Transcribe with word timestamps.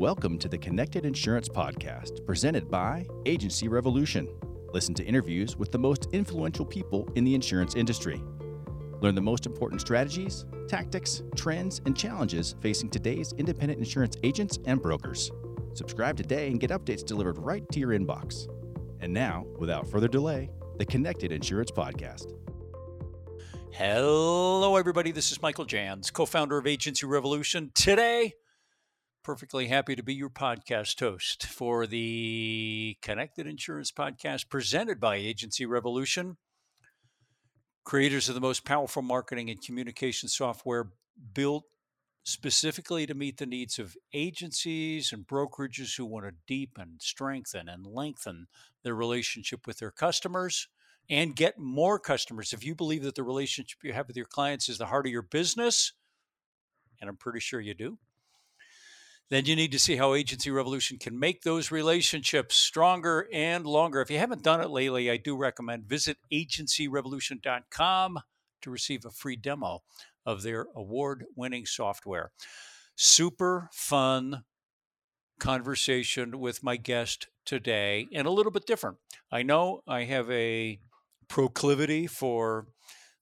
Welcome 0.00 0.38
to 0.38 0.48
the 0.48 0.56
Connected 0.56 1.04
Insurance 1.04 1.46
Podcast, 1.46 2.24
presented 2.24 2.70
by 2.70 3.06
Agency 3.26 3.68
Revolution. 3.68 4.26
Listen 4.72 4.94
to 4.94 5.04
interviews 5.04 5.58
with 5.58 5.72
the 5.72 5.78
most 5.78 6.08
influential 6.12 6.64
people 6.64 7.06
in 7.16 7.24
the 7.24 7.34
insurance 7.34 7.74
industry. 7.74 8.22
Learn 9.02 9.14
the 9.14 9.20
most 9.20 9.44
important 9.44 9.82
strategies, 9.82 10.46
tactics, 10.68 11.22
trends, 11.36 11.82
and 11.84 11.94
challenges 11.94 12.54
facing 12.62 12.88
today's 12.88 13.34
independent 13.34 13.78
insurance 13.78 14.16
agents 14.22 14.58
and 14.64 14.80
brokers. 14.80 15.30
Subscribe 15.74 16.16
today 16.16 16.46
and 16.46 16.60
get 16.60 16.70
updates 16.70 17.04
delivered 17.04 17.36
right 17.36 17.70
to 17.70 17.78
your 17.78 17.90
inbox. 17.90 18.48
And 19.00 19.12
now, 19.12 19.44
without 19.58 19.86
further 19.86 20.08
delay, 20.08 20.48
the 20.78 20.86
Connected 20.86 21.30
Insurance 21.30 21.70
Podcast. 21.70 22.32
Hello, 23.70 24.76
everybody. 24.76 25.12
This 25.12 25.30
is 25.30 25.42
Michael 25.42 25.66
Jans, 25.66 26.10
co 26.10 26.24
founder 26.24 26.56
of 26.56 26.66
Agency 26.66 27.04
Revolution. 27.04 27.70
Today, 27.74 28.32
perfectly 29.22 29.68
happy 29.68 29.94
to 29.94 30.02
be 30.02 30.14
your 30.14 30.30
podcast 30.30 30.98
host 30.98 31.46
for 31.46 31.86
the 31.86 32.96
Connected 33.02 33.46
Insurance 33.46 33.92
Podcast 33.92 34.48
presented 34.48 34.98
by 34.98 35.16
Agency 35.16 35.66
Revolution, 35.66 36.38
creators 37.84 38.28
of 38.28 38.34
the 38.34 38.40
most 38.40 38.64
powerful 38.64 39.02
marketing 39.02 39.50
and 39.50 39.62
communication 39.62 40.28
software 40.28 40.92
built 41.34 41.64
specifically 42.22 43.06
to 43.06 43.14
meet 43.14 43.36
the 43.36 43.46
needs 43.46 43.78
of 43.78 43.96
agencies 44.14 45.12
and 45.12 45.26
brokerages 45.26 45.96
who 45.96 46.06
want 46.06 46.24
to 46.24 46.32
deepen, 46.46 46.96
strengthen, 47.00 47.68
and 47.68 47.86
lengthen 47.86 48.46
their 48.84 48.94
relationship 48.94 49.66
with 49.66 49.78
their 49.78 49.90
customers 49.90 50.68
and 51.10 51.36
get 51.36 51.58
more 51.58 51.98
customers. 51.98 52.52
If 52.52 52.64
you 52.64 52.74
believe 52.74 53.02
that 53.02 53.16
the 53.16 53.22
relationship 53.22 53.78
you 53.82 53.92
have 53.92 54.06
with 54.06 54.16
your 54.16 54.26
clients 54.26 54.68
is 54.68 54.78
the 54.78 54.86
heart 54.86 55.06
of 55.06 55.12
your 55.12 55.22
business, 55.22 55.92
and 57.00 57.10
I'm 57.10 57.16
pretty 57.16 57.40
sure 57.40 57.60
you 57.60 57.74
do, 57.74 57.98
then 59.30 59.46
you 59.46 59.54
need 59.54 59.72
to 59.72 59.78
see 59.78 59.96
how 59.96 60.14
Agency 60.14 60.50
Revolution 60.50 60.98
can 60.98 61.18
make 61.18 61.42
those 61.42 61.70
relationships 61.70 62.56
stronger 62.56 63.28
and 63.32 63.64
longer. 63.64 64.00
If 64.00 64.10
you 64.10 64.18
haven't 64.18 64.42
done 64.42 64.60
it 64.60 64.70
lately, 64.70 65.08
I 65.10 65.16
do 65.16 65.36
recommend 65.36 65.84
visit 65.84 66.18
agencyrevolution.com 66.32 68.18
to 68.62 68.70
receive 68.70 69.04
a 69.04 69.10
free 69.10 69.36
demo 69.36 69.82
of 70.26 70.42
their 70.42 70.66
award 70.74 71.24
winning 71.36 71.64
software. 71.64 72.32
Super 72.96 73.68
fun 73.72 74.42
conversation 75.38 76.38
with 76.40 76.62
my 76.62 76.76
guest 76.76 77.28
today 77.46 78.08
and 78.12 78.26
a 78.26 78.30
little 78.30 78.52
bit 78.52 78.66
different. 78.66 78.98
I 79.30 79.42
know 79.42 79.82
I 79.86 80.04
have 80.04 80.30
a 80.30 80.80
proclivity 81.28 82.06
for 82.08 82.66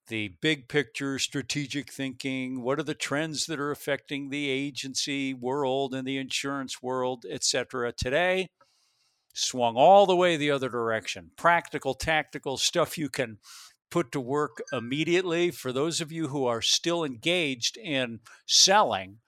the 0.09 0.28
big 0.41 0.69
picture 0.69 1.19
strategic 1.19 1.92
thinking 1.92 2.62
what 2.62 2.78
are 2.78 2.84
the 2.84 2.95
trends 2.95 3.47
that 3.47 3.61
are 3.61 3.70
affecting 3.70 4.31
the 4.31 4.48
agency 4.48 5.34
world 5.34 5.95
and 5.95 6.06
the 6.06 6.17
insurance 6.17 6.83
world 6.83 7.25
etc 7.31 7.92
today 7.92 8.48
swung 9.39 9.77
all 9.77 10.06
the 10.06 10.17
way 10.17 10.37
the 10.37 10.50
other 10.50 10.69
direction. 10.69 11.31
Practical 11.37 11.95
tactical 11.95 12.56
stuff 12.56 12.98
you 12.98 13.09
can 13.09 13.39
put 13.91 14.12
to 14.12 14.20
work 14.20 14.62
immediately 14.73 15.50
for 15.50 15.73
those 15.73 16.00
of 16.00 16.12
you 16.12 16.28
who 16.28 16.45
are 16.45 16.61
still 16.61 17.05
engaged 17.05 17.77
in 17.78 18.20
selling 18.47 19.19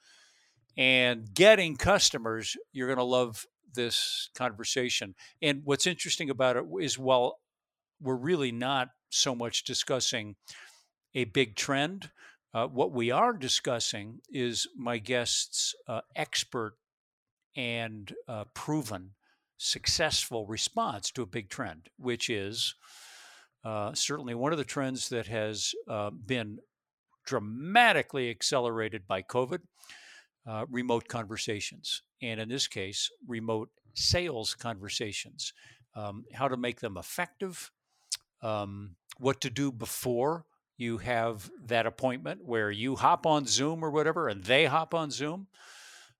and 0.76 1.32
getting 1.32 1.76
customers 1.76 2.56
you're 2.72 2.88
going 2.88 2.98
to 2.98 3.04
love 3.04 3.46
this 3.74 4.28
conversation. 4.34 5.14
And 5.40 5.62
what's 5.64 5.86
interesting 5.86 6.28
about 6.28 6.56
it 6.56 6.64
is 6.80 6.98
while 6.98 7.38
we're 8.02 8.16
really 8.16 8.52
not 8.52 8.88
so 9.10 9.34
much 9.34 9.64
discussing 9.64 10.36
a 11.14 11.24
big 11.24 11.56
trend. 11.56 12.10
Uh, 12.52 12.66
what 12.66 12.92
we 12.92 13.10
are 13.10 13.32
discussing 13.32 14.20
is 14.30 14.66
my 14.76 14.98
guest's 14.98 15.74
uh, 15.86 16.00
expert 16.16 16.74
and 17.56 18.14
uh, 18.28 18.44
proven 18.54 19.10
successful 19.56 20.46
response 20.46 21.10
to 21.10 21.22
a 21.22 21.26
big 21.26 21.48
trend, 21.48 21.90
which 21.98 22.30
is 22.30 22.74
uh, 23.64 23.92
certainly 23.92 24.34
one 24.34 24.52
of 24.52 24.58
the 24.58 24.64
trends 24.64 25.10
that 25.10 25.26
has 25.26 25.74
uh, 25.88 26.10
been 26.10 26.58
dramatically 27.26 28.30
accelerated 28.30 29.06
by 29.06 29.22
COVID 29.22 29.60
uh, 30.46 30.64
remote 30.70 31.08
conversations. 31.08 32.02
And 32.22 32.40
in 32.40 32.48
this 32.48 32.66
case, 32.66 33.10
remote 33.26 33.68
sales 33.94 34.54
conversations, 34.54 35.52
um, 35.94 36.24
how 36.32 36.48
to 36.48 36.56
make 36.56 36.80
them 36.80 36.96
effective, 36.96 37.70
um, 38.42 38.96
what 39.18 39.40
to 39.42 39.50
do 39.50 39.70
before 39.70 40.46
you 40.80 40.98
have 40.98 41.50
that 41.66 41.86
appointment 41.86 42.44
where 42.44 42.70
you 42.70 42.96
hop 42.96 43.26
on 43.26 43.46
Zoom 43.46 43.84
or 43.84 43.90
whatever, 43.90 44.28
and 44.28 44.44
they 44.44 44.64
hop 44.66 44.94
on 44.94 45.10
Zoom. 45.10 45.46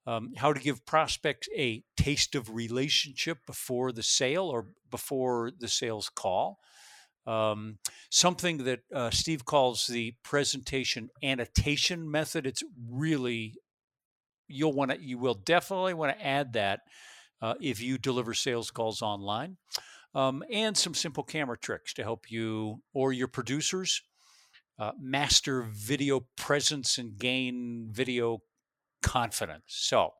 Um, 0.06 0.32
how 0.37 0.53
to 0.53 0.60
give 0.60 0.87
prospects 0.87 1.48
a 1.56 1.84
taste 1.97 2.34
of 2.34 2.54
relationship 2.54 3.38
before 3.47 3.93
the 3.93 4.03
sale 4.03 4.44
or 4.44 4.69
before 4.91 5.50
the 5.59 5.69
sales 5.69 6.09
call. 6.09 6.59
Um, 7.26 7.78
something 8.09 8.65
that 8.65 8.81
uh, 8.94 9.10
Steve 9.10 9.44
calls 9.44 9.87
the 9.87 10.15
presentation 10.22 11.10
annotation 11.22 12.10
method. 12.10 12.47
It's 12.47 12.62
really 12.91 13.54
you'll 14.48 14.72
want 14.72 14.91
to 14.91 15.00
you 15.00 15.19
will 15.19 15.34
definitely 15.34 15.94
want 15.94 16.16
to 16.16 16.27
add 16.27 16.54
that 16.54 16.81
uh, 17.41 17.54
if 17.60 17.81
you 17.81 17.98
deliver 17.98 18.34
sales 18.34 18.71
calls 18.71 19.00
online 19.00 19.56
um, 20.15 20.42
and 20.50 20.77
some 20.77 20.94
simple 20.94 21.22
camera 21.22 21.56
tricks 21.59 21.94
to 21.94 22.03
help 22.03 22.31
you 22.31 22.82
or 22.92 23.12
your 23.12 23.28
producers 23.28 24.03
uh, 24.81 24.93
master 24.99 25.63
video 25.71 26.27
presence 26.37 26.97
and 26.97 27.19
gain 27.19 27.89
video 27.93 28.39
confidence. 29.03 29.65
So, 29.67 30.15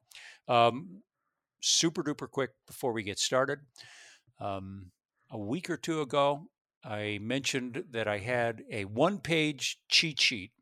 um, 0.49 1.03
super 1.61 2.03
duper 2.03 2.31
quick 2.31 2.51
before 2.67 2.93
we 2.93 3.03
get 3.03 3.19
started. 3.19 3.61
Um, 4.39 4.91
a 5.31 5.39
week 5.39 5.71
or 5.71 5.79
two 5.79 6.03
ago, 6.03 6.49
I 6.85 7.19
mentioned 7.23 7.85
that 7.91 8.07
I 8.07 8.19
had 8.19 8.63
a 8.71 8.85
one 8.85 9.19
page 9.19 9.79
cheat 9.89 10.21
sheet 10.21 10.53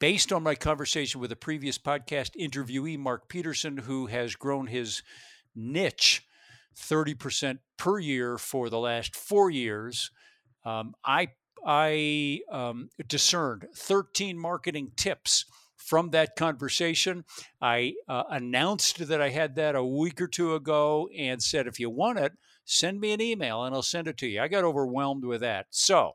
based 0.00 0.32
on 0.32 0.42
my 0.42 0.56
conversation 0.56 1.20
with 1.20 1.30
a 1.30 1.36
previous 1.36 1.78
podcast 1.78 2.30
interviewee, 2.36 2.98
Mark 2.98 3.28
Peterson, 3.28 3.78
who 3.78 4.06
has 4.06 4.34
grown 4.34 4.66
his 4.66 5.02
niche 5.54 6.26
30% 6.76 7.58
per 7.76 8.00
year 8.00 8.36
for 8.36 8.68
the 8.68 8.78
last 8.80 9.14
four 9.14 9.48
years. 9.48 10.10
Um, 10.64 10.94
I 11.04 11.28
I 11.64 12.40
um, 12.50 12.90
discerned 13.08 13.66
13 13.76 14.38
marketing 14.38 14.92
tips 14.96 15.44
from 15.76 16.10
that 16.10 16.36
conversation. 16.36 17.24
I 17.60 17.94
uh, 18.08 18.24
announced 18.30 19.06
that 19.06 19.20
I 19.20 19.30
had 19.30 19.56
that 19.56 19.74
a 19.74 19.84
week 19.84 20.20
or 20.20 20.28
two 20.28 20.54
ago 20.54 21.08
and 21.16 21.42
said, 21.42 21.66
if 21.66 21.80
you 21.80 21.90
want 21.90 22.18
it, 22.18 22.32
send 22.64 23.00
me 23.00 23.12
an 23.12 23.20
email 23.20 23.64
and 23.64 23.74
I'll 23.74 23.82
send 23.82 24.08
it 24.08 24.16
to 24.18 24.26
you. 24.26 24.40
I 24.40 24.48
got 24.48 24.64
overwhelmed 24.64 25.24
with 25.24 25.40
that. 25.40 25.66
So 25.70 26.12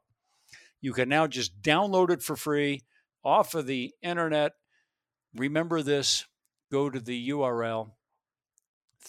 you 0.82 0.94
can 0.94 1.10
now 1.10 1.28
just 1.28 1.62
download 1.62 2.10
it 2.10 2.22
for 2.22 2.36
free 2.36 2.84
off 3.24 3.56
of 3.56 3.68
the 3.68 3.94
internet. 4.02 4.54
Remember 5.36 5.82
this 5.82 6.26
go 6.72 6.90
to 6.90 7.00
the 7.00 7.30
URL 7.30 7.92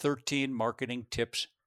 13marketingtips.com 0.00 1.57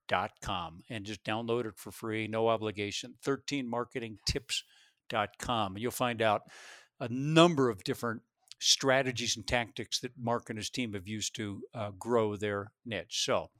and 0.90 1.04
just 1.04 1.24
download 1.24 1.66
it 1.66 1.76
for 1.76 1.90
free, 1.90 2.28
no 2.28 2.48
obligation. 2.48 3.14
13marketingtips.com. 3.24 5.74
And 5.74 5.82
you'll 5.82 5.90
find 5.90 6.22
out 6.22 6.42
a 7.00 7.08
number 7.08 7.68
of 7.68 7.82
different 7.84 8.22
strategies 8.60 9.36
and 9.36 9.46
tactics 9.46 10.00
that 10.00 10.12
Mark 10.16 10.48
and 10.48 10.58
his 10.58 10.70
team 10.70 10.94
have 10.94 11.06
used 11.08 11.34
to 11.36 11.60
uh, 11.74 11.90
grow 11.98 12.36
their 12.36 12.72
niche. 12.86 13.22
So, 13.24 13.50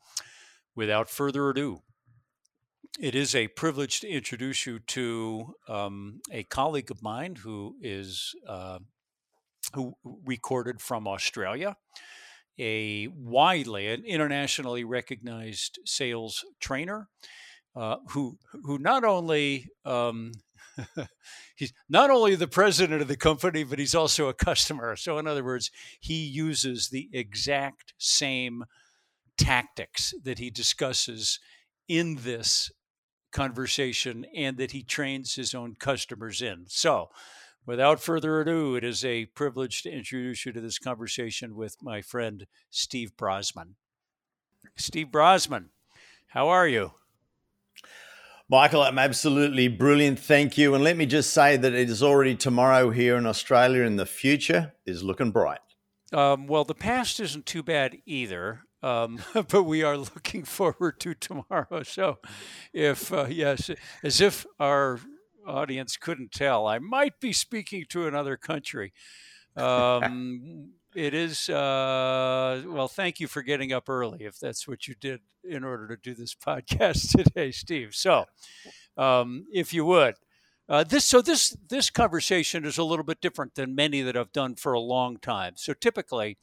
without 0.75 1.11
further 1.11 1.51
ado, 1.51 1.83
it 3.01 3.15
is 3.15 3.35
a 3.35 3.49
privilege 3.49 4.01
to 4.01 4.09
introduce 4.09 4.67
you 4.67 4.79
to 4.79 5.55
um, 5.69 6.21
a 6.31 6.43
colleague 6.45 6.91
of 6.91 7.03
mine 7.03 7.37
who 7.37 7.77
is 7.81 8.35
uh, 8.47 8.79
who 9.75 9.97
recorded 10.25 10.81
from 10.81 11.09
Australia 11.09 11.77
a 12.59 13.09
widely 13.09 13.89
and 13.89 14.05
internationally 14.05 14.85
recognized 14.85 15.79
sales 15.85 16.45
trainer 16.61 17.09
uh, 17.75 17.97
who 18.11 18.39
who 18.65 18.79
not 18.79 19.05
only 19.05 19.69
um, 19.85 20.33
he's 21.57 21.73
not 21.89 22.11
only 22.11 22.35
the 22.35 22.49
president 22.49 23.03
of 23.03 23.09
the 23.09 23.17
company, 23.17 23.65
but 23.65 23.79
he's 23.79 23.95
also 23.95 24.29
a 24.29 24.35
customer. 24.35 24.97
So, 24.97 25.19
in 25.19 25.27
other 25.27 25.45
words, 25.45 25.71
he 26.01 26.25
uses 26.25 26.89
the 26.89 27.09
exact 27.13 27.95
same 27.99 28.65
tactics 29.39 30.15
that 30.23 30.39
he 30.39 30.51
discusses 30.51 31.41
in 31.89 32.17
this 32.17 32.71
conversation 33.33 34.27
and 34.37 34.59
that 34.59 34.73
he 34.73 34.83
trains 34.83 35.35
his 35.35 35.55
own 35.55 35.75
customers 35.79 36.43
in. 36.43 36.65
So, 36.69 37.09
Without 37.65 38.01
further 38.01 38.41
ado, 38.41 38.75
it 38.75 38.83
is 38.83 39.05
a 39.05 39.27
privilege 39.27 39.83
to 39.83 39.91
introduce 39.91 40.45
you 40.45 40.53
to 40.53 40.61
this 40.61 40.81
conversation 40.81 41.55
with 41.55 41.77
my 41.81 42.03
friend 42.03 42.47
Steve 42.71 43.13
Brossman. 43.17 43.75
Steve 44.77 45.09
Brossman, 45.13 45.67
how 46.29 46.49
are 46.49 46.67
you? 46.67 46.93
Michael, 48.49 48.83
I'm 48.83 48.99
absolutely 48.99 49.69
brilliant. 49.69 50.19
Thank 50.19 50.59
you. 50.59 50.75
And 50.75 50.83
let 50.83 50.97
me 50.97 51.07
just 51.07 51.33
say 51.33 51.57
that 51.57 51.73
it 51.73 51.89
is 51.89 52.03
already 52.03 52.35
tomorrow 52.35 52.91
here 52.91 53.17
in 53.17 53.27
Australia, 53.27 53.85
and 53.85 53.99
the 53.99 54.07
future 54.07 54.75
is 54.85 55.05
looking 55.05 55.31
bright. 55.31 55.61
Um, 56.13 56.49
well, 56.49 56.65
the 56.65 56.75
past 56.75 57.21
isn't 57.21 57.47
too 57.47 57.63
bad 57.63 57.99
either. 58.07 58.63
um, 58.83 59.21
but 59.49 59.63
we 59.63 59.83
are 59.85 59.97
looking 60.15 60.43
forward 60.45 60.99
to 61.01 61.15
tomorrow. 61.15 61.85
So, 61.85 62.19
if 62.73 63.13
uh, 63.13 63.27
yes, 63.29 63.71
as 64.03 64.21
if 64.21 64.45
our 64.59 64.99
audience 65.47 65.97
couldn't 65.97 66.33
tell, 66.33 66.67
I 66.67 66.79
might 66.79 67.21
be 67.21 67.33
speaking 67.33 67.85
to 67.91 68.07
another 68.07 68.37
country. 68.37 68.93
Um, 69.57 70.71
it 70.95 71.15
is 71.15 71.49
uh, 71.49 72.63
well. 72.67 72.89
Thank 72.89 73.21
you 73.21 73.27
for 73.27 73.43
getting 73.43 73.73
up 73.73 73.89
early, 73.89 74.25
if 74.25 74.39
that's 74.39 74.67
what 74.69 74.87
you 74.89 74.95
did 74.95 75.21
in 75.45 75.65
order 75.65 75.89
to 75.89 75.97
do 75.97 76.15
this 76.15 76.35
podcast 76.47 77.11
today, 77.11 77.51
Steve. 77.51 77.95
So, 77.95 78.27
um, 78.97 79.47
if 79.53 79.73
you 79.73 79.85
would. 79.85 80.15
Uh, 80.69 80.85
this 80.85 81.05
so 81.05 81.21
this 81.21 81.57
this 81.69 81.91
conversation 81.91 82.65
is 82.65 82.79
a 82.79 82.85
little 82.85 83.05
bit 83.05 83.21
different 83.21 83.57
than 83.57 83.75
many 83.75 84.01
that 84.01 84.17
I've 84.17 84.33
done 84.33 84.55
for 84.55 84.73
a 84.73 84.81
long 84.81 85.19
time. 85.19 85.55
So 85.57 85.75
typically, 85.75 86.39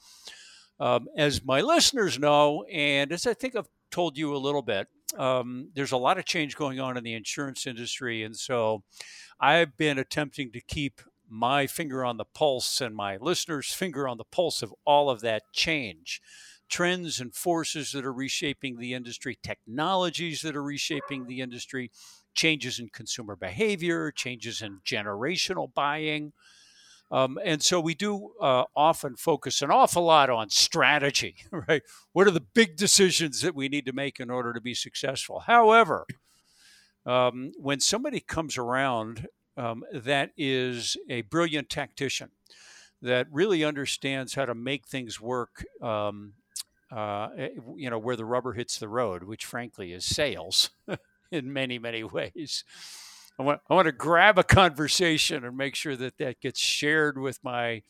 um, 0.79 1.07
as 1.17 1.43
my 1.43 1.61
listeners 1.61 2.19
know, 2.19 2.63
and 2.71 3.11
as 3.11 3.25
I 3.25 3.33
think 3.33 3.55
I've 3.55 3.69
told 3.91 4.17
you 4.17 4.35
a 4.35 4.37
little 4.37 4.61
bit, 4.61 4.87
um, 5.17 5.69
there's 5.73 5.91
a 5.91 5.97
lot 5.97 6.17
of 6.17 6.25
change 6.25 6.55
going 6.55 6.79
on 6.79 6.97
in 6.97 7.03
the 7.03 7.13
insurance 7.13 7.65
industry, 7.65 8.23
and 8.23 8.35
so 8.35 8.83
I've 9.39 9.77
been 9.77 9.97
attempting 9.97 10.51
to 10.51 10.61
keep 10.61 11.01
my 11.29 11.67
finger 11.67 12.03
on 12.03 12.17
the 12.17 12.25
pulse 12.25 12.81
and 12.81 12.95
my 12.95 13.17
listeners' 13.17 13.71
finger 13.71 14.07
on 14.07 14.17
the 14.17 14.23
pulse 14.23 14.61
of 14.61 14.73
all 14.85 15.09
of 15.09 15.21
that 15.21 15.43
change. 15.53 16.21
Trends 16.69 17.19
and 17.19 17.33
forces 17.33 17.91
that 17.93 18.05
are 18.05 18.13
reshaping 18.13 18.77
the 18.77 18.93
industry, 18.93 19.37
technologies 19.41 20.41
that 20.41 20.55
are 20.55 20.63
reshaping 20.63 21.25
the 21.25 21.41
industry, 21.41 21.91
changes 22.35 22.79
in 22.79 22.89
consumer 22.89 23.35
behavior, 23.35 24.11
changes 24.11 24.61
in 24.61 24.79
generational 24.85 25.73
buying. 25.73 26.31
Um, 27.11 27.39
and 27.43 27.63
so 27.63 27.79
we 27.79 27.95
do 27.95 28.33
uh, 28.39 28.65
often 28.75 29.15
focus 29.15 29.61
an 29.61 29.71
awful 29.71 30.03
lot 30.03 30.29
on 30.29 30.49
strategy, 30.49 31.37
right? 31.51 31.81
What 32.13 32.27
are 32.27 32.31
the 32.31 32.39
big 32.39 32.75
decisions 32.75 33.41
that 33.41 33.55
we 33.55 33.67
need 33.67 33.85
to 33.85 33.93
make 33.93 34.19
in 34.19 34.29
order 34.29 34.53
to 34.53 34.61
be 34.61 34.75
successful? 34.75 35.39
However, 35.39 36.05
um, 37.05 37.51
when 37.57 37.79
somebody 37.79 38.19
comes 38.19 38.57
around 38.57 39.27
um, 39.57 39.83
that 39.91 40.31
is 40.37 40.97
a 41.09 41.21
brilliant 41.21 41.69
tactician, 41.69 42.29
that 43.01 43.27
really 43.31 43.63
understands 43.63 44.35
how 44.35 44.45
to 44.45 44.55
make 44.55 44.87
things 44.87 45.21
work, 45.21 45.65
um, 45.81 46.33
uh, 46.91 47.29
eh, 47.37 47.49
you 47.75 47.89
know, 47.89 47.99
where 47.99 48.15
the 48.15 48.25
rubber 48.25 48.53
hits 48.53 48.77
the 48.77 48.89
road, 48.89 49.23
which 49.23 49.45
frankly 49.45 49.93
is 49.93 50.05
sales 50.05 50.71
in 51.31 51.53
many, 51.53 51.79
many 51.79 52.03
ways. 52.03 52.63
I 53.39 53.43
want, 53.43 53.61
I 53.69 53.73
want 53.73 53.85
to 53.85 53.93
grab 53.93 54.37
a 54.37 54.43
conversation 54.43 55.45
and 55.45 55.55
make 55.55 55.73
sure 55.73 55.95
that 55.95 56.17
that 56.17 56.41
gets 56.41 56.59
shared 56.59 57.17
with 57.17 57.39
my 57.41 57.83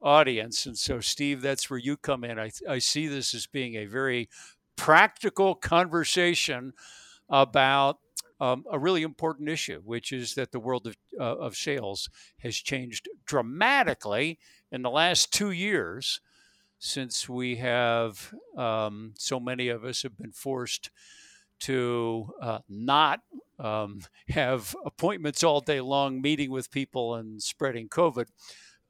audience. 0.00 0.64
And 0.64 0.78
so, 0.78 1.00
Steve, 1.00 1.42
that's 1.42 1.68
where 1.68 1.78
you 1.78 1.96
come 1.96 2.22
in. 2.22 2.38
I, 2.38 2.52
I 2.68 2.78
see 2.78 3.08
this 3.08 3.34
as 3.34 3.48
being 3.48 3.74
a 3.74 3.86
very 3.86 4.28
practical 4.76 5.56
conversation 5.56 6.72
about 7.28 7.98
um, 8.40 8.64
a 8.70 8.78
really 8.78 9.02
important 9.02 9.48
issue, 9.48 9.80
which 9.84 10.12
is 10.12 10.34
that 10.34 10.52
the 10.52 10.60
world 10.60 10.86
of, 10.86 10.96
uh, 11.18 11.36
of 11.36 11.56
sales 11.56 12.08
has 12.38 12.56
changed 12.56 13.08
dramatically 13.26 14.38
in 14.70 14.82
the 14.82 14.90
last 14.90 15.32
two 15.32 15.50
years 15.50 16.20
since 16.78 17.28
we 17.28 17.56
have 17.56 18.32
um, 18.56 19.14
so 19.16 19.40
many 19.40 19.68
of 19.68 19.84
us 19.84 20.02
have 20.02 20.16
been 20.16 20.32
forced 20.32 20.90
to 21.60 22.28
uh, 22.40 22.58
not 22.68 23.20
um, 23.62 24.00
have 24.28 24.76
appointments 24.84 25.42
all 25.42 25.60
day 25.60 25.80
long, 25.80 26.20
meeting 26.20 26.50
with 26.50 26.70
people 26.70 27.14
and 27.14 27.42
spreading 27.42 27.88
COVID. 27.88 28.26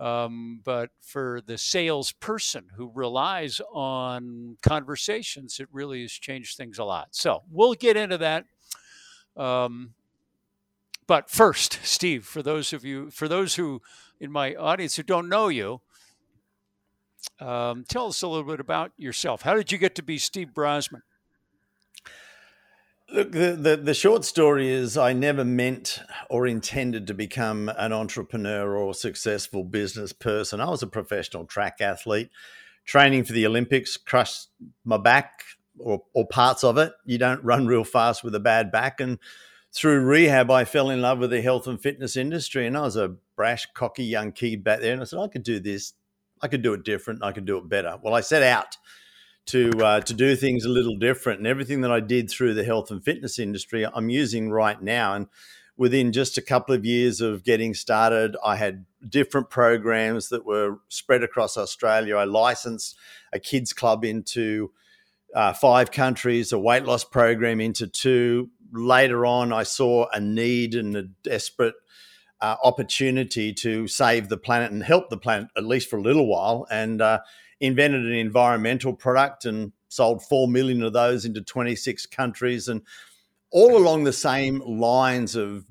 Um, 0.00 0.60
but 0.64 0.90
for 1.00 1.40
the 1.46 1.56
salesperson 1.56 2.64
who 2.74 2.90
relies 2.92 3.60
on 3.72 4.56
conversations, 4.60 5.60
it 5.60 5.68
really 5.70 6.02
has 6.02 6.10
changed 6.10 6.56
things 6.56 6.80
a 6.80 6.84
lot. 6.84 7.08
So 7.12 7.42
we'll 7.48 7.74
get 7.74 7.96
into 7.96 8.18
that. 8.18 8.46
Um, 9.36 9.94
but 11.06 11.30
first, 11.30 11.78
Steve, 11.84 12.24
for 12.24 12.42
those 12.42 12.72
of 12.72 12.84
you, 12.84 13.10
for 13.10 13.28
those 13.28 13.54
who 13.54 13.80
in 14.18 14.32
my 14.32 14.54
audience 14.54 14.96
who 14.96 15.02
don't 15.02 15.28
know 15.28 15.48
you, 15.48 15.80
um, 17.38 17.84
tell 17.88 18.06
us 18.06 18.22
a 18.22 18.28
little 18.28 18.48
bit 18.48 18.60
about 18.60 18.92
yourself. 18.96 19.42
How 19.42 19.54
did 19.54 19.70
you 19.70 19.78
get 19.78 19.94
to 19.96 20.02
be 20.02 20.18
Steve 20.18 20.48
Brossman? 20.54 21.02
Look, 23.12 23.32
the, 23.32 23.52
the, 23.52 23.76
the, 23.76 23.92
short 23.92 24.24
story 24.24 24.70
is 24.70 24.96
I 24.96 25.12
never 25.12 25.44
meant 25.44 26.00
or 26.30 26.46
intended 26.46 27.06
to 27.08 27.14
become 27.14 27.70
an 27.76 27.92
entrepreneur 27.92 28.74
or 28.74 28.94
successful 28.94 29.64
business 29.64 30.14
person. 30.14 30.62
I 30.62 30.70
was 30.70 30.82
a 30.82 30.86
professional 30.86 31.44
track 31.44 31.82
athlete, 31.82 32.30
training 32.86 33.24
for 33.24 33.34
the 33.34 33.46
Olympics, 33.46 33.98
crushed 33.98 34.48
my 34.86 34.96
back 34.96 35.44
or, 35.78 36.02
or 36.14 36.26
parts 36.26 36.64
of 36.64 36.78
it. 36.78 36.94
You 37.04 37.18
don't 37.18 37.44
run 37.44 37.66
real 37.66 37.84
fast 37.84 38.24
with 38.24 38.34
a 38.34 38.40
bad 38.40 38.72
back. 38.72 38.98
And 38.98 39.18
through 39.74 40.06
rehab, 40.06 40.50
I 40.50 40.64
fell 40.64 40.88
in 40.88 41.02
love 41.02 41.18
with 41.18 41.32
the 41.32 41.42
health 41.42 41.66
and 41.66 41.78
fitness 41.78 42.16
industry. 42.16 42.66
And 42.66 42.78
I 42.78 42.80
was 42.80 42.96
a 42.96 43.16
brash, 43.36 43.66
cocky 43.74 44.04
young 44.04 44.32
kid 44.32 44.64
back 44.64 44.80
there. 44.80 44.94
And 44.94 45.02
I 45.02 45.04
said, 45.04 45.18
I 45.18 45.28
could 45.28 45.42
do 45.42 45.60
this. 45.60 45.92
I 46.40 46.48
could 46.48 46.62
do 46.62 46.72
it 46.72 46.82
different. 46.82 47.22
I 47.22 47.32
could 47.32 47.44
do 47.44 47.58
it 47.58 47.68
better. 47.68 47.98
Well, 48.02 48.14
I 48.14 48.22
set 48.22 48.42
out 48.42 48.78
to 49.46 49.70
uh, 49.84 50.00
to 50.00 50.14
do 50.14 50.36
things 50.36 50.64
a 50.64 50.68
little 50.68 50.96
different. 50.96 51.40
And 51.40 51.46
everything 51.46 51.80
that 51.82 51.92
I 51.92 52.00
did 52.00 52.30
through 52.30 52.54
the 52.54 52.64
health 52.64 52.90
and 52.90 53.02
fitness 53.02 53.38
industry, 53.38 53.86
I'm 53.86 54.10
using 54.10 54.50
right 54.50 54.80
now. 54.80 55.14
And 55.14 55.26
within 55.76 56.12
just 56.12 56.38
a 56.38 56.42
couple 56.42 56.74
of 56.74 56.84
years 56.84 57.20
of 57.20 57.44
getting 57.44 57.74
started, 57.74 58.36
I 58.44 58.56
had 58.56 58.84
different 59.08 59.50
programs 59.50 60.28
that 60.28 60.44
were 60.44 60.78
spread 60.88 61.22
across 61.22 61.56
Australia. 61.56 62.16
I 62.16 62.24
licensed 62.24 62.96
a 63.32 63.40
kids 63.40 63.72
club 63.72 64.04
into 64.04 64.70
uh, 65.34 65.52
five 65.52 65.90
countries, 65.90 66.52
a 66.52 66.58
weight 66.58 66.84
loss 66.84 67.04
program 67.04 67.60
into 67.60 67.86
two. 67.86 68.50
Later 68.72 69.26
on, 69.26 69.52
I 69.52 69.64
saw 69.64 70.06
a 70.12 70.20
need 70.20 70.74
and 70.74 70.96
a 70.96 71.02
desperate 71.02 71.74
uh, 72.40 72.56
opportunity 72.62 73.52
to 73.52 73.86
save 73.86 74.28
the 74.28 74.36
planet 74.36 74.72
and 74.72 74.82
help 74.82 75.10
the 75.10 75.16
planet 75.16 75.48
at 75.56 75.64
least 75.64 75.88
for 75.88 75.98
a 75.98 76.02
little 76.02 76.26
while. 76.26 76.66
And 76.70 77.00
uh, 77.00 77.20
invented 77.62 78.04
an 78.04 78.12
environmental 78.12 78.92
product 78.92 79.44
and 79.44 79.72
sold 79.88 80.22
4 80.24 80.48
million 80.48 80.82
of 80.82 80.92
those 80.92 81.24
into 81.24 81.40
26 81.40 82.06
countries 82.06 82.66
and 82.66 82.82
all 83.52 83.76
along 83.76 84.02
the 84.04 84.12
same 84.12 84.58
lines 84.60 85.36
of 85.36 85.64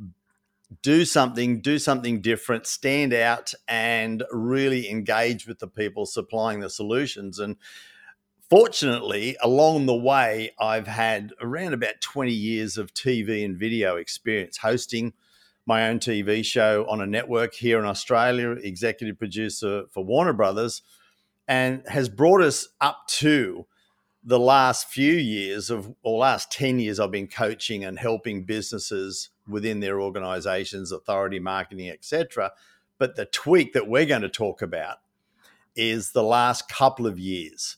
do 0.82 1.04
something, 1.04 1.60
do 1.60 1.78
something 1.78 2.22
different, 2.22 2.66
stand 2.66 3.14
out, 3.14 3.54
and 3.68 4.24
really 4.32 4.90
engage 4.90 5.46
with 5.46 5.60
the 5.60 5.68
people 5.68 6.06
supplying 6.06 6.62
the 6.62 6.70
solutions. 6.70 7.40
And 7.40 7.58
fortunately, 8.50 9.36
along 9.42 9.86
the 9.86 9.96
way, 9.96 10.52
I've 10.58 10.88
had 10.88 11.34
around 11.42 11.74
about 11.74 12.00
20 12.00 12.32
years 12.32 12.78
of 12.78 12.94
TV 12.94 13.44
and 13.44 13.58
video 13.58 13.98
experience 13.98 14.58
hosting 14.58 15.12
my 15.66 15.90
own 15.90 16.00
TV 16.00 16.46
show 16.46 16.86
on 16.88 17.02
a 17.02 17.06
network 17.06 17.54
here 17.54 17.80
in 17.80 17.86
Australia, 17.86 18.52
executive 18.52 19.20
producer 19.20 19.84
for 19.92 20.06
Warner 20.06 20.34
Brothers 20.34 20.82
and 21.52 21.84
has 21.86 22.08
brought 22.08 22.42
us 22.42 22.70
up 22.80 23.06
to 23.08 23.66
the 24.24 24.40
last 24.40 24.88
few 24.88 25.12
years 25.12 25.70
of 25.70 25.94
or 26.02 26.18
last 26.18 26.50
10 26.50 26.80
years 26.80 26.98
I've 26.98 27.12
been 27.12 27.28
coaching 27.28 27.84
and 27.84 28.00
helping 28.00 28.46
businesses 28.46 29.32
within 29.50 29.82
their 29.82 30.00
organizations 30.00 30.94
authority 30.94 31.40
marketing 31.40 31.90
etc 31.90 32.54
but 32.98 33.18
the 33.18 33.26
tweak 33.26 33.74
that 33.74 33.90
we're 33.90 34.06
going 34.06 34.22
to 34.22 34.30
talk 34.30 34.62
about 34.62 35.00
is 35.76 36.12
the 36.12 36.24
last 36.24 36.70
couple 36.70 37.06
of 37.06 37.20
years 37.20 37.76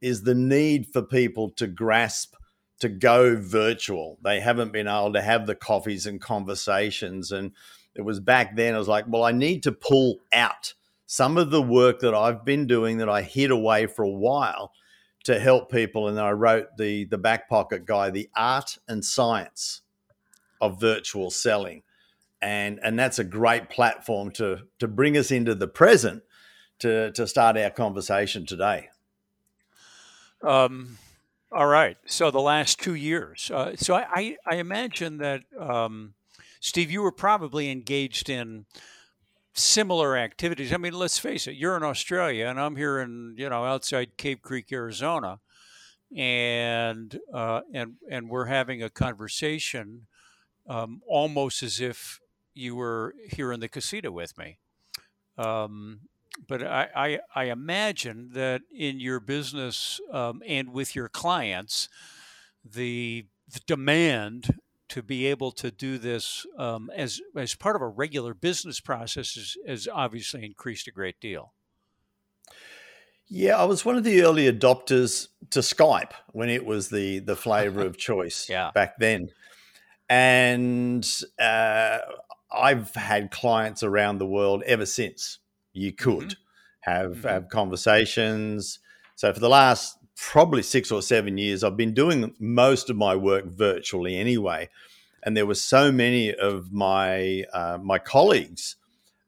is 0.00 0.22
the 0.22 0.34
need 0.34 0.86
for 0.86 1.02
people 1.02 1.50
to 1.50 1.66
grasp 1.66 2.34
to 2.80 2.88
go 2.88 3.36
virtual. 3.36 4.18
They 4.22 4.40
haven't 4.40 4.72
been 4.72 4.88
able 4.88 5.12
to 5.12 5.22
have 5.22 5.46
the 5.46 5.54
coffees 5.54 6.06
and 6.06 6.20
conversations 6.20 7.32
and 7.32 7.52
it 7.94 8.02
was 8.02 8.18
back 8.18 8.56
then 8.56 8.74
I 8.74 8.78
was 8.78 8.88
like 8.88 9.04
well 9.06 9.24
I 9.24 9.32
need 9.32 9.62
to 9.64 9.72
pull 9.72 10.20
out 10.32 10.72
some 11.06 11.36
of 11.36 11.50
the 11.50 11.62
work 11.62 12.00
that 12.00 12.14
I've 12.14 12.44
been 12.44 12.66
doing 12.66 12.98
that 12.98 13.08
I 13.08 13.22
hid 13.22 13.50
away 13.50 13.86
for 13.86 14.02
a 14.02 14.10
while 14.10 14.72
to 15.24 15.38
help 15.38 15.70
people. 15.70 16.08
And 16.08 16.18
I 16.18 16.32
wrote 16.32 16.76
the 16.78 17.04
the 17.04 17.18
back 17.18 17.48
pocket 17.48 17.84
guy, 17.84 18.10
the 18.10 18.28
art 18.36 18.78
and 18.88 19.04
science 19.04 19.82
of 20.60 20.80
virtual 20.80 21.30
selling. 21.30 21.82
And 22.40 22.78
and 22.82 22.98
that's 22.98 23.18
a 23.18 23.24
great 23.24 23.70
platform 23.70 24.30
to 24.32 24.62
to 24.78 24.88
bring 24.88 25.16
us 25.16 25.30
into 25.30 25.54
the 25.54 25.68
present 25.68 26.22
to 26.80 27.10
to 27.12 27.26
start 27.26 27.56
our 27.56 27.70
conversation 27.70 28.46
today. 28.46 28.88
Um, 30.42 30.98
all 31.50 31.66
right. 31.66 31.96
So 32.06 32.30
the 32.30 32.40
last 32.40 32.80
two 32.80 32.94
years. 32.94 33.50
Uh, 33.52 33.76
so 33.76 33.94
I, 33.94 34.06
I, 34.12 34.36
I 34.46 34.56
imagine 34.56 35.18
that 35.18 35.42
um, 35.58 36.14
Steve, 36.60 36.90
you 36.90 37.00
were 37.02 37.12
probably 37.12 37.70
engaged 37.70 38.28
in 38.28 38.66
similar 39.54 40.16
activities. 40.16 40.72
I 40.72 40.76
mean, 40.76 40.92
let's 40.94 41.18
face 41.18 41.46
it, 41.46 41.56
you're 41.56 41.76
in 41.76 41.82
Australia 41.82 42.46
and 42.46 42.60
I'm 42.60 42.76
here 42.76 43.00
in, 43.00 43.34
you 43.38 43.48
know, 43.48 43.64
outside 43.64 44.16
Cave 44.16 44.42
Creek, 44.42 44.72
Arizona. 44.72 45.40
And 46.14 47.18
uh, 47.32 47.62
and 47.72 47.94
and 48.08 48.28
we're 48.28 48.44
having 48.44 48.82
a 48.82 48.90
conversation 48.90 50.06
um, 50.68 51.00
almost 51.08 51.62
as 51.62 51.80
if 51.80 52.20
you 52.54 52.76
were 52.76 53.14
here 53.30 53.52
in 53.52 53.58
the 53.58 53.68
casita 53.68 54.12
with 54.12 54.38
me. 54.38 54.58
Um, 55.36 56.00
but 56.46 56.62
I, 56.62 56.88
I, 56.94 57.18
I 57.34 57.44
imagine 57.44 58.30
that 58.32 58.62
in 58.72 59.00
your 59.00 59.20
business 59.20 60.00
um, 60.12 60.42
and 60.46 60.72
with 60.72 60.94
your 60.94 61.08
clients, 61.08 61.88
the, 62.64 63.26
the 63.52 63.60
demand 63.66 64.58
to 64.94 65.02
be 65.02 65.26
able 65.26 65.50
to 65.50 65.72
do 65.72 65.98
this 65.98 66.46
um, 66.56 66.88
as 66.94 67.20
as 67.36 67.56
part 67.56 67.74
of 67.74 67.82
a 67.82 67.88
regular 67.88 68.32
business 68.32 68.78
process 68.78 69.36
is, 69.36 69.56
has 69.66 69.88
obviously 69.92 70.44
increased 70.44 70.86
a 70.86 70.92
great 70.92 71.18
deal. 71.20 71.52
Yeah, 73.26 73.56
I 73.56 73.64
was 73.64 73.84
one 73.84 73.96
of 73.96 74.04
the 74.04 74.22
early 74.22 74.50
adopters 74.50 75.26
to 75.50 75.60
Skype 75.60 76.12
when 76.30 76.48
it 76.48 76.64
was 76.64 76.90
the 76.90 77.18
the 77.18 77.34
flavor 77.34 77.80
of 77.86 77.98
choice 77.98 78.48
yeah. 78.48 78.70
back 78.72 78.98
then, 78.98 79.30
and 80.08 81.04
uh, 81.40 81.98
I've 82.52 82.94
had 82.94 83.32
clients 83.32 83.82
around 83.82 84.18
the 84.18 84.26
world 84.26 84.62
ever 84.64 84.86
since. 84.86 85.40
You 85.72 85.92
could 85.92 86.28
mm-hmm. 86.28 86.90
have 86.92 87.10
mm-hmm. 87.16 87.26
have 87.26 87.48
conversations. 87.48 88.78
So 89.16 89.32
for 89.32 89.40
the 89.40 89.48
last 89.48 89.98
probably 90.16 90.62
six 90.62 90.90
or 90.90 91.02
seven 91.02 91.38
years, 91.38 91.64
I've 91.64 91.76
been 91.76 91.94
doing 91.94 92.34
most 92.38 92.90
of 92.90 92.96
my 92.96 93.16
work 93.16 93.46
virtually 93.46 94.16
anyway. 94.16 94.68
And 95.22 95.36
there 95.36 95.46
were 95.46 95.54
so 95.54 95.90
many 95.90 96.34
of 96.34 96.72
my 96.72 97.44
uh, 97.52 97.78
my 97.82 97.98
colleagues 97.98 98.76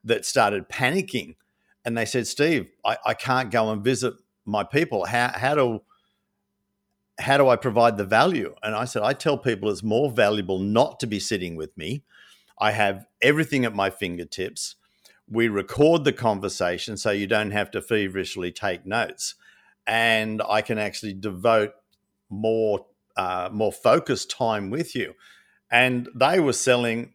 that 0.03 0.25
started 0.25 0.69
panicking, 0.69 1.35
and 1.83 1.97
they 1.97 2.05
said, 2.05 2.27
"Steve, 2.27 2.69
I, 2.85 2.97
I 3.05 3.13
can't 3.13 3.51
go 3.51 3.71
and 3.71 3.83
visit 3.83 4.13
my 4.45 4.63
people. 4.63 5.05
How 5.05 5.31
how 5.33 5.55
do 5.55 5.81
how 7.19 7.37
do 7.37 7.47
I 7.49 7.55
provide 7.55 7.97
the 7.97 8.05
value?" 8.05 8.53
And 8.61 8.75
I 8.75 8.85
said, 8.85 9.01
"I 9.01 9.13
tell 9.13 9.37
people 9.37 9.71
it's 9.71 9.81
more 9.81 10.11
valuable 10.11 10.59
not 10.59 10.99
to 10.99 11.07
be 11.07 11.19
sitting 11.19 11.55
with 11.55 11.75
me. 11.75 12.03
I 12.59 12.71
have 12.71 13.07
everything 13.21 13.65
at 13.65 13.75
my 13.75 13.89
fingertips." 13.89 14.75
We 15.29 15.49
record 15.49 16.05
the 16.05 16.13
conversation 16.13 16.95
so 16.95 17.11
you 17.11 17.27
don't 17.27 17.51
have 17.51 17.69
to 17.71 17.81
feverishly 17.81 18.49
take 18.49 18.85
notes 18.85 19.35
and 19.87 20.41
I 20.47 20.61
can 20.61 20.77
actually 20.77 21.13
devote 21.13 21.73
more 22.29 22.85
uh, 23.15 23.49
more 23.51 23.71
focused 23.71 24.29
time 24.29 24.69
with 24.69 24.95
you. 24.95 25.13
And 25.71 26.07
they 26.13 26.39
were 26.39 26.53
selling. 26.53 27.13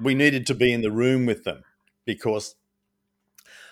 We 0.00 0.14
needed 0.14 0.46
to 0.46 0.54
be 0.54 0.72
in 0.72 0.82
the 0.82 0.90
room 0.90 1.26
with 1.26 1.44
them 1.44 1.64
because 2.04 2.54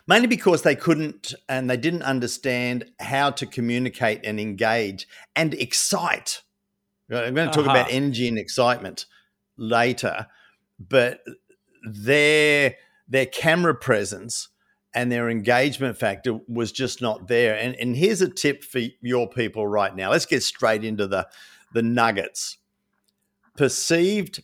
mainly 0.06 0.26
because 0.26 0.62
they 0.62 0.74
couldn't 0.74 1.34
and 1.48 1.70
they 1.70 1.76
didn't 1.76 2.02
understand 2.02 2.90
how 2.98 3.30
to 3.30 3.46
communicate 3.46 4.20
and 4.24 4.40
engage 4.40 5.06
and 5.36 5.54
excite. 5.54 6.42
I'm 7.10 7.34
going 7.34 7.48
to 7.48 7.54
talk 7.54 7.66
uh-huh. 7.66 7.70
about 7.70 7.92
energy 7.92 8.28
and 8.28 8.38
excitement 8.38 9.06
later, 9.56 10.26
but 10.78 11.20
their 11.84 12.76
their 13.08 13.26
camera 13.26 13.74
presence 13.74 14.48
and 14.94 15.10
their 15.10 15.30
engagement 15.30 15.96
factor 15.96 16.40
was 16.48 16.72
just 16.72 17.00
not 17.00 17.28
there. 17.28 17.54
And, 17.56 17.74
and 17.76 17.96
here's 17.96 18.20
a 18.20 18.28
tip 18.28 18.64
for 18.64 18.80
your 19.00 19.28
people 19.28 19.66
right 19.66 19.94
now. 19.94 20.10
Let's 20.10 20.26
get 20.26 20.42
straight 20.42 20.84
into 20.84 21.06
the, 21.06 21.28
the 21.72 21.82
nuggets. 21.82 22.58
Perceived 23.56 24.42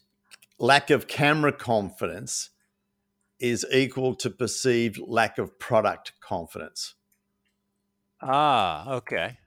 lack 0.58 0.90
of 0.90 1.08
camera 1.08 1.52
confidence 1.52 2.50
is 3.38 3.66
equal 3.72 4.14
to 4.14 4.30
perceived 4.30 4.98
lack 5.06 5.38
of 5.38 5.58
product 5.58 6.12
confidence. 6.20 6.94
Ah, 8.22 8.90
okay. 8.94 9.38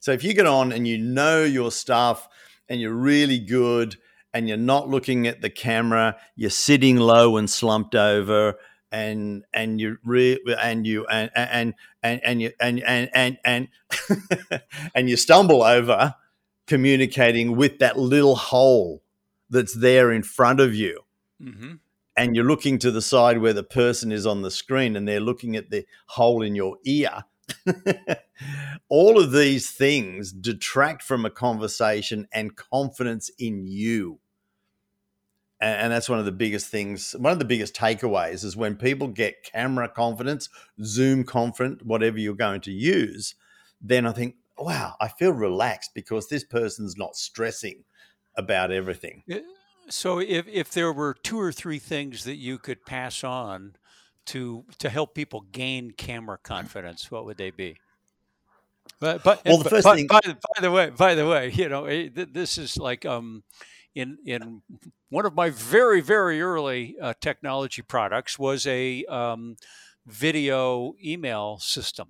So 0.00 0.12
if 0.12 0.24
you 0.24 0.32
get 0.32 0.46
on 0.46 0.72
and 0.72 0.86
you 0.86 0.98
know 0.98 1.44
your 1.44 1.70
stuff 1.70 2.28
and 2.68 2.80
you're 2.80 2.92
really 2.92 3.38
good 3.38 3.96
and 4.32 4.48
you're 4.48 4.56
not 4.56 4.88
looking 4.88 5.26
at 5.26 5.42
the 5.42 5.50
camera, 5.50 6.16
you're 6.34 6.50
sitting 6.50 6.96
low 6.96 7.36
and 7.36 7.48
slumped 7.48 7.94
over, 7.94 8.54
and 8.94 9.44
and 9.52 9.80
you 9.80 9.98
re, 10.04 10.38
and 10.60 10.86
you 10.86 11.04
and 11.06 11.28
and 11.34 11.74
and 12.02 12.20
and 12.22 12.40
you 12.40 12.52
and 12.60 12.80
and 12.84 13.10
and 13.12 13.38
and, 13.44 13.68
and 14.94 15.10
you 15.10 15.16
stumble 15.16 15.64
over 15.64 16.14
communicating 16.68 17.56
with 17.56 17.80
that 17.80 17.98
little 17.98 18.36
hole 18.36 19.02
that's 19.50 19.74
there 19.74 20.12
in 20.12 20.22
front 20.22 20.60
of 20.60 20.74
you. 20.76 21.00
Mm-hmm. 21.42 21.74
And 22.16 22.36
you're 22.36 22.44
looking 22.44 22.78
to 22.78 22.92
the 22.92 23.02
side 23.02 23.38
where 23.38 23.52
the 23.52 23.64
person 23.64 24.12
is 24.12 24.26
on 24.26 24.42
the 24.42 24.50
screen 24.50 24.94
and 24.94 25.08
they're 25.08 25.18
looking 25.18 25.56
at 25.56 25.70
the 25.70 25.84
hole 26.06 26.42
in 26.42 26.54
your 26.54 26.78
ear. 26.84 27.24
All 28.88 29.18
of 29.18 29.32
these 29.32 29.70
things 29.70 30.32
detract 30.32 31.02
from 31.02 31.24
a 31.24 31.30
conversation 31.30 32.28
and 32.32 32.54
confidence 32.54 33.28
in 33.38 33.66
you 33.66 34.20
and, 35.64 35.80
and 35.82 35.92
that's 35.92 36.08
one 36.08 36.18
of 36.18 36.24
the 36.24 36.32
biggest 36.32 36.68
things 36.68 37.14
one 37.18 37.32
of 37.32 37.38
the 37.38 37.44
biggest 37.44 37.74
takeaways 37.74 38.44
is 38.44 38.56
when 38.56 38.76
people 38.76 39.08
get 39.08 39.42
camera 39.42 39.88
confidence 39.88 40.48
zoom 40.82 41.24
confident 41.24 41.84
whatever 41.84 42.18
you're 42.18 42.34
going 42.34 42.60
to 42.60 42.72
use 42.72 43.34
then 43.80 44.06
i 44.06 44.12
think 44.12 44.36
wow 44.58 44.94
i 45.00 45.08
feel 45.08 45.32
relaxed 45.32 45.90
because 45.94 46.28
this 46.28 46.44
person's 46.44 46.96
not 46.96 47.16
stressing 47.16 47.84
about 48.36 48.70
everything. 48.70 49.22
So 49.88 50.18
if, 50.18 50.46
if 50.48 50.70
there 50.70 50.92
were 50.92 51.14
two 51.14 51.40
or 51.40 51.52
three 51.52 51.78
things 51.78 52.24
that 52.24 52.36
you 52.36 52.58
could 52.58 52.84
pass 52.84 53.22
on 53.22 53.76
to 54.26 54.64
to 54.78 54.88
help 54.88 55.14
people 55.14 55.42
gain 55.52 55.90
camera 55.90 56.38
confidence 56.42 57.10
what 57.10 57.26
would 57.26 57.36
they 57.36 57.50
be? 57.50 57.76
But, 59.00 59.22
but 59.22 59.42
well, 59.44 59.58
the 59.58 59.68
first 59.68 59.84
by, 59.84 59.96
thing, 59.96 60.06
by, 60.06 60.20
by, 60.22 60.60
the 60.62 60.70
way, 60.70 60.90
by 60.90 61.14
the 61.14 61.26
way, 61.26 61.50
you 61.50 61.68
know, 61.68 61.84
eh, 61.84 62.08
this 62.14 62.56
is 62.56 62.78
like 62.78 63.04
um, 63.04 63.42
in 63.94 64.18
in 64.24 64.62
one 65.08 65.26
of 65.26 65.34
my 65.34 65.50
very 65.50 66.00
very 66.00 66.40
early 66.42 66.96
uh, 67.00 67.14
technology 67.20 67.82
products 67.82 68.38
was 68.38 68.66
a 68.66 69.04
um, 69.06 69.56
video 70.06 70.94
email 71.02 71.58
system 71.58 72.08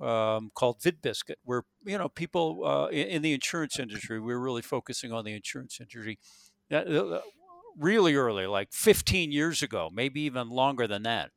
um, 0.00 0.50
called 0.54 0.80
VidBiscuit, 0.80 1.36
where 1.44 1.64
you 1.84 1.98
know 1.98 2.08
people 2.08 2.64
uh, 2.64 2.86
in, 2.86 3.08
in, 3.08 3.22
the 3.22 3.32
insurance 3.32 3.78
industry, 3.78 4.20
we 4.20 4.32
are 4.32 4.40
really 4.40 4.62
focusing 4.62 5.12
on 5.12 5.24
the 5.24 5.32
insurance 5.32 5.78
industry. 5.80 6.18
Uh, 6.70 7.20
really 7.78 8.14
early, 8.16 8.46
like 8.46 8.72
15 8.72 9.30
years 9.30 9.62
ago, 9.62 9.88
maybe 9.92 10.20
even 10.22 10.50
longer 10.50 10.86
than 10.86 11.04
that. 11.04 11.30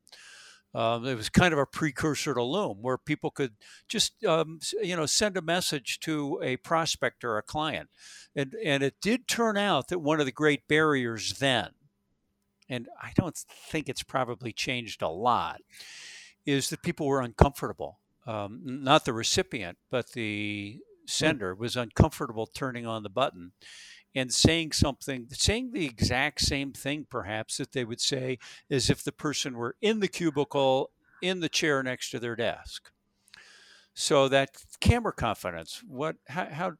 Um, 0.73 1.05
it 1.05 1.15
was 1.15 1.29
kind 1.29 1.53
of 1.53 1.59
a 1.59 1.65
precursor 1.65 2.33
to 2.33 2.43
Loom, 2.43 2.77
where 2.81 2.97
people 2.97 3.29
could 3.29 3.53
just 3.89 4.23
um, 4.23 4.59
you 4.81 4.95
know 4.95 5.05
send 5.05 5.35
a 5.35 5.41
message 5.41 5.99
to 6.01 6.39
a 6.41 6.57
prospect 6.57 7.23
or 7.23 7.37
a 7.37 7.43
client, 7.43 7.89
and 8.35 8.55
and 8.63 8.81
it 8.81 8.95
did 9.01 9.27
turn 9.27 9.57
out 9.57 9.89
that 9.89 9.99
one 9.99 10.19
of 10.21 10.25
the 10.25 10.31
great 10.31 10.67
barriers 10.69 11.39
then, 11.39 11.71
and 12.69 12.87
I 13.01 13.11
don't 13.15 13.37
think 13.37 13.89
it's 13.89 14.03
probably 14.03 14.53
changed 14.53 15.01
a 15.01 15.09
lot, 15.09 15.59
is 16.45 16.69
that 16.69 16.83
people 16.83 17.07
were 17.07 17.21
uncomfortable. 17.21 17.99
Um, 18.25 18.61
not 18.63 19.03
the 19.03 19.13
recipient, 19.13 19.77
but 19.89 20.13
the 20.13 20.77
hmm. 20.77 21.05
sender 21.05 21.53
was 21.53 21.75
uncomfortable 21.75 22.45
turning 22.45 22.85
on 22.87 23.03
the 23.03 23.09
button 23.09 23.51
and 24.13 24.33
saying 24.33 24.73
something, 24.73 25.27
saying 25.31 25.71
the 25.71 25.85
exact 25.85 26.41
same 26.41 26.73
thing, 26.73 27.05
perhaps, 27.09 27.57
that 27.57 27.71
they 27.71 27.85
would 27.85 28.01
say 28.01 28.39
as 28.69 28.89
if 28.89 29.03
the 29.03 29.11
person 29.11 29.55
were 29.55 29.75
in 29.81 29.99
the 29.99 30.07
cubicle, 30.07 30.91
in 31.21 31.39
the 31.39 31.49
chair 31.49 31.81
next 31.83 32.09
to 32.11 32.19
their 32.19 32.35
desk. 32.35 32.91
So 33.93 34.27
that 34.29 34.49
camera 34.79 35.13
confidence, 35.13 35.83
what, 35.87 36.15
how, 36.27 36.45
how 36.45 36.71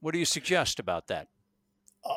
what 0.00 0.12
do 0.12 0.18
you 0.18 0.24
suggest 0.24 0.80
about 0.80 1.06
that? 1.08 1.28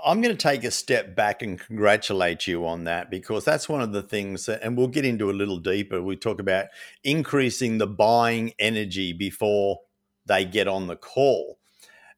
I'm 0.04 0.20
going 0.20 0.36
to 0.36 0.42
take 0.42 0.64
a 0.64 0.72
step 0.72 1.16
back 1.16 1.44
and 1.44 1.60
congratulate 1.60 2.48
you 2.48 2.66
on 2.66 2.86
that 2.86 3.12
because 3.12 3.46
that's 3.46 3.70
one 3.70 3.82
of 3.82 3.92
the 3.92 4.02
things 4.02 4.48
that, 4.48 4.64
and 4.64 4.76
we'll 4.76 4.88
get 4.88 5.06
into 5.06 5.30
a 5.30 5.32
little 5.32 5.60
deeper. 5.60 6.02
We 6.02 6.16
talk 6.16 6.40
about 6.40 6.68
increasing 7.04 7.78
the 7.78 7.86
buying 7.86 8.54
energy 8.58 9.14
before 9.14 9.82
they 10.26 10.44
get 10.44 10.68
on 10.68 10.88
the 10.88 10.96
call. 10.96 11.60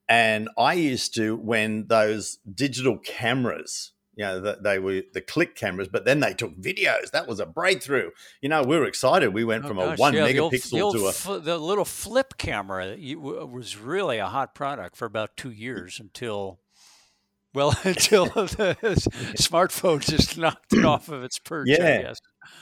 And 0.10 0.50
I 0.58 0.74
used 0.74 1.16
to, 1.16 1.36
when 1.36 1.88
those 1.88 2.38
digital 2.54 2.98
cameras, 2.98 3.92
you 4.16 4.26
know, 4.26 4.40
the, 4.40 4.58
they 4.62 4.80
were 4.80 5.04
the 5.14 5.22
click 5.22 5.56
cameras, 5.56 5.90
but 5.90 6.06
then 6.06 6.22
they 6.22 6.34
took 6.34 6.56
videos. 6.58 7.12
That 7.12 7.28
was 7.28 7.40
a 7.40 7.46
breakthrough. 7.46 8.12
You 8.42 8.50
know, 8.50 8.64
we 8.64 8.78
were 8.78 8.86
excited. 8.86 9.34
We 9.34 9.44
went 9.44 9.66
oh, 9.66 9.68
from 9.68 9.78
gosh, 9.78 9.98
a 9.98 10.02
one 10.02 10.14
yeah, 10.14 10.28
megapixel 10.28 10.72
the 10.72 10.82
old, 10.82 10.96
the 10.96 11.12
to 11.12 11.32
a. 11.34 11.40
the 11.40 11.58
little 11.58 11.86
flip 11.86 12.34
camera 12.38 12.96
was 12.98 13.78
really 13.78 14.18
a 14.18 14.28
hot 14.28 14.56
product 14.56 14.96
for 14.96 15.06
about 15.06 15.38
two 15.38 15.52
years 15.52 16.00
until. 16.00 16.60
Well, 17.54 17.76
until 17.84 18.26
the 18.26 18.78
smartphone 19.36 20.00
just 20.00 20.38
knocked 20.38 20.74
it 20.74 20.86
off 20.86 21.10
of 21.10 21.24
its 21.24 21.40
perch. 21.40 21.68
Yeah. 21.70 22.14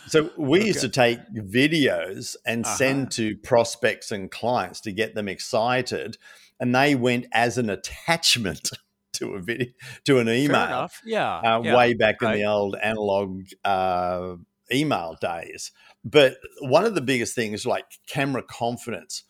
So 0.08 0.30
we 0.38 0.60
okay. 0.60 0.68
used 0.68 0.82
to 0.82 0.90
take 0.90 1.20
videos 1.34 2.36
and 2.46 2.66
uh-huh. 2.66 2.76
send 2.76 3.12
to 3.12 3.36
prospects 3.38 4.12
and 4.12 4.32
clients 4.32 4.82
to 4.82 4.92
get 4.92 5.16
them 5.16 5.28
excited 5.28 6.18
and 6.60 6.74
they 6.74 6.96
went 6.96 7.28
as 7.32 7.58
an 7.58 7.70
attachment 7.70 8.70
to 9.14 9.34
a 9.34 9.42
video 9.42 9.68
to 10.06 10.20
an 10.20 10.30
email. 10.30 10.90
Yeah, 11.06 11.38
uh, 11.38 11.62
yeah, 11.64 11.76
way 11.76 11.94
back 11.94 12.22
in 12.22 12.32
the 12.32 12.46
old 12.46 12.76
analog 12.82 13.44
uh, 13.64 14.36
email 14.72 15.18
days. 15.20 15.72
But 16.04 16.38
one 16.62 16.86
of 16.86 16.96
the 16.96 17.02
biggest 17.02 17.34
things, 17.34 17.66
like 17.66 17.86
camera 18.08 18.44
confidence, 18.44 19.24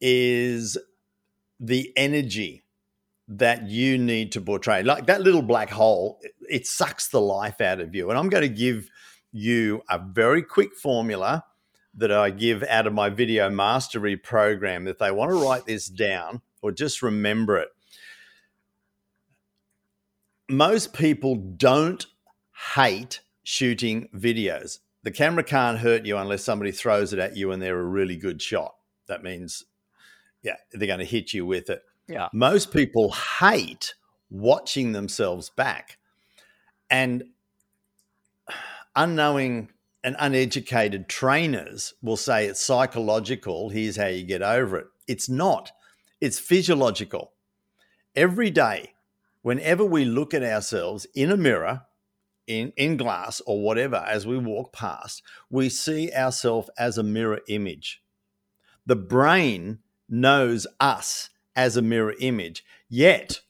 is 0.00 0.78
the 1.58 1.92
energy 1.96 2.64
that 3.28 3.68
you 3.68 3.98
need 3.98 4.32
to 4.32 4.40
portray. 4.40 4.82
Like 4.82 5.06
that 5.06 5.22
little 5.22 5.42
black 5.42 5.70
hole, 5.70 6.20
it 6.48 6.66
sucks 6.66 7.08
the 7.08 7.20
life 7.20 7.60
out 7.60 7.80
of 7.80 7.94
you. 7.94 8.10
And 8.10 8.18
I'm 8.18 8.28
going 8.28 8.42
to 8.42 8.48
give 8.48 8.88
you 9.32 9.82
a 9.88 9.98
very 9.98 10.42
quick 10.42 10.74
formula 10.74 11.44
that 11.94 12.12
I 12.12 12.30
give 12.30 12.62
out 12.64 12.86
of 12.86 12.92
my 12.92 13.10
video 13.10 13.48
mastery 13.48 14.16
program. 14.16 14.86
If 14.86 14.98
they 14.98 15.10
want 15.10 15.30
to 15.30 15.36
write 15.36 15.66
this 15.66 15.86
down 15.86 16.42
or 16.62 16.72
just 16.72 17.02
remember 17.02 17.58
it, 17.58 17.68
most 20.48 20.92
people 20.92 21.34
don't 21.34 22.06
hate 22.74 23.20
shooting 23.42 24.08
videos. 24.14 24.78
The 25.02 25.10
camera 25.10 25.42
can't 25.42 25.78
hurt 25.78 26.06
you 26.06 26.16
unless 26.16 26.44
somebody 26.44 26.70
throws 26.70 27.12
it 27.12 27.18
at 27.18 27.36
you 27.36 27.50
and 27.50 27.60
they're 27.60 27.80
a 27.80 27.84
really 27.84 28.16
good 28.16 28.40
shot. 28.40 28.74
That 29.08 29.22
means, 29.22 29.64
yeah, 30.42 30.56
they're 30.72 30.86
going 30.86 31.00
to 31.00 31.04
hit 31.04 31.32
you 31.34 31.44
with 31.44 31.70
it. 31.70 31.82
Yeah. 32.08 32.28
Most 32.32 32.72
people 32.72 33.12
hate 33.12 33.94
watching 34.30 34.92
themselves 34.92 35.50
back. 35.50 35.98
And 36.88 37.24
unknowing 38.94 39.70
and 40.04 40.16
uneducated 40.18 41.08
trainers 41.08 41.94
will 42.02 42.16
say 42.16 42.46
it's 42.46 42.60
psychological. 42.60 43.70
Here's 43.70 43.96
how 43.96 44.06
you 44.06 44.24
get 44.24 44.42
over 44.42 44.76
it. 44.76 44.86
It's 45.08 45.28
not, 45.28 45.72
it's 46.22 46.38
physiological. 46.38 47.32
Every 48.14 48.48
day, 48.48 48.92
whenever 49.42 49.84
we 49.84 50.04
look 50.04 50.32
at 50.32 50.44
ourselves 50.44 51.04
in 51.16 51.32
a 51.32 51.36
mirror, 51.36 51.82
in, 52.46 52.72
in 52.76 52.96
glass 52.96 53.42
or 53.44 53.60
whatever, 53.60 53.96
as 53.96 54.24
we 54.24 54.38
walk 54.38 54.72
past, 54.72 55.20
we 55.50 55.68
see 55.68 56.12
ourselves 56.12 56.70
as 56.78 56.96
a 56.96 57.02
mirror 57.02 57.40
image. 57.48 58.04
The 58.86 58.94
brain 58.94 59.80
knows 60.08 60.64
us 60.78 61.30
as 61.56 61.76
a 61.76 61.82
mirror 61.82 62.14
image. 62.20 62.64
Yet, 62.88 63.40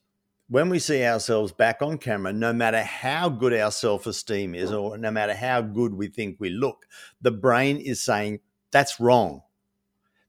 when 0.49 0.69
we 0.69 0.79
see 0.79 1.05
ourselves 1.05 1.51
back 1.51 1.83
on 1.83 1.99
camera, 1.99 2.33
no 2.33 2.53
matter 2.53 2.81
how 2.81 3.29
good 3.29 3.53
our 3.53 3.71
self 3.71 4.07
esteem 4.07 4.55
is, 4.55 4.73
or 4.73 4.97
no 4.97 5.11
matter 5.11 5.35
how 5.35 5.61
good 5.61 5.93
we 5.93 6.07
think 6.07 6.37
we 6.39 6.49
look, 6.49 6.87
the 7.21 7.29
brain 7.29 7.77
is 7.77 8.01
saying, 8.01 8.39
that's 8.71 8.99
wrong. 8.99 9.43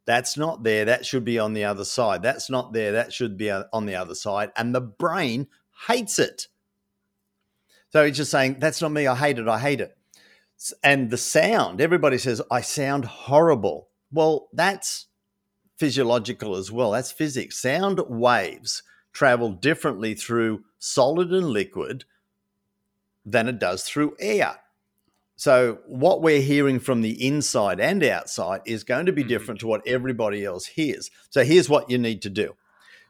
That's 0.06 0.36
not 0.36 0.62
there. 0.62 0.84
That 0.84 1.06
should 1.06 1.24
be 1.24 1.38
on 1.38 1.54
the 1.54 1.64
other 1.64 1.84
side. 1.84 2.22
That's 2.22 2.50
not 2.50 2.72
there. 2.72 2.92
That 2.92 3.12
should 3.12 3.36
be 3.36 3.50
uh, 3.50 3.64
on 3.72 3.86
the 3.86 3.94
other 3.94 4.14
side. 4.14 4.50
And 4.56 4.74
the 4.74 4.80
brain 4.80 5.48
hates 5.88 6.18
it. 6.18 6.48
So 7.90 8.04
he's 8.04 8.16
just 8.16 8.30
saying, 8.30 8.56
that's 8.58 8.82
not 8.82 8.92
me. 8.92 9.06
I 9.06 9.14
hate 9.14 9.38
it. 9.38 9.48
I 9.48 9.58
hate 9.58 9.80
it. 9.80 9.96
And 10.82 11.10
the 11.10 11.16
sound, 11.16 11.80
everybody 11.80 12.18
says, 12.18 12.42
I 12.50 12.60
sound 12.60 13.04
horrible. 13.04 13.88
Well, 14.12 14.48
that's 14.52 15.06
physiological 15.76 16.56
as 16.56 16.70
well. 16.70 16.90
That's 16.90 17.12
physics. 17.12 17.60
Sound 17.60 18.00
waves 18.08 18.82
travel 19.12 19.50
differently 19.50 20.14
through 20.14 20.64
solid 20.78 21.32
and 21.32 21.48
liquid 21.50 22.04
than 23.24 23.48
it 23.48 23.58
does 23.58 23.84
through 23.84 24.16
air. 24.18 24.56
So, 25.36 25.78
what 25.86 26.22
we're 26.22 26.40
hearing 26.40 26.78
from 26.78 27.02
the 27.02 27.26
inside 27.26 27.80
and 27.80 28.04
outside 28.04 28.60
is 28.66 28.84
going 28.84 29.06
to 29.06 29.12
be 29.12 29.22
mm-hmm. 29.22 29.28
different 29.28 29.60
to 29.60 29.66
what 29.66 29.86
everybody 29.86 30.44
else 30.44 30.66
hears. 30.66 31.10
So, 31.30 31.44
here's 31.44 31.68
what 31.68 31.90
you 31.90 31.98
need 31.98 32.22
to 32.22 32.30
do 32.30 32.54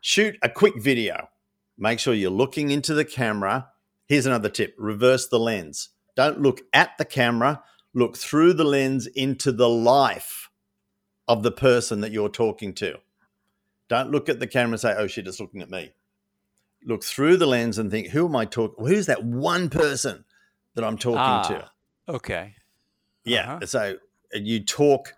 shoot 0.01 0.37
a 0.43 0.49
quick 0.49 0.81
video. 0.81 1.29
Make 1.77 1.99
sure 1.99 2.15
you're 2.15 2.31
looking 2.31 2.71
into 2.71 2.95
the 2.95 3.05
camera 3.05 3.69
Here's 4.07 4.27
another 4.27 4.49
tip 4.49 4.75
reverse 4.79 5.29
the 5.29 5.39
lens. 5.39 5.91
Don't 6.15 6.41
look 6.41 6.61
at 6.73 6.97
the 6.99 7.05
camera, 7.05 7.63
look 7.95 8.17
through 8.17 8.53
the 8.55 8.65
lens 8.65 9.07
into 9.07 9.51
the 9.51 9.69
life 9.69 10.51
of 11.27 11.43
the 11.43 11.51
person 11.51 12.01
that 12.03 12.13
you're 12.13 12.29
talking 12.29 12.75
to. 12.75 12.99
Don't 13.89 14.11
look 14.11 14.29
at 14.29 14.41
the 14.41 14.47
camera 14.47 14.73
and 14.73 14.81
say, 14.81 14.95
oh 14.97 15.07
shit, 15.07 15.27
it's 15.27 15.41
looking 15.41 15.63
at 15.63 15.71
me. 15.71 15.93
Look 16.85 17.03
through 17.03 17.39
the 17.39 17.47
lens 17.47 17.79
and 17.79 17.91
think, 17.91 18.09
who 18.09 18.27
am 18.27 18.37
I 18.37 18.45
talking? 18.45 18.87
Who's 18.87 19.07
that 19.07 19.25
one 19.25 19.71
person 19.71 20.25
that 20.75 20.85
I'm 20.85 20.99
talking 20.99 21.19
ah, 21.19 21.43
to? 21.49 21.71
Okay. 22.09 22.55
Yeah. 23.25 23.55
Uh-huh. 23.55 23.67
So 23.67 23.97
you 24.33 24.65
talk 24.65 25.15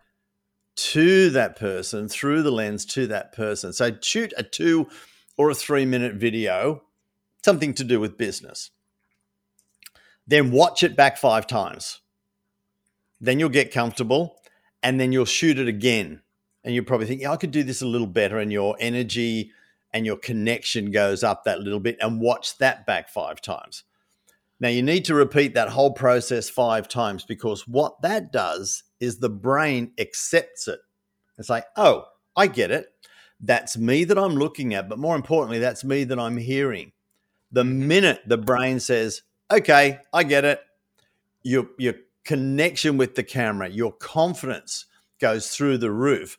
to 0.76 1.30
that 1.30 1.56
person 1.56 2.08
through 2.08 2.42
the 2.42 2.50
lens 2.50 2.84
to 2.86 3.06
that 3.08 3.32
person. 3.32 3.72
So 3.72 3.96
shoot 4.00 4.32
a 4.36 4.42
two 4.42 4.88
or 5.36 5.50
a 5.50 5.54
three 5.54 5.84
minute 5.84 6.14
video, 6.14 6.82
something 7.42 7.74
to 7.74 7.84
do 7.84 7.98
with 7.98 8.16
business 8.16 8.70
then 10.26 10.50
watch 10.50 10.82
it 10.82 10.96
back 10.96 11.16
five 11.16 11.46
times. 11.46 12.00
Then 13.20 13.38
you'll 13.38 13.48
get 13.48 13.72
comfortable 13.72 14.36
and 14.82 15.00
then 15.00 15.12
you'll 15.12 15.24
shoot 15.24 15.58
it 15.58 15.68
again. 15.68 16.22
And 16.64 16.74
you'll 16.74 16.84
probably 16.84 17.06
think, 17.06 17.20
yeah, 17.20 17.30
I 17.30 17.36
could 17.36 17.52
do 17.52 17.62
this 17.62 17.80
a 17.80 17.86
little 17.86 18.08
better. 18.08 18.38
And 18.38 18.52
your 18.52 18.76
energy 18.80 19.52
and 19.92 20.04
your 20.04 20.16
connection 20.16 20.90
goes 20.90 21.22
up 21.22 21.44
that 21.44 21.60
little 21.60 21.78
bit 21.78 21.96
and 22.00 22.20
watch 22.20 22.58
that 22.58 22.86
back 22.86 23.08
five 23.08 23.40
times. 23.40 23.84
Now, 24.58 24.68
you 24.68 24.82
need 24.82 25.04
to 25.06 25.14
repeat 25.14 25.54
that 25.54 25.68
whole 25.68 25.92
process 25.92 26.48
five 26.48 26.88
times 26.88 27.24
because 27.24 27.68
what 27.68 28.00
that 28.02 28.32
does 28.32 28.84
is 29.00 29.18
the 29.18 29.28
brain 29.28 29.92
accepts 29.98 30.66
it. 30.66 30.80
It's 31.38 31.50
like, 31.50 31.66
oh, 31.76 32.04
I 32.34 32.46
get 32.46 32.70
it. 32.70 32.86
That's 33.40 33.76
me 33.76 34.04
that 34.04 34.18
I'm 34.18 34.36
looking 34.36 34.72
at. 34.72 34.88
But 34.88 34.98
more 34.98 35.14
importantly, 35.14 35.58
that's 35.58 35.84
me 35.84 36.04
that 36.04 36.18
I'm 36.18 36.38
hearing. 36.38 36.92
The 37.52 37.64
mm-hmm. 37.64 37.88
minute 37.88 38.22
the 38.26 38.38
brain 38.38 38.80
says, 38.80 39.22
okay, 39.50 39.98
I 40.12 40.22
get 40.24 40.44
it. 40.44 40.60
Your 41.42 41.66
your 41.78 41.94
connection 42.24 42.96
with 42.96 43.14
the 43.14 43.22
camera, 43.22 43.68
your 43.68 43.92
confidence 43.92 44.86
goes 45.20 45.54
through 45.54 45.78
the 45.78 45.92
roof, 45.92 46.36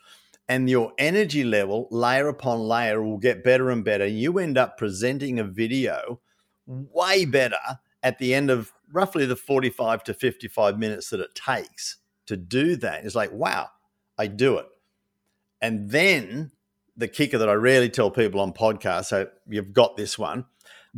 and 0.49 0.69
your 0.69 0.91
energy 0.97 1.43
level, 1.43 1.87
layer 1.91 2.27
upon 2.27 2.59
layer, 2.59 3.01
will 3.01 3.17
get 3.17 3.43
better 3.43 3.69
and 3.69 3.85
better. 3.85 4.05
You 4.05 4.39
end 4.39 4.57
up 4.57 4.77
presenting 4.77 5.39
a 5.39 5.43
video 5.45 6.19
way 6.65 7.23
better 7.23 7.79
at 8.07 8.19
the 8.19 8.33
end 8.33 8.49
of 8.49 8.71
roughly 8.91 9.25
the 9.25 9.35
45 9.35 10.03
to 10.05 10.13
55 10.13 10.79
minutes 10.79 11.09
that 11.09 11.19
it 11.19 11.35
takes 11.35 11.97
to 12.25 12.37
do 12.37 12.75
that. 12.77 13.05
It's 13.05 13.15
like, 13.15 13.31
wow, 13.31 13.69
I 14.17 14.27
do 14.27 14.57
it. 14.57 14.67
And 15.61 15.89
then 15.89 16.51
the 16.95 17.07
kicker 17.07 17.37
that 17.37 17.49
I 17.49 17.53
rarely 17.53 17.89
tell 17.89 18.09
people 18.09 18.41
on 18.41 18.53
podcasts, 18.53 19.05
so 19.05 19.27
you've 19.47 19.73
got 19.73 19.97
this 19.97 20.17
one 20.17 20.45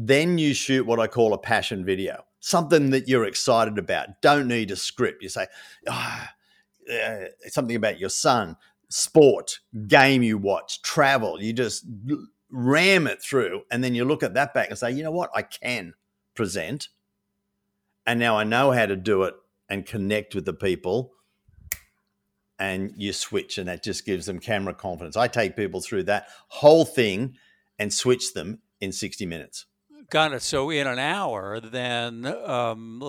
then 0.02 0.38
you 0.38 0.54
shoot 0.54 0.86
what 0.86 1.00
I 1.00 1.08
call 1.08 1.34
a 1.34 1.38
passion 1.38 1.84
video, 1.84 2.24
something 2.40 2.90
that 2.92 3.10
you're 3.10 3.26
excited 3.26 3.78
about. 3.78 4.22
Don't 4.22 4.48
need 4.48 4.72
a 4.72 4.78
script. 4.78 5.22
You 5.22 5.28
say, 5.28 5.48
oh, 5.88 6.26
uh, 6.92 7.16
something 7.48 7.76
about 7.76 8.00
your 8.00 8.10
son, 8.10 8.56
sport, 8.88 9.60
game 9.88 10.24
you 10.24 10.38
watch, 10.38 10.82
travel. 10.84 11.42
You 11.44 11.52
just 11.52 11.86
ram 12.50 13.08
it 13.08 13.22
through. 13.22 13.64
And 13.72 13.84
then 13.84 13.94
you 13.94 14.06
look 14.06 14.24
at 14.24 14.36
that 14.36 14.54
back 14.54 14.70
and 14.70 14.78
say, 14.78 14.90
you 14.92 15.04
know 15.04 15.12
what? 15.12 15.32
I 15.36 15.42
can 15.42 15.94
present. 16.34 16.88
And 18.10 18.20
now 18.20 18.40
I 18.40 18.44
know 18.44 18.72
how 18.72 18.88
to 18.88 18.96
do 18.96 19.22
it 19.22 19.36
and 19.70 19.86
connect 19.86 20.34
with 20.34 20.44
the 20.44 20.54
people. 20.54 21.12
And 22.58 22.92
you 22.98 23.14
switch, 23.14 23.60
and 23.60 23.68
that 23.68 23.84
just 23.84 24.04
gives 24.04 24.26
them 24.26 24.40
camera 24.40 24.74
confidence. 24.74 25.16
I 25.16 25.28
take 25.28 25.56
people 25.56 25.80
through 25.80 26.04
that 26.06 26.26
whole 26.48 26.86
thing 26.86 27.36
and 27.78 27.94
switch 27.94 28.34
them 28.34 28.62
in 28.82 28.92
60 28.92 29.28
minutes. 29.28 29.68
Got 30.10 30.34
it. 30.34 30.42
So 30.42 30.72
in 30.72 30.88
an 30.88 30.98
hour, 30.98 31.60
then 31.60 32.26
um, 32.26 33.04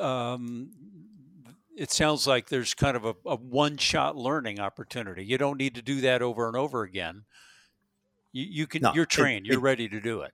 um, 0.00 0.70
it 1.76 1.90
sounds 1.90 2.26
like 2.26 2.48
there's 2.48 2.72
kind 2.72 2.96
of 2.96 3.04
a, 3.04 3.14
a 3.26 3.36
one-shot 3.36 4.16
learning 4.16 4.60
opportunity. 4.60 5.26
You 5.26 5.36
don't 5.36 5.58
need 5.58 5.74
to 5.74 5.82
do 5.82 6.00
that 6.00 6.22
over 6.22 6.48
and 6.48 6.56
over 6.56 6.84
again. 6.84 7.24
You, 8.32 8.46
you 8.48 8.66
can. 8.66 8.80
No, 8.80 8.94
you're 8.94 9.04
trained. 9.04 9.44
It, 9.44 9.50
you're 9.50 9.60
it, 9.60 9.62
ready 9.62 9.90
to 9.90 10.00
do 10.00 10.22
it. 10.22 10.32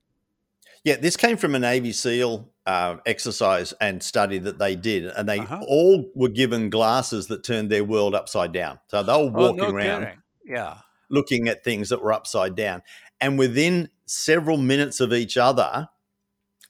Yeah, 0.84 0.96
this 0.98 1.16
came 1.16 1.36
from 1.36 1.56
a 1.56 1.58
Navy 1.58 1.92
SEAL 1.92 2.53
uh, 2.66 2.96
exercise 3.04 3.72
and 3.80 4.02
study 4.02 4.38
that 4.38 4.58
they 4.58 4.74
did, 4.76 5.06
and 5.06 5.28
they 5.28 5.38
uh-huh. 5.38 5.64
all 5.66 6.10
were 6.14 6.28
given 6.28 6.70
glasses 6.70 7.26
that 7.26 7.44
turned 7.44 7.70
their 7.70 7.84
world 7.84 8.14
upside 8.14 8.52
down. 8.52 8.78
So 8.88 9.02
they 9.02 9.12
were 9.12 9.30
walking 9.30 9.60
oh, 9.60 9.70
no 9.70 9.74
around, 9.74 10.00
kidding. 10.02 10.22
yeah, 10.46 10.78
looking 11.10 11.48
at 11.48 11.64
things 11.64 11.90
that 11.90 12.02
were 12.02 12.12
upside 12.12 12.56
down, 12.56 12.82
and 13.20 13.38
within 13.38 13.90
several 14.06 14.56
minutes 14.56 15.00
of 15.00 15.12
each 15.12 15.36
other, 15.36 15.88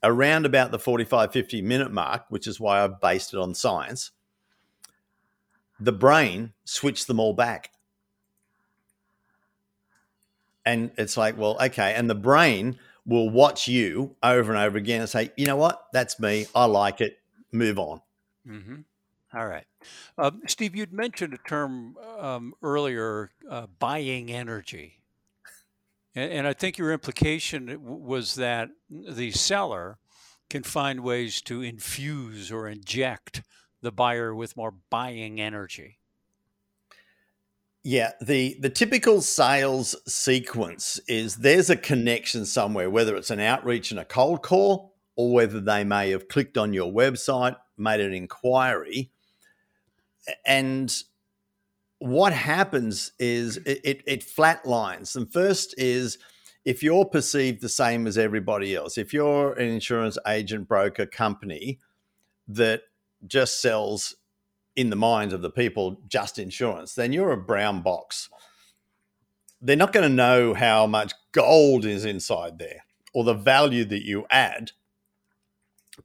around 0.05 0.47
about 0.47 0.71
the 0.71 0.79
45, 0.79 1.33
50 1.33 1.63
minute 1.63 1.93
mark, 1.93 2.25
which 2.29 2.47
is 2.47 2.61
why 2.61 2.83
I've 2.83 3.01
based 3.01 3.33
it 3.33 3.41
on 3.41 3.55
science, 3.55 4.13
the 5.81 5.93
brain 5.93 6.53
switched 6.65 7.07
them 7.07 7.19
all 7.19 7.33
back. 7.33 7.71
And 10.65 10.93
it's 10.97 11.17
like, 11.17 11.37
well, 11.37 11.57
okay. 11.61 11.95
And 11.95 12.09
the 12.09 12.15
brain 12.15 12.79
will 13.07 13.29
watch 13.29 13.69
you 13.69 14.17
over 14.23 14.53
and 14.53 14.61
over 14.63 14.79
again 14.79 15.01
and 15.01 15.11
say, 15.11 15.31
you 15.37 15.47
know 15.47 15.57
what? 15.57 15.87
That's 15.93 16.19
me. 16.19 16.47
I 16.55 16.65
like 16.65 17.01
it. 17.01 17.19
Move 17.53 17.79
on. 17.79 18.01
Mm-hmm. 18.49 18.77
All 19.35 19.47
right. 19.47 19.67
Uh, 20.17 20.31
Steve, 20.47 20.77
you'd 20.77 20.93
mentioned 20.93 21.35
a 21.35 21.49
term 21.49 21.97
um, 22.19 22.55
earlier 22.63 23.31
uh, 23.51 23.67
buying 23.79 24.31
energy. 24.31 25.01
And, 26.15 26.33
and 26.33 26.47
I 26.47 26.53
think 26.53 26.79
your 26.79 26.93
implication 26.93 27.79
was 27.81 28.37
that 28.37 28.71
the 28.89 29.33
seller 29.33 29.99
can 30.49 30.63
find 30.63 31.01
ways 31.01 31.41
to 31.43 31.63
infuse 31.63 32.53
or 32.53 32.69
inject 32.69 33.43
the 33.83 33.93
buyer 33.93 34.35
with 34.35 34.57
more 34.57 34.75
buying 34.89 35.41
energy. 35.41 35.99
Yeah, 37.87 38.13
the 38.23 38.57
the 38.61 38.71
typical 38.71 39.21
sales 39.21 39.95
sequence 40.11 40.99
is 41.07 41.37
there's 41.37 41.69
a 41.69 41.77
connection 41.77 42.47
somewhere, 42.47 42.89
whether 42.89 43.15
it's 43.15 43.31
an 43.31 43.41
outreach 43.41 43.91
and 43.91 44.01
a 44.01 44.07
cold 44.07 44.43
call, 44.43 44.95
or 45.17 45.35
whether 45.35 45.61
they 45.61 45.85
may 45.85 46.11
have 46.11 46.29
clicked 46.29 46.57
on 46.57 46.73
your 46.73 46.91
website, 46.91 47.57
made 47.77 48.01
an 48.01 48.15
inquiry, 48.15 49.11
and 50.47 51.03
what 51.99 52.33
happens 52.33 53.13
is 53.19 53.59
it, 53.59 53.81
it, 53.85 54.03
it 54.07 54.21
flatlines. 54.21 55.15
And 55.15 55.31
first 55.31 55.75
is 55.77 56.19
if 56.65 56.83
you're 56.83 57.05
perceived 57.05 57.61
the 57.61 57.69
same 57.69 58.07
as 58.07 58.17
everybody 58.17 58.75
else, 58.75 58.97
if 58.97 59.13
you're 59.13 59.53
an 59.53 59.69
insurance 59.69 60.17
agent, 60.27 60.69
broker, 60.69 61.05
company 61.05 61.81
that 62.49 62.83
just 63.27 63.61
sells 63.61 64.17
in 64.77 64.91
the 64.91 64.97
minds 64.97 65.33
of 65.33 65.43
the 65.43 65.51
people 65.51 66.01
just 66.09 66.39
insurance, 66.39 66.95
then 66.95 67.13
you're 67.13 67.33
a 67.33 67.37
brown 67.37 67.83
box. 67.83 68.29
They're 69.61 69.77
not 69.77 69.93
going 69.93 70.09
to 70.09 70.15
know 70.15 70.55
how 70.55 70.87
much 70.87 71.13
gold 71.33 71.85
is 71.85 72.05
inside 72.05 72.59
there 72.59 72.85
or 73.15 73.25
the 73.25 73.35
value 73.35 73.85
that 73.85 74.05
you 74.05 74.27
add 74.31 74.73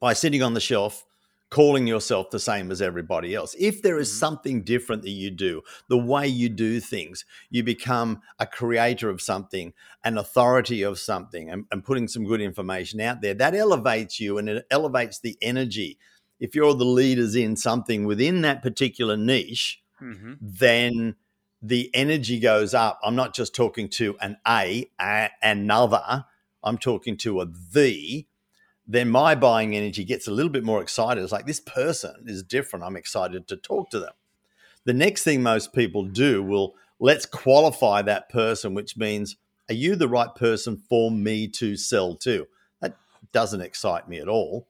by 0.00 0.12
sitting 0.12 0.42
on 0.42 0.54
the 0.54 0.60
shelf 0.60 1.04
calling 1.50 1.86
yourself 1.86 2.30
the 2.30 2.38
same 2.38 2.70
as 2.70 2.80
everybody 2.80 3.34
else. 3.34 3.54
If 3.58 3.82
there 3.82 3.98
is 3.98 4.08
mm-hmm. 4.08 4.18
something 4.18 4.62
different 4.62 5.02
that 5.02 5.10
you 5.10 5.30
do, 5.30 5.62
the 5.88 5.98
way 5.98 6.26
you 6.26 6.48
do 6.48 6.80
things, 6.80 7.24
you 7.50 7.64
become 7.64 8.20
a 8.38 8.46
creator 8.46 9.10
of 9.10 9.20
something, 9.20 9.72
an 10.04 10.16
authority 10.16 10.82
of 10.82 10.98
something, 10.98 11.50
and, 11.50 11.64
and, 11.72 11.84
putting 11.84 12.06
some 12.06 12.24
good 12.24 12.40
information 12.40 13.00
out 13.00 13.20
there, 13.20 13.34
that 13.34 13.54
elevates 13.54 14.20
you 14.20 14.38
and 14.38 14.48
it 14.48 14.64
elevates 14.70 15.18
the 15.18 15.36
energy. 15.42 15.98
If 16.40 16.54
you're 16.54 16.74
the 16.74 16.84
leaders 16.84 17.36
in 17.36 17.54
something 17.56 18.04
within 18.06 18.40
that 18.42 18.62
particular 18.62 19.16
niche, 19.16 19.82
mm-hmm. 20.02 20.34
then 20.40 21.16
the 21.62 21.90
energy 21.94 22.40
goes 22.40 22.74
up. 22.74 22.98
I'm 23.04 23.14
not 23.14 23.34
just 23.34 23.54
talking 23.54 23.88
to 23.90 24.16
an 24.20 24.38
A, 24.48 24.90
a 24.98 25.30
another, 25.42 26.24
I'm 26.64 26.78
talking 26.78 27.16
to 27.18 27.40
a 27.40 27.46
the 27.46 28.26
then 28.90 29.08
my 29.08 29.36
buying 29.36 29.76
energy 29.76 30.02
gets 30.02 30.26
a 30.26 30.32
little 30.32 30.50
bit 30.50 30.64
more 30.64 30.82
excited. 30.82 31.22
It's 31.22 31.30
like 31.30 31.46
this 31.46 31.60
person 31.60 32.24
is 32.26 32.42
different. 32.42 32.84
I'm 32.84 32.96
excited 32.96 33.46
to 33.46 33.56
talk 33.56 33.88
to 33.90 34.00
them. 34.00 34.12
The 34.84 34.92
next 34.92 35.22
thing 35.22 35.44
most 35.44 35.72
people 35.72 36.02
do 36.06 36.42
will 36.42 36.74
let's 36.98 37.24
qualify 37.24 38.02
that 38.02 38.28
person, 38.30 38.74
which 38.74 38.96
means, 38.96 39.36
are 39.68 39.74
you 39.74 39.94
the 39.94 40.08
right 40.08 40.34
person 40.34 40.76
for 40.88 41.12
me 41.12 41.46
to 41.46 41.76
sell 41.76 42.16
to? 42.16 42.48
That 42.80 42.96
doesn't 43.32 43.60
excite 43.60 44.08
me 44.08 44.18
at 44.18 44.26
all. 44.26 44.66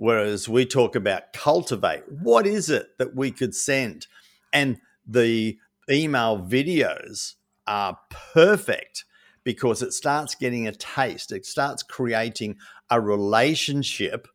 Whereas 0.00 0.48
we 0.48 0.64
talk 0.64 0.96
about 0.96 1.34
cultivate, 1.34 2.04
what 2.08 2.46
is 2.46 2.70
it 2.70 2.96
that 2.96 3.14
we 3.14 3.30
could 3.30 3.54
send? 3.54 4.06
And 4.50 4.78
the 5.06 5.58
email 5.90 6.38
videos 6.38 7.34
are 7.66 7.98
perfect 8.32 9.04
because 9.44 9.82
it 9.82 9.92
starts 9.92 10.34
getting 10.34 10.66
a 10.66 10.72
taste, 10.72 11.32
it 11.32 11.44
starts 11.44 11.82
creating 11.82 12.56
a 12.88 12.98
relationship 12.98 14.26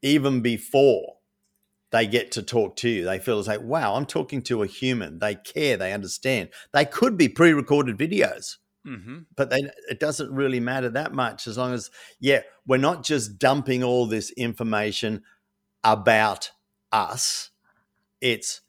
even 0.00 0.40
before 0.40 1.16
they 1.92 2.06
get 2.06 2.32
to 2.32 2.42
talk 2.42 2.76
to 2.76 2.88
you. 2.88 3.04
They 3.04 3.18
feel 3.18 3.38
it's 3.38 3.48
like, 3.48 3.60
wow, 3.60 3.96
I'm 3.96 4.06
talking 4.06 4.40
to 4.44 4.62
a 4.62 4.66
human. 4.66 5.18
They 5.18 5.34
care, 5.34 5.76
they 5.76 5.92
understand. 5.92 6.48
They 6.72 6.86
could 6.86 7.18
be 7.18 7.28
pre 7.28 7.52
recorded 7.52 7.98
videos. 7.98 8.56
Mm-hmm. 8.86 9.18
But 9.36 9.52
it 9.52 10.00
doesn't 10.00 10.32
really 10.32 10.60
matter 10.60 10.88
that 10.90 11.12
much 11.12 11.46
as 11.46 11.58
long 11.58 11.74
as, 11.74 11.90
yeah, 12.18 12.40
we're 12.66 12.78
not 12.78 13.04
just 13.04 13.38
dumping 13.38 13.84
all 13.84 14.06
this 14.06 14.30
information 14.30 15.22
about 15.84 16.50
us. 16.92 17.50
It's 18.20 18.62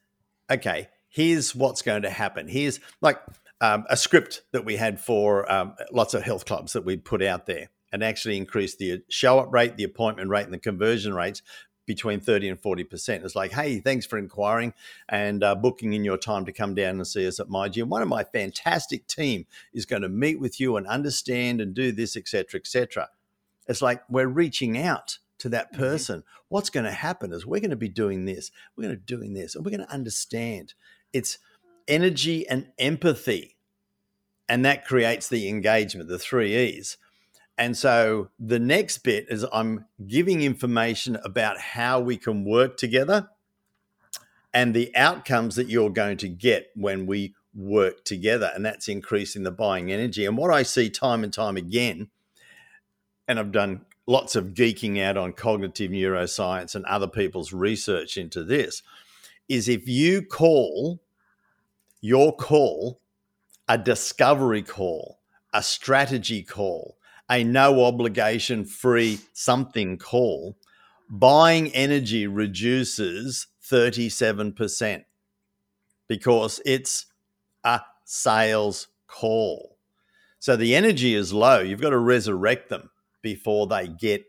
okay, 0.50 0.90
here's 1.10 1.56
what's 1.56 1.82
going 1.82 2.02
to 2.02 2.10
happen. 2.10 2.48
Here's 2.48 2.80
like 3.02 3.20
um, 3.62 3.86
a 3.90 3.96
script 3.96 4.44
that 4.52 4.66
we 4.66 4.76
had 4.76 5.00
for 5.00 5.50
um, 5.52 5.76
lots 5.92 6.14
of 6.14 6.24
health 6.24 6.46
clubs 6.46 6.74
that 6.74 6.86
we 6.86 6.98
put 6.98 7.22
out 7.22 7.46
there 7.46 7.70
and 7.92 8.04
actually 8.04 8.38
increased 8.38 8.80
the 8.80 9.02
show 9.10 9.40
up 9.40 9.52
rate, 9.52 9.78
the 9.78 9.84
appointment 9.84 10.30
rate, 10.30 10.46
and 10.46 10.54
the 10.54 10.60
conversion 10.60 11.14
rates 11.14 11.42
between 11.86 12.20
30 12.20 12.50
and 12.50 12.62
40%. 12.62 13.24
It's 13.24 13.36
like, 13.36 13.52
hey, 13.52 13.80
thanks 13.80 14.06
for 14.06 14.18
inquiring 14.18 14.74
and 15.10 15.44
uh, 15.44 15.56
booking 15.56 15.94
in 15.94 16.06
your 16.06 16.18
time 16.18 16.46
to 16.46 16.52
come 16.52 16.76
down 16.76 16.96
and 16.96 17.08
see 17.08 17.28
us 17.28 17.40
at 17.40 17.50
my 17.50 17.70
gym. 17.70 17.90
One 17.90 18.02
of 18.02 18.08
my 18.08 18.24
fantastic 18.24 19.08
team 19.08 19.46
is 19.74 19.86
going 19.86 20.04
to 20.04 20.10
meet 20.10 20.40
with 20.40 20.60
you 20.60 20.78
and 20.78 20.88
understand 20.88 21.60
and 21.62 21.74
do 21.74 21.92
this, 21.92 22.16
etc., 22.16 22.60
etc. 22.60 23.10
It's 23.68 23.82
like 23.82 24.04
we're 24.10 24.28
reaching 24.28 24.78
out 24.78 25.18
to 25.40 25.50
that 25.50 25.74
mm-hmm. 25.74 25.82
person. 25.82 26.20
Mm-hmm. 26.20 26.46
What's 26.50 26.70
going 26.70 26.86
to 26.86 26.92
happen 26.92 27.34
is 27.34 27.46
we're 27.46 27.62
going 27.62 27.72
to 27.72 27.76
be 27.76 27.90
doing 27.90 28.26
this, 28.26 28.52
we're 28.76 28.84
going 28.84 28.96
to 28.96 29.00
be 29.00 29.06
doing 29.06 29.34
this, 29.34 29.56
and 29.56 29.66
we're 29.66 29.72
going 29.72 29.86
to 29.86 29.94
understand. 29.94 30.74
It's 31.14 31.40
energy 31.88 32.48
and 32.48 32.68
empathy. 32.78 33.56
And 34.48 34.66
that 34.66 34.86
creates 34.86 35.30
the 35.30 35.48
engagement, 35.48 36.10
the 36.10 36.20
three 36.20 36.56
E's. 36.56 36.98
And 37.62 37.78
so 37.78 38.32
the 38.40 38.58
next 38.58 39.04
bit 39.04 39.28
is 39.30 39.46
I'm 39.54 39.86
giving 40.08 40.42
information 40.42 41.20
about 41.24 41.60
how 41.60 42.00
we 42.00 42.18
can 42.18 42.44
work 42.44 42.76
together 42.76 43.30
and 44.52 44.74
the 44.74 44.92
outcomes 44.96 45.58
that 45.58 45.70
you're 45.70 45.92
going 45.92 46.18
to 46.18 46.28
get 46.28 46.72
when 46.76 47.06
we 47.06 47.36
work 47.54 48.04
together. 48.04 48.52
And 48.56 48.66
that's 48.66 48.88
increasing 48.88 49.44
the 49.44 49.52
buying 49.52 49.92
energy. 49.92 50.26
And 50.26 50.38
what 50.38 50.52
I 50.52 50.64
see 50.64 50.90
time 50.90 51.24
and 51.24 51.32
time 51.32 51.56
again, 51.56 52.10
and 53.28 53.38
I've 53.38 53.52
done 53.52 53.86
lots 54.08 54.36
of 54.36 54.56
geeking 54.56 55.00
out 55.00 55.16
on 55.16 55.32
cognitive 55.32 55.92
neuroscience 55.92 56.74
and 56.74 56.84
other 56.86 57.08
people's 57.08 57.54
research 57.54 58.18
into 58.18 58.44
this, 58.44 58.82
is 59.48 59.70
if 59.70 59.88
you 59.88 60.24
call 60.24 61.00
your 62.02 62.36
call 62.36 63.02
a 63.70 63.78
discovery 63.78 64.64
call, 64.64 65.20
a 65.54 65.62
strategy 65.62 66.42
call, 66.42 66.98
a 67.32 67.44
no 67.46 67.86
obligation 67.86 68.66
free 68.66 69.20
something 69.32 69.98
call, 69.98 70.58
buying 71.10 71.70
energy 71.70 72.28
reduces 72.28 73.48
37% 73.72 75.06
because 76.08 76.60
it's 76.66 77.06
a 77.64 77.82
sales 78.04 78.90
call. 79.08 79.78
So 80.40 80.58
the 80.58 80.76
energy 80.76 81.16
is 81.16 81.32
low. 81.32 81.60
You've 81.60 81.82
got 81.82 81.92
to 81.92 81.98
resurrect 81.98 82.70
them 82.70 82.90
before 83.22 83.66
they 83.68 83.88
get 83.88 84.26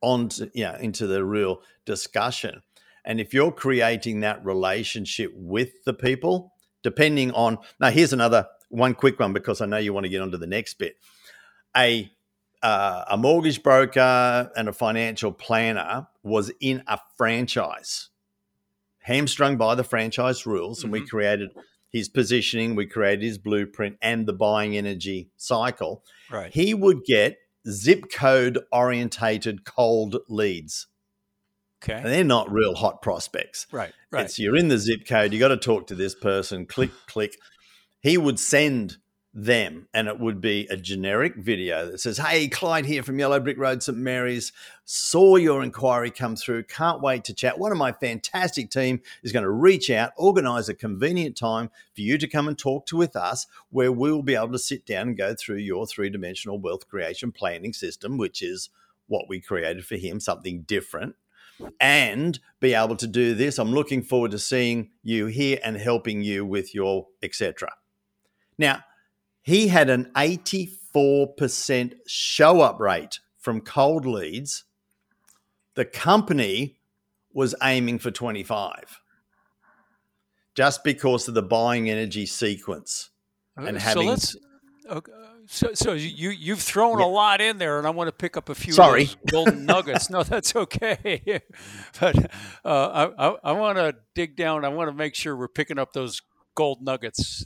onto 0.00 0.48
you 0.54 0.64
know, 0.64 0.74
into 0.74 1.08
the 1.08 1.24
real 1.24 1.62
discussion. 1.84 2.62
And 3.04 3.20
if 3.20 3.34
you're 3.34 3.50
creating 3.50 4.20
that 4.20 4.44
relationship 4.44 5.32
with 5.34 5.82
the 5.84 5.94
people, 5.94 6.52
depending 6.84 7.32
on 7.32 7.58
now, 7.80 7.90
here's 7.90 8.12
another 8.12 8.46
one 8.68 8.94
quick 8.94 9.18
one 9.18 9.32
because 9.32 9.60
I 9.60 9.66
know 9.66 9.78
you 9.78 9.92
want 9.92 10.04
to 10.04 10.10
get 10.10 10.22
on 10.22 10.30
to 10.30 10.38
the 10.38 10.46
next 10.46 10.74
bit 10.74 10.96
a 11.76 12.10
uh, 12.62 13.04
a 13.10 13.16
mortgage 13.16 13.62
broker 13.62 14.50
and 14.56 14.68
a 14.68 14.72
financial 14.72 15.32
planner 15.32 16.06
was 16.22 16.52
in 16.60 16.82
a 16.86 16.98
franchise, 17.16 18.10
hamstrung 19.00 19.56
by 19.56 19.74
the 19.74 19.82
franchise 19.82 20.46
rules, 20.46 20.78
mm-hmm. 20.78 20.86
and 20.86 20.92
we 20.92 21.00
mm-hmm. 21.00 21.08
created 21.08 21.50
his 21.92 22.08
positioning, 22.08 22.74
we 22.74 22.86
created 22.86 23.22
his 23.22 23.36
blueprint 23.36 23.98
and 24.00 24.26
the 24.26 24.32
buying 24.32 24.76
energy 24.76 25.30
cycle. 25.36 26.02
Right. 26.30 26.52
He 26.52 26.72
would 26.72 27.04
get 27.04 27.36
zip 27.68 28.10
code 28.10 28.58
orientated 28.72 29.64
cold 29.64 30.16
leads. 30.28 30.86
Okay. 31.82 31.94
And 31.94 32.06
they're 32.06 32.24
not 32.24 32.50
real 32.50 32.74
hot 32.74 33.02
prospects. 33.02 33.66
Right. 33.70 33.92
Right. 34.10 34.24
It's 34.24 34.38
you're 34.38 34.56
in 34.56 34.68
the 34.68 34.78
zip 34.78 35.06
code, 35.06 35.32
you 35.32 35.38
got 35.38 35.48
to 35.48 35.56
talk 35.56 35.88
to 35.88 35.94
this 35.94 36.14
person, 36.14 36.64
click, 36.64 36.90
click. 37.06 37.36
He 38.00 38.16
would 38.16 38.40
send 38.40 38.96
them. 39.34 39.88
And 39.94 40.08
it 40.08 40.20
would 40.20 40.40
be 40.40 40.66
a 40.68 40.76
generic 40.76 41.36
video 41.36 41.86
that 41.86 42.00
says 42.00 42.18
hey 42.18 42.48
clyde 42.48 42.84
here 42.84 43.02
from 43.02 43.18
yellow 43.18 43.40
brick 43.40 43.56
road 43.58 43.82
st 43.82 43.96
mary's. 43.96 44.52
Saw 44.84 45.36
your 45.36 45.62
inquiry 45.62 46.10
come 46.10 46.36
through. 46.36 46.64
Can't 46.64 47.00
wait 47.00 47.24
to 47.24 47.34
chat. 47.34 47.58
One 47.58 47.72
of 47.72 47.78
my 47.78 47.92
fantastic 47.92 48.70
team 48.70 49.00
is 49.22 49.32
going 49.32 49.44
to 49.44 49.50
reach 49.50 49.88
out 49.88 50.12
organize 50.16 50.68
a 50.68 50.74
convenient 50.74 51.36
time 51.36 51.70
for 51.94 52.02
you 52.02 52.18
to 52.18 52.28
come 52.28 52.46
and 52.46 52.58
talk 52.58 52.84
to 52.86 52.96
with 52.96 53.16
us 53.16 53.46
where 53.70 53.90
we'll 53.90 54.22
be 54.22 54.34
able 54.34 54.52
to 54.52 54.58
sit 54.58 54.84
down 54.84 55.08
and 55.08 55.16
go 55.16 55.34
through 55.34 55.56
your 55.56 55.86
three-dimensional 55.86 56.58
wealth 56.58 56.88
creation 56.88 57.32
planning 57.32 57.72
system 57.72 58.18
which 58.18 58.42
is 58.42 58.68
what 59.06 59.28
we 59.28 59.40
created 59.40 59.86
for 59.86 59.96
him 59.96 60.20
something 60.20 60.62
different 60.62 61.14
and 61.80 62.38
be 62.60 62.74
able 62.74 62.96
to 62.96 63.06
do 63.06 63.34
this. 63.34 63.58
I'm 63.58 63.72
looking 63.72 64.02
forward 64.02 64.32
to 64.32 64.38
seeing 64.38 64.90
you 65.02 65.26
here 65.26 65.58
and 65.64 65.76
helping 65.76 66.22
you 66.22 66.44
with 66.44 66.74
your 66.74 67.06
etc 67.22 67.72
now 68.58 68.82
he 69.42 69.68
had 69.68 69.90
an 69.90 70.10
84% 70.14 71.94
show 72.06 72.60
up 72.60 72.80
rate 72.80 73.18
from 73.38 73.60
cold 73.60 74.06
leads. 74.06 74.64
The 75.74 75.84
company 75.84 76.78
was 77.32 77.54
aiming 77.62 77.98
for 77.98 78.10
25 78.10 79.00
just 80.54 80.84
because 80.84 81.28
of 81.28 81.34
the 81.34 81.42
buying 81.42 81.90
energy 81.90 82.26
sequence 82.26 83.10
and 83.56 83.76
having. 83.78 84.02
So 84.02 84.08
let's. 84.08 84.36
Okay. 84.88 85.12
So, 85.46 85.74
so 85.74 85.92
you 85.92 86.30
you've 86.30 86.60
thrown 86.60 87.00
yeah. 87.00 87.04
a 87.04 87.08
lot 87.08 87.40
in 87.40 87.58
there, 87.58 87.78
and 87.78 87.86
I 87.86 87.90
want 87.90 88.08
to 88.08 88.12
pick 88.12 88.36
up 88.36 88.48
a 88.48 88.54
few 88.54 88.72
Sorry. 88.72 89.10
golden 89.28 89.66
nuggets. 89.66 90.08
no, 90.08 90.22
that's 90.22 90.54
okay. 90.54 91.22
but 92.00 92.32
uh, 92.64 93.08
I, 93.18 93.28
I, 93.28 93.36
I 93.44 93.52
want 93.52 93.76
to 93.78 93.96
dig 94.14 94.36
down. 94.36 94.64
I 94.64 94.68
want 94.68 94.88
to 94.88 94.94
make 94.94 95.14
sure 95.14 95.36
we're 95.36 95.48
picking 95.48 95.78
up 95.78 95.92
those 95.92 96.22
gold 96.54 96.82
nuggets 96.82 97.44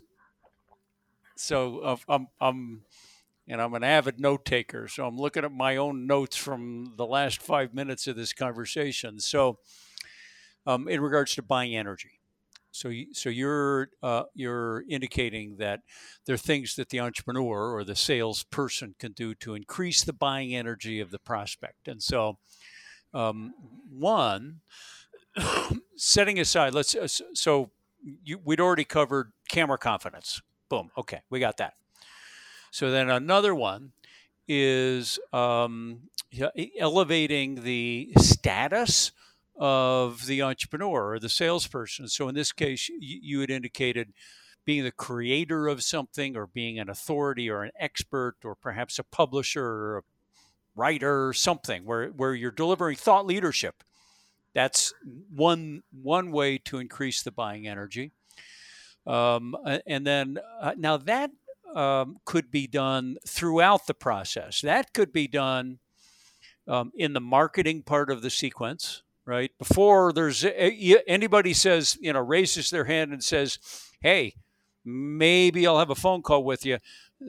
so 1.36 1.98
I'm 2.08 2.28
I'm 2.40 2.82
and 3.48 3.62
I'm 3.62 3.74
an 3.74 3.84
avid 3.84 4.18
note 4.18 4.44
taker, 4.44 4.88
so 4.88 5.06
I'm 5.06 5.16
looking 5.16 5.44
at 5.44 5.52
my 5.52 5.76
own 5.76 6.06
notes 6.06 6.36
from 6.36 6.94
the 6.96 7.06
last 7.06 7.40
five 7.40 7.72
minutes 7.74 8.06
of 8.06 8.16
this 8.16 8.32
conversation. 8.32 9.20
So, 9.20 9.58
um, 10.66 10.88
in 10.88 11.00
regards 11.00 11.34
to 11.36 11.42
buying 11.42 11.76
energy, 11.76 12.18
So, 12.72 12.88
you, 12.88 13.14
so 13.14 13.28
you're 13.28 13.90
uh, 14.02 14.24
you're 14.34 14.84
indicating 14.88 15.56
that 15.58 15.80
there 16.26 16.34
are 16.34 16.38
things 16.38 16.74
that 16.74 16.88
the 16.88 17.00
entrepreneur 17.00 17.72
or 17.72 17.84
the 17.84 17.94
salesperson 17.94 18.96
can 18.98 19.12
do 19.12 19.34
to 19.36 19.54
increase 19.54 20.02
the 20.02 20.12
buying 20.12 20.54
energy 20.54 21.00
of 21.00 21.10
the 21.10 21.18
prospect. 21.20 21.86
And 21.86 22.02
so, 22.02 22.38
um, 23.14 23.54
one, 23.88 24.60
setting 25.96 26.40
aside, 26.40 26.74
let's 26.74 26.94
uh, 26.94 27.06
so 27.34 27.70
you, 28.24 28.40
we'd 28.44 28.60
already 28.60 28.84
covered 28.84 29.32
camera 29.48 29.78
confidence. 29.78 30.42
Boom. 30.68 30.90
Okay, 30.96 31.20
we 31.30 31.40
got 31.40 31.58
that. 31.58 31.74
So 32.70 32.90
then 32.90 33.08
another 33.08 33.54
one 33.54 33.92
is 34.48 35.18
um, 35.32 36.10
elevating 36.78 37.62
the 37.62 38.12
status 38.18 39.12
of 39.58 40.26
the 40.26 40.42
entrepreneur 40.42 41.12
or 41.12 41.18
the 41.18 41.28
salesperson. 41.28 42.08
So 42.08 42.28
in 42.28 42.34
this 42.34 42.52
case, 42.52 42.90
you, 42.98 43.40
had 43.40 43.50
indicated 43.50 44.12
being 44.64 44.84
the 44.84 44.92
creator 44.92 45.68
of 45.68 45.82
something 45.82 46.36
or 46.36 46.46
being 46.46 46.78
an 46.78 46.90
authority 46.90 47.48
or 47.48 47.62
an 47.62 47.70
expert 47.78 48.36
or 48.44 48.54
perhaps 48.54 48.98
a 48.98 49.04
publisher 49.04 49.64
or 49.64 49.98
a 49.98 50.02
writer 50.74 51.28
or 51.28 51.32
something 51.32 51.84
where, 51.84 52.08
where 52.08 52.34
you're 52.34 52.50
delivering 52.50 52.96
thought 52.96 53.26
leadership. 53.26 53.82
That's 54.52 54.94
one 55.30 55.82
one 55.92 56.32
way 56.32 56.56
to 56.58 56.78
increase 56.78 57.22
the 57.22 57.30
buying 57.30 57.68
energy. 57.68 58.12
Um, 59.06 59.56
and 59.86 60.06
then 60.06 60.38
uh, 60.60 60.72
now 60.76 60.96
that 60.96 61.30
um, 61.74 62.16
could 62.24 62.50
be 62.50 62.66
done 62.66 63.18
throughout 63.26 63.86
the 63.86 63.94
process. 63.94 64.62
That 64.62 64.92
could 64.94 65.12
be 65.12 65.28
done 65.28 65.78
um, 66.66 66.90
in 66.96 67.12
the 67.12 67.20
marketing 67.20 67.82
part 67.82 68.10
of 68.10 68.22
the 68.22 68.30
sequence, 68.30 69.02
right? 69.24 69.50
Before 69.58 70.12
there's 70.12 70.44
anybody 70.44 71.52
says, 71.52 71.98
you 72.00 72.12
know, 72.12 72.20
raises 72.20 72.70
their 72.70 72.84
hand 72.84 73.12
and 73.12 73.22
says, 73.22 73.58
"Hey, 74.00 74.34
maybe 74.84 75.66
I'll 75.66 75.78
have 75.78 75.90
a 75.90 75.94
phone 75.94 76.22
call 76.22 76.44
with 76.44 76.64
you." 76.64 76.78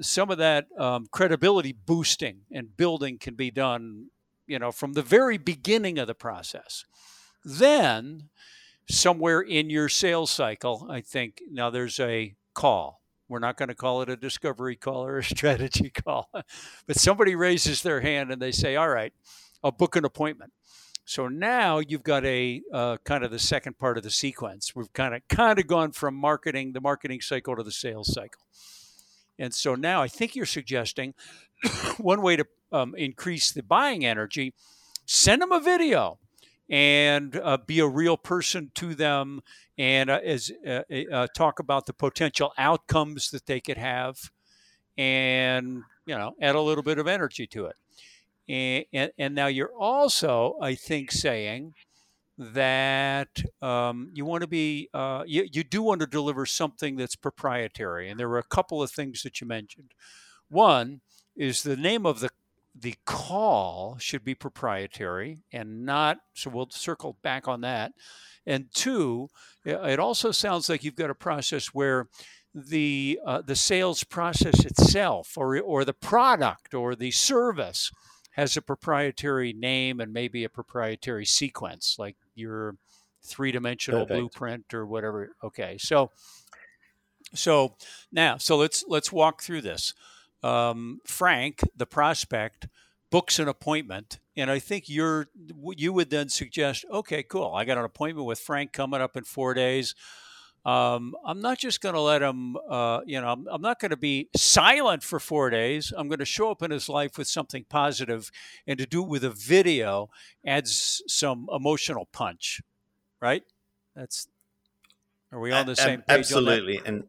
Some 0.02 0.30
of 0.30 0.38
that 0.38 0.68
um, 0.78 1.08
credibility 1.12 1.74
boosting 1.74 2.42
and 2.52 2.76
building 2.76 3.18
can 3.18 3.36
be 3.36 3.52
done, 3.52 4.08
you 4.46 4.60
know, 4.60 4.72
from 4.72 4.94
the 4.94 5.02
very 5.02 5.38
beginning 5.38 5.98
of 5.98 6.08
the 6.08 6.16
process. 6.16 6.86
Then, 7.44 8.30
somewhere 8.90 9.42
in 9.42 9.70
your 9.70 9.90
sales 9.90 10.32
cycle, 10.32 10.88
I 10.90 11.02
think 11.02 11.42
now 11.52 11.70
there's 11.70 12.00
a 12.00 12.36
call 12.54 13.02
we're 13.30 13.40
not 13.40 13.58
going 13.58 13.70
to 13.70 13.76
call 13.76 14.02
it 14.02 14.10
a 14.10 14.16
discovery 14.16 14.76
call 14.76 15.06
or 15.06 15.18
a 15.18 15.24
strategy 15.24 15.90
call. 15.90 16.30
but 16.34 16.96
somebody 16.96 17.36
raises 17.36 17.82
their 17.82 18.02
hand 18.02 18.32
and 18.32 18.42
they 18.42 18.52
say, 18.52 18.76
All 18.76 18.90
right, 18.90 19.14
I'll 19.64 19.72
book 19.72 19.96
an 19.96 20.06
appointment. 20.06 20.54
So 21.06 21.30
now 21.30 21.80
you've 21.80 22.04
got 22.04 22.26
a 22.26 22.62
uh, 22.74 22.98
kind 23.06 23.24
of 23.24 23.32
the 23.32 23.40
second 23.40 23.78
part 23.78 23.98
of 23.98 24.04
the 24.04 24.12
sequence. 24.12 24.76
We've 24.76 24.92
kind 24.92 25.16
of 25.16 25.22
kind 25.30 25.58
of 25.58 25.66
gone 25.68 25.92
from 25.94 26.16
marketing, 26.16 26.74
the 26.74 26.82
marketing 26.82 27.22
cycle 27.22 27.56
to 27.56 27.64
the 27.64 27.72
sales 27.72 28.14
cycle. 28.14 28.42
And 29.40 29.54
so 29.54 29.76
now 29.76 30.02
I 30.02 30.10
think 30.10 30.36
you're 30.36 30.46
suggesting 30.46 31.14
one 31.98 32.22
way 32.22 32.36
to 32.36 32.46
um, 32.72 32.94
increase 32.96 33.52
the 33.52 33.64
buying 33.64 34.06
energy, 34.06 34.54
send 35.06 35.42
them 35.42 35.54
a 35.54 35.62
video 35.62 36.20
and 36.70 37.36
uh, 37.38 37.58
be 37.66 37.80
a 37.80 37.88
real 37.88 38.18
person 38.18 38.72
to 38.76 38.94
them 38.94 39.42
and 39.78 40.10
uh, 40.10 40.20
as 40.24 40.52
uh, 40.68 40.82
uh, 41.12 41.28
talk 41.36 41.60
about 41.60 41.86
the 41.86 41.94
potential 41.94 42.54
outcomes 42.58 43.32
that 43.32 43.46
they 43.46 43.60
could 43.60 43.78
have 43.78 44.18
and 44.98 45.84
you 46.06 46.18
know 46.18 46.34
add 46.42 46.56
a 46.56 46.62
little 46.62 46.84
bit 46.84 47.00
of 47.00 47.08
energy 47.08 47.48
to 47.48 47.66
it. 47.66 47.76
And, 48.50 48.86
and, 48.94 49.12
and 49.18 49.36
now 49.36 49.48
you're 49.48 49.74
also 49.78 50.56
i 50.62 50.74
think 50.74 51.12
saying 51.12 51.74
that 52.38 53.44
um, 53.62 54.12
you 54.14 54.24
want 54.24 54.42
to 54.42 54.48
be 54.48 54.90
uh, 54.94 55.24
you, 55.26 55.48
you 55.52 55.64
do 55.64 55.82
want 55.82 56.02
to 56.02 56.08
deliver 56.08 56.46
something 56.46 56.96
that's 56.96 57.16
proprietary 57.16 58.10
and 58.10 58.20
there 58.20 58.30
were 58.30 58.38
a 58.38 58.44
couple 58.44 58.82
of 58.82 58.92
things 58.92 59.24
that 59.24 59.42
you 59.42 59.48
mentioned. 59.48 59.92
One 60.50 61.02
is 61.36 61.64
the 61.64 61.76
name 61.76 62.06
of 62.06 62.20
the 62.20 62.30
the 62.80 62.96
call 63.06 63.98
should 64.00 64.24
be 64.24 64.36
proprietary 64.36 65.40
and 65.52 65.86
not, 65.86 66.18
so 66.34 66.50
we'll 66.50 66.70
circle 66.70 67.18
back 67.22 67.48
on 67.48 67.62
that. 67.62 67.94
And 68.46 68.68
two, 68.74 69.30
it 69.66 70.00
also 70.00 70.32
sounds 70.32 70.70
like 70.70 70.84
you've 70.84 70.96
got 70.96 71.10
a 71.10 71.16
process 71.16 71.68
where 71.68 72.08
the 72.54 73.20
uh, 73.26 73.42
the 73.42 73.56
sales 73.56 74.04
process 74.04 74.66
itself 74.66 75.38
or 75.38 75.60
or 75.60 75.86
the 75.86 75.94
product 75.94 76.74
or 76.74 76.96
the 76.96 77.12
service 77.12 77.92
has 78.32 78.58
a 78.58 78.62
proprietary 78.62 79.54
name 79.54 80.00
and 80.00 80.14
maybe 80.14 80.44
a 80.44 80.50
proprietary 80.50 81.26
sequence 81.26 81.98
like 82.00 82.16
your 82.36 82.76
three-dimensional 83.24 84.06
Perfect. 84.06 84.20
blueprint 84.20 84.74
or 84.74 84.88
whatever 84.88 85.30
okay 85.44 85.78
so 85.78 86.10
so 87.36 87.76
now 88.12 88.38
so 88.38 88.58
let's 88.58 88.84
let's 88.88 89.12
walk 89.12 89.44
through 89.44 89.62
this 89.62 89.94
um, 90.44 91.00
Frank, 91.06 91.62
the 91.76 91.86
prospect, 91.86 92.68
books 93.10 93.40
an 93.40 93.48
appointment, 93.48 94.20
and 94.36 94.52
I 94.52 94.60
think 94.60 94.90
you're 94.90 95.28
you 95.76 95.94
would 95.94 96.10
then 96.10 96.30
suggest, 96.30 96.86
okay, 96.92 97.24
cool, 97.24 97.54
I 97.56 97.66
got 97.66 97.78
an 97.78 97.86
appointment 97.86 98.28
with 98.28 98.40
Frank 98.40 98.74
coming 98.74 99.02
up 99.02 99.18
in 99.18 99.24
four 99.24 99.54
days. 99.54 99.96
Um, 100.66 101.16
I'm 101.26 101.40
not 101.40 101.58
just 101.60 101.80
going 101.80 101.96
to 101.96 102.02
let 102.02 102.22
him, 102.22 102.58
uh, 102.70 103.00
you 103.06 103.22
know, 103.22 103.28
I'm, 103.30 103.48
I'm 103.50 103.62
not 103.62 103.80
going 103.80 103.92
to 103.92 103.98
be 103.98 104.28
silent 104.36 105.02
for 105.02 105.18
four 105.18 105.50
days. 105.50 105.94
I'm 105.96 106.10
going 106.10 106.20
to 106.20 106.26
show 106.26 106.52
up 106.52 106.62
in 106.62 106.72
his 106.72 106.90
life 106.90 107.18
with 107.18 107.28
something 107.30 107.66
positive, 107.70 108.30
and 108.66 108.78
to 108.78 108.86
do 108.86 109.04
it 109.04 109.08
with 109.08 109.24
a 109.24 109.30
video 109.30 110.10
adds 110.46 111.02
some 111.08 111.48
emotional 111.54 112.10
punch, 112.12 112.62
right? 113.22 113.44
That's 113.96 114.28
are 115.32 115.40
we 115.40 115.52
on 115.54 115.66
the 115.66 115.76
same 115.76 116.02
page? 116.02 116.20
Absolutely, 116.20 116.82
and. 116.86 117.06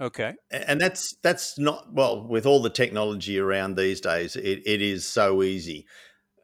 Okay. 0.00 0.34
And 0.50 0.80
that's 0.80 1.16
that's 1.22 1.58
not 1.58 1.92
well 1.92 2.26
with 2.26 2.44
all 2.44 2.60
the 2.60 2.70
technology 2.70 3.38
around 3.38 3.76
these 3.76 4.00
days. 4.00 4.36
It, 4.36 4.62
it 4.66 4.82
is 4.82 5.06
so 5.06 5.42
easy 5.42 5.86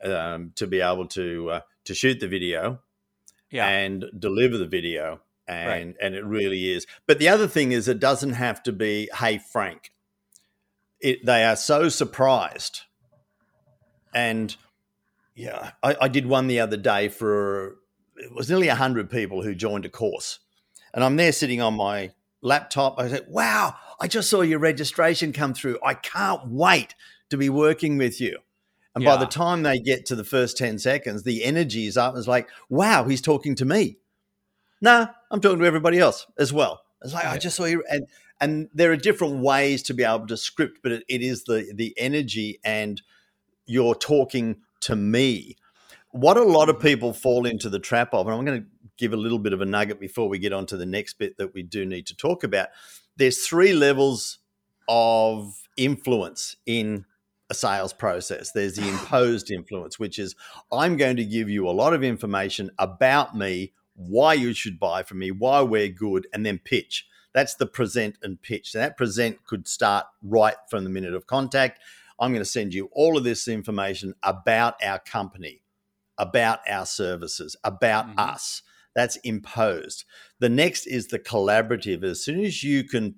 um, 0.03 0.53
to 0.57 0.67
be 0.67 0.81
able 0.81 1.07
to 1.09 1.51
uh, 1.51 1.61
to 1.85 1.95
shoot 1.95 2.21
the 2.21 2.29
video, 2.29 2.81
yeah. 3.51 3.67
and 3.69 4.05
deliver 4.19 4.57
the 4.57 4.67
video, 4.67 5.21
and 5.47 5.69
right. 5.69 5.97
and 6.01 6.15
it 6.15 6.25
really 6.25 6.71
is. 6.71 6.87
But 7.07 7.19
the 7.19 7.29
other 7.29 7.47
thing 7.47 7.73
is, 7.73 7.89
it 7.89 8.01
doesn't 8.01 8.35
have 8.35 8.63
to 8.65 8.73
be, 8.73 9.09
"Hey 9.15 9.39
Frank." 9.39 9.93
It, 11.01 11.27
they 11.27 11.45
are 11.45 11.57
so 11.57 11.89
surprised, 11.89 12.83
and 14.15 14.55
yeah, 15.35 15.73
I, 15.83 15.97
I 16.03 16.09
did 16.09 16.27
one 16.27 16.47
the 16.47 16.61
other 16.61 16.77
day 16.77 17.09
for 17.09 17.79
it 18.17 18.33
was 18.35 18.49
nearly 18.49 18.69
hundred 18.69 19.11
people 19.11 19.43
who 19.43 19.55
joined 19.55 19.85
a 19.85 19.89
course, 19.89 20.39
and 20.95 21.05
I'm 21.05 21.17
there 21.17 21.33
sitting 21.33 21.61
on 21.61 21.75
my 21.75 22.13
laptop. 22.43 22.99
I 22.99 23.09
said, 23.09 23.27
wow, 23.29 23.77
I 24.01 24.09
just 24.09 24.29
saw 24.29 24.43
your 24.43 24.59
registration 24.59 25.33
come 25.33 25.55
through. 25.55 25.79
I 25.85 25.95
can't 25.95 26.49
wait 26.49 26.95
to 27.31 27.37
be 27.37 27.49
working 27.49 27.97
with 27.97 28.21
you. 28.21 28.39
And 28.95 29.03
yeah. 29.03 29.15
by 29.15 29.21
the 29.21 29.27
time 29.27 29.63
they 29.63 29.79
get 29.79 30.05
to 30.07 30.17
the 30.17 30.25
first 30.25 30.59
10 30.59 30.79
seconds, 30.79 31.23
the 31.23 31.45
energy 31.45 31.87
is 31.87 31.97
up. 31.97 32.15
It's 32.17 32.29
like, 32.29 32.49
wow, 32.69 33.05
he's 33.05 33.23
talking 33.23 33.55
to 33.55 33.65
me. 33.65 33.97
Nah, 34.83 35.07
I'm 35.31 35.41
talking 35.41 35.61
to 35.61 35.65
everybody 35.65 35.99
else 35.99 36.27
as 36.39 36.53
well. 36.53 36.83
It's 37.03 37.15
like, 37.15 37.25
yeah. 37.25 37.33
I 37.33 37.39
just 37.39 37.57
saw 37.57 37.65
you. 37.65 37.83
And, 37.89 38.07
and 38.41 38.69
there 38.75 38.93
are 38.93 38.97
different 38.97 39.39
ways 39.39 39.83
to 39.85 39.95
be 39.95 40.05
able 40.05 40.27
to 40.27 40.37
script, 40.37 40.81
but 40.83 40.93
it, 40.93 41.05
it 41.09 41.23
is 41.23 41.45
the, 41.45 41.73
the 41.75 41.95
energy 41.97 42.61
and 42.65 43.01
you're 43.65 43.95
talking 43.95 44.57
to 44.81 44.97
me. 44.97 45.57
What 46.11 46.37
a 46.37 46.43
lot 46.43 46.69
of 46.69 46.77
mm-hmm. 46.77 46.87
people 46.87 47.13
fall 47.15 47.47
into 47.47 47.71
the 47.71 47.79
trap 47.79 48.13
of, 48.13 48.27
and 48.27 48.37
I'm 48.37 48.45
going 48.45 48.61
to 48.61 48.67
give 48.99 49.13
a 49.13 49.17
little 49.17 49.39
bit 49.39 49.53
of 49.53 49.61
a 49.61 49.67
nugget 49.67 50.01
before 50.01 50.29
we 50.29 50.39
get 50.39 50.53
on 50.53 50.67
to 50.67 50.77
the 50.77 50.87
next 50.87 51.15
bit 51.15 51.37
that 51.39 51.55
we 51.55 51.63
do 51.63 51.85
need 51.85 52.07
to 52.07 52.17
talk 52.17 52.45
about. 52.45 52.69
There's 53.17 53.47
three 53.47 53.73
levels 53.73 54.39
of 54.89 55.55
influence 55.77 56.57
in 56.67 57.05
a 57.51 57.55
sales 57.55 57.93
process. 57.93 58.53
There's 58.53 58.77
the 58.77 58.89
imposed 58.89 59.51
influence, 59.51 59.99
which 59.99 60.19
is 60.19 60.35
I'm 60.73 60.97
going 60.97 61.17
to 61.17 61.25
give 61.25 61.49
you 61.49 61.69
a 61.69 61.71
lot 61.71 61.95
of 61.95 62.03
information 62.03 62.71
about 62.79 63.37
me, 63.37 63.73
why 63.95 64.35
you 64.35 64.55
should 64.55 64.81
buy 64.81 65.03
from 65.03 65.19
me, 65.19 65.31
why 65.31 65.61
we're 65.61 65.89
good, 65.89 66.27
and 66.33 66.45
then 66.45 66.59
pitch. 66.59 67.07
That's 67.35 67.55
the 67.55 67.67
present 67.67 68.17
and 68.23 68.41
pitch. 68.41 68.73
So 68.73 68.79
that 68.79 68.97
present 68.97 69.45
could 69.45 69.67
start 69.67 70.07
right 70.23 70.57
from 70.69 70.85
the 70.85 70.91
minute 70.91 71.15
of 71.15 71.27
contact. 71.27 71.81
I'm 72.19 72.33
going 72.33 72.45
to 72.45 72.51
send 72.51 72.75
you 72.75 72.89
all 72.93 73.17
of 73.17 73.25
this 73.25 73.49
information 73.49 74.15
about 74.23 74.83
our 74.83 74.99
company, 74.99 75.63
about 76.19 76.61
our 76.69 76.87
services, 76.87 77.57
about 77.65 78.07
mm-hmm. 78.09 78.19
us. 78.19 78.63
That's 78.95 79.17
imposed. 79.17 80.05
The 80.39 80.49
next 80.49 80.87
is 80.87 81.09
the 81.09 81.19
collaborative. 81.19 82.03
As 82.05 82.23
soon 82.23 82.45
as 82.45 82.63
you 82.63 82.85
can 82.85 83.17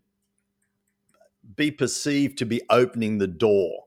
be 1.56 1.70
perceived 1.70 2.38
to 2.38 2.46
be 2.46 2.62
opening 2.70 3.18
the 3.18 3.26
door 3.26 3.84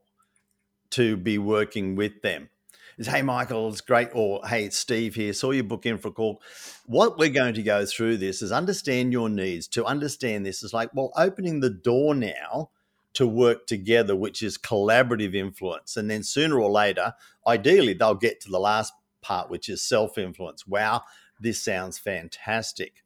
to 0.90 1.16
be 1.16 1.38
working 1.38 1.96
with 1.96 2.22
them. 2.22 2.48
Is 2.96 3.06
hey 3.06 3.22
Michael, 3.22 3.68
it's 3.68 3.80
great, 3.80 4.08
or 4.12 4.40
hey, 4.44 4.64
it's 4.64 4.76
Steve 4.78 5.14
here. 5.14 5.32
Saw 5.32 5.52
your 5.52 5.64
book 5.64 5.86
in 5.86 5.98
for 5.98 6.08
a 6.08 6.12
call. 6.12 6.42
What 6.86 7.16
we're 7.16 7.28
going 7.28 7.54
to 7.54 7.62
go 7.62 7.86
through 7.86 8.16
this 8.16 8.42
is 8.42 8.50
understand 8.50 9.12
your 9.12 9.28
needs. 9.28 9.68
To 9.68 9.84
understand 9.84 10.44
this 10.44 10.64
is 10.64 10.72
like, 10.72 10.90
well, 10.94 11.12
opening 11.16 11.60
the 11.60 11.70
door 11.70 12.14
now 12.16 12.70
to 13.14 13.26
work 13.26 13.66
together, 13.66 14.16
which 14.16 14.42
is 14.42 14.58
collaborative 14.58 15.34
influence. 15.34 15.96
And 15.96 16.10
then 16.10 16.24
sooner 16.24 16.58
or 16.58 16.70
later, 16.70 17.14
ideally, 17.46 17.92
they'll 17.92 18.14
get 18.16 18.40
to 18.40 18.50
the 18.50 18.58
last 18.58 18.92
part, 19.22 19.48
which 19.48 19.68
is 19.68 19.80
self 19.80 20.18
influence. 20.18 20.66
Wow, 20.66 21.02
this 21.40 21.62
sounds 21.62 21.98
fantastic. 21.98 23.04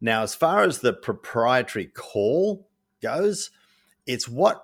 Now, 0.00 0.22
as 0.22 0.34
far 0.34 0.62
as 0.64 0.80
the 0.80 0.92
proprietary 0.92 1.86
call 1.86 2.68
goes, 3.02 3.50
it's 4.06 4.28
what 4.28 4.62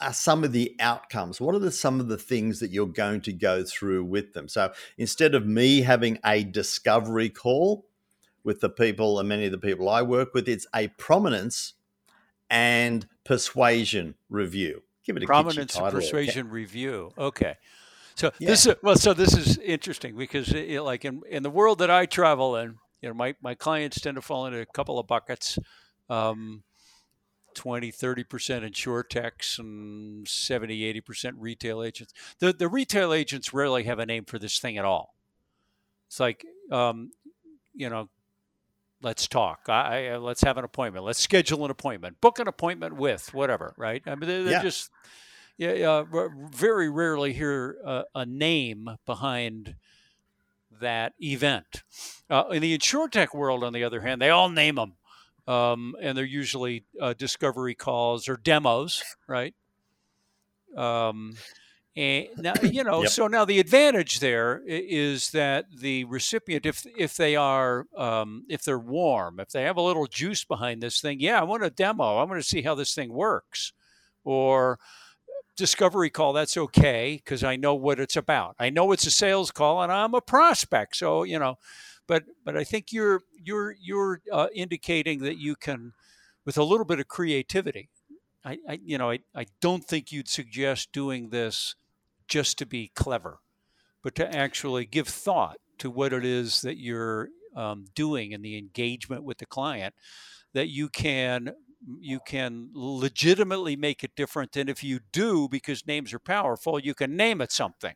are 0.00 0.12
some 0.12 0.44
of 0.44 0.52
the 0.52 0.76
outcomes? 0.78 1.40
What 1.40 1.54
are 1.54 1.58
the, 1.58 1.72
some 1.72 2.00
of 2.00 2.08
the 2.08 2.18
things 2.18 2.60
that 2.60 2.70
you're 2.70 2.86
going 2.86 3.22
to 3.22 3.32
go 3.32 3.64
through 3.64 4.04
with 4.04 4.34
them? 4.34 4.48
So 4.48 4.72
instead 4.98 5.34
of 5.34 5.46
me 5.46 5.80
having 5.82 6.18
a 6.24 6.44
discovery 6.44 7.30
call 7.30 7.86
with 8.44 8.60
the 8.60 8.68
people 8.68 9.18
and 9.18 9.28
many 9.28 9.46
of 9.46 9.52
the 9.52 9.58
people 9.58 9.88
I 9.88 10.02
work 10.02 10.34
with, 10.34 10.48
it's 10.48 10.66
a 10.74 10.88
prominence 10.88 11.74
and 12.50 13.08
persuasion 13.24 14.14
review. 14.28 14.82
Give 15.04 15.16
it 15.16 15.22
a 15.22 15.26
prominence 15.26 15.76
and 15.76 15.90
persuasion 15.90 16.50
review. 16.50 17.12
Okay. 17.16 17.54
So 18.16 18.32
yeah. 18.38 18.48
this 18.48 18.66
is 18.66 18.74
well. 18.82 18.96
So 18.96 19.14
this 19.14 19.36
is 19.36 19.58
interesting 19.58 20.16
because, 20.16 20.52
it, 20.52 20.80
like 20.80 21.04
in 21.04 21.22
in 21.28 21.42
the 21.42 21.50
world 21.50 21.78
that 21.78 21.90
I 21.90 22.06
travel 22.06 22.56
in, 22.56 22.76
you 23.02 23.08
know, 23.08 23.14
my 23.14 23.34
my 23.42 23.54
clients 23.54 24.00
tend 24.00 24.16
to 24.16 24.22
fall 24.22 24.46
into 24.46 24.60
a 24.60 24.66
couple 24.66 24.98
of 24.98 25.06
buckets. 25.06 25.58
Um, 26.08 26.62
20, 27.54 27.90
30% 27.90 28.26
insurtechs 28.26 29.58
and 29.58 30.28
70, 30.28 31.00
80% 31.00 31.32
retail 31.38 31.82
agents. 31.82 32.12
The, 32.38 32.52
the 32.52 32.68
retail 32.68 33.14
agents 33.14 33.54
rarely 33.54 33.84
have 33.84 33.98
a 33.98 34.04
name 34.04 34.26
for 34.26 34.38
this 34.38 34.58
thing 34.58 34.76
at 34.76 34.84
all. 34.84 35.14
It's 36.06 36.20
like, 36.20 36.44
um, 36.70 37.12
you 37.74 37.88
know, 37.88 38.10
let's 39.02 39.26
talk. 39.26 39.60
I, 39.68 40.10
I, 40.10 40.16
let's 40.18 40.42
have 40.42 40.58
an 40.58 40.64
appointment. 40.64 41.06
Let's 41.06 41.18
schedule 41.18 41.64
an 41.64 41.70
appointment. 41.70 42.20
Book 42.20 42.38
an 42.38 42.46
appointment 42.46 42.96
with 42.96 43.32
whatever, 43.32 43.74
right? 43.78 44.02
I 44.06 44.10
mean, 44.10 44.28
they're, 44.28 44.44
they're 44.44 44.52
yeah. 44.52 44.62
just 44.62 44.90
yeah, 45.58 45.72
yeah, 45.72 46.04
very 46.50 46.88
rarely 46.88 47.32
hear 47.32 47.76
a, 47.84 48.04
a 48.14 48.26
name 48.26 48.88
behind 49.06 49.76
that 50.80 51.14
event. 51.20 51.82
Uh, 52.28 52.44
in 52.50 52.60
the 52.60 52.76
insurtech 52.76 53.34
world, 53.34 53.64
on 53.64 53.72
the 53.72 53.84
other 53.84 54.00
hand, 54.00 54.20
they 54.20 54.30
all 54.30 54.48
name 54.48 54.74
them, 54.74 54.94
um, 55.46 55.94
and 56.00 56.16
they're 56.16 56.24
usually 56.24 56.84
uh, 57.00 57.14
discovery 57.14 57.74
calls 57.74 58.28
or 58.28 58.36
demos, 58.36 59.02
right? 59.26 59.54
Um, 60.76 61.36
and 61.96 62.26
now, 62.36 62.52
you 62.62 62.84
know, 62.84 63.02
yep. 63.02 63.10
so 63.10 63.26
now 63.26 63.46
the 63.46 63.58
advantage 63.58 64.20
there 64.20 64.62
is 64.66 65.30
that 65.30 65.64
the 65.74 66.04
recipient, 66.04 66.66
if 66.66 66.84
if 66.98 67.16
they 67.16 67.34
are, 67.34 67.86
um, 67.96 68.44
if 68.50 68.62
they're 68.62 68.78
warm, 68.78 69.40
if 69.40 69.48
they 69.48 69.62
have 69.62 69.78
a 69.78 69.82
little 69.82 70.06
juice 70.06 70.44
behind 70.44 70.82
this 70.82 71.00
thing, 71.00 71.20
yeah, 71.20 71.40
I 71.40 71.44
want 71.44 71.64
a 71.64 71.70
demo. 71.70 72.18
I 72.18 72.24
want 72.24 72.42
to 72.42 72.46
see 72.46 72.60
how 72.60 72.74
this 72.74 72.94
thing 72.94 73.14
works, 73.14 73.72
or 74.24 74.78
discovery 75.56 76.10
call, 76.10 76.32
that's 76.32 76.56
okay 76.56 77.20
because 77.22 77.42
I 77.42 77.56
know 77.56 77.74
what 77.74 77.98
it's 77.98 78.16
about. 78.16 78.56
I 78.58 78.70
know 78.70 78.92
it's 78.92 79.06
a 79.06 79.10
sales 79.10 79.50
call 79.50 79.82
and 79.82 79.90
I'm 79.90 80.14
a 80.14 80.20
prospect. 80.20 80.96
So, 80.96 81.22
you 81.22 81.38
know, 81.38 81.58
but 82.06 82.24
but 82.44 82.56
I 82.56 82.64
think 82.64 82.92
you're 82.92 83.22
you're 83.42 83.74
you're 83.80 84.20
uh, 84.32 84.48
indicating 84.54 85.20
that 85.20 85.38
you 85.38 85.56
can 85.56 85.92
with 86.44 86.56
a 86.56 86.64
little 86.64 86.86
bit 86.86 87.00
of 87.00 87.08
creativity. 87.08 87.88
I, 88.44 88.58
I 88.68 88.78
you 88.84 88.98
know, 88.98 89.10
I, 89.10 89.20
I 89.34 89.46
don't 89.60 89.84
think 89.84 90.12
you'd 90.12 90.28
suggest 90.28 90.92
doing 90.92 91.30
this 91.30 91.74
just 92.28 92.58
to 92.58 92.66
be 92.66 92.92
clever, 92.94 93.40
but 94.02 94.14
to 94.16 94.36
actually 94.36 94.84
give 94.84 95.08
thought 95.08 95.58
to 95.78 95.90
what 95.90 96.12
it 96.12 96.24
is 96.24 96.62
that 96.62 96.78
you're 96.78 97.28
um, 97.56 97.86
doing 97.94 98.32
in 98.32 98.42
the 98.42 98.58
engagement 98.58 99.24
with 99.24 99.38
the 99.38 99.46
client 99.46 99.94
that 100.52 100.68
you 100.68 100.88
can 100.88 101.52
you 102.00 102.20
can 102.26 102.70
legitimately 102.74 103.76
make 103.76 104.02
it 104.02 104.16
different. 104.16 104.56
And 104.56 104.68
if 104.68 104.82
you 104.82 105.00
do, 105.12 105.48
because 105.48 105.86
names 105.86 106.12
are 106.12 106.18
powerful, 106.18 106.78
you 106.78 106.94
can 106.94 107.16
name 107.16 107.40
it 107.40 107.52
something. 107.52 107.94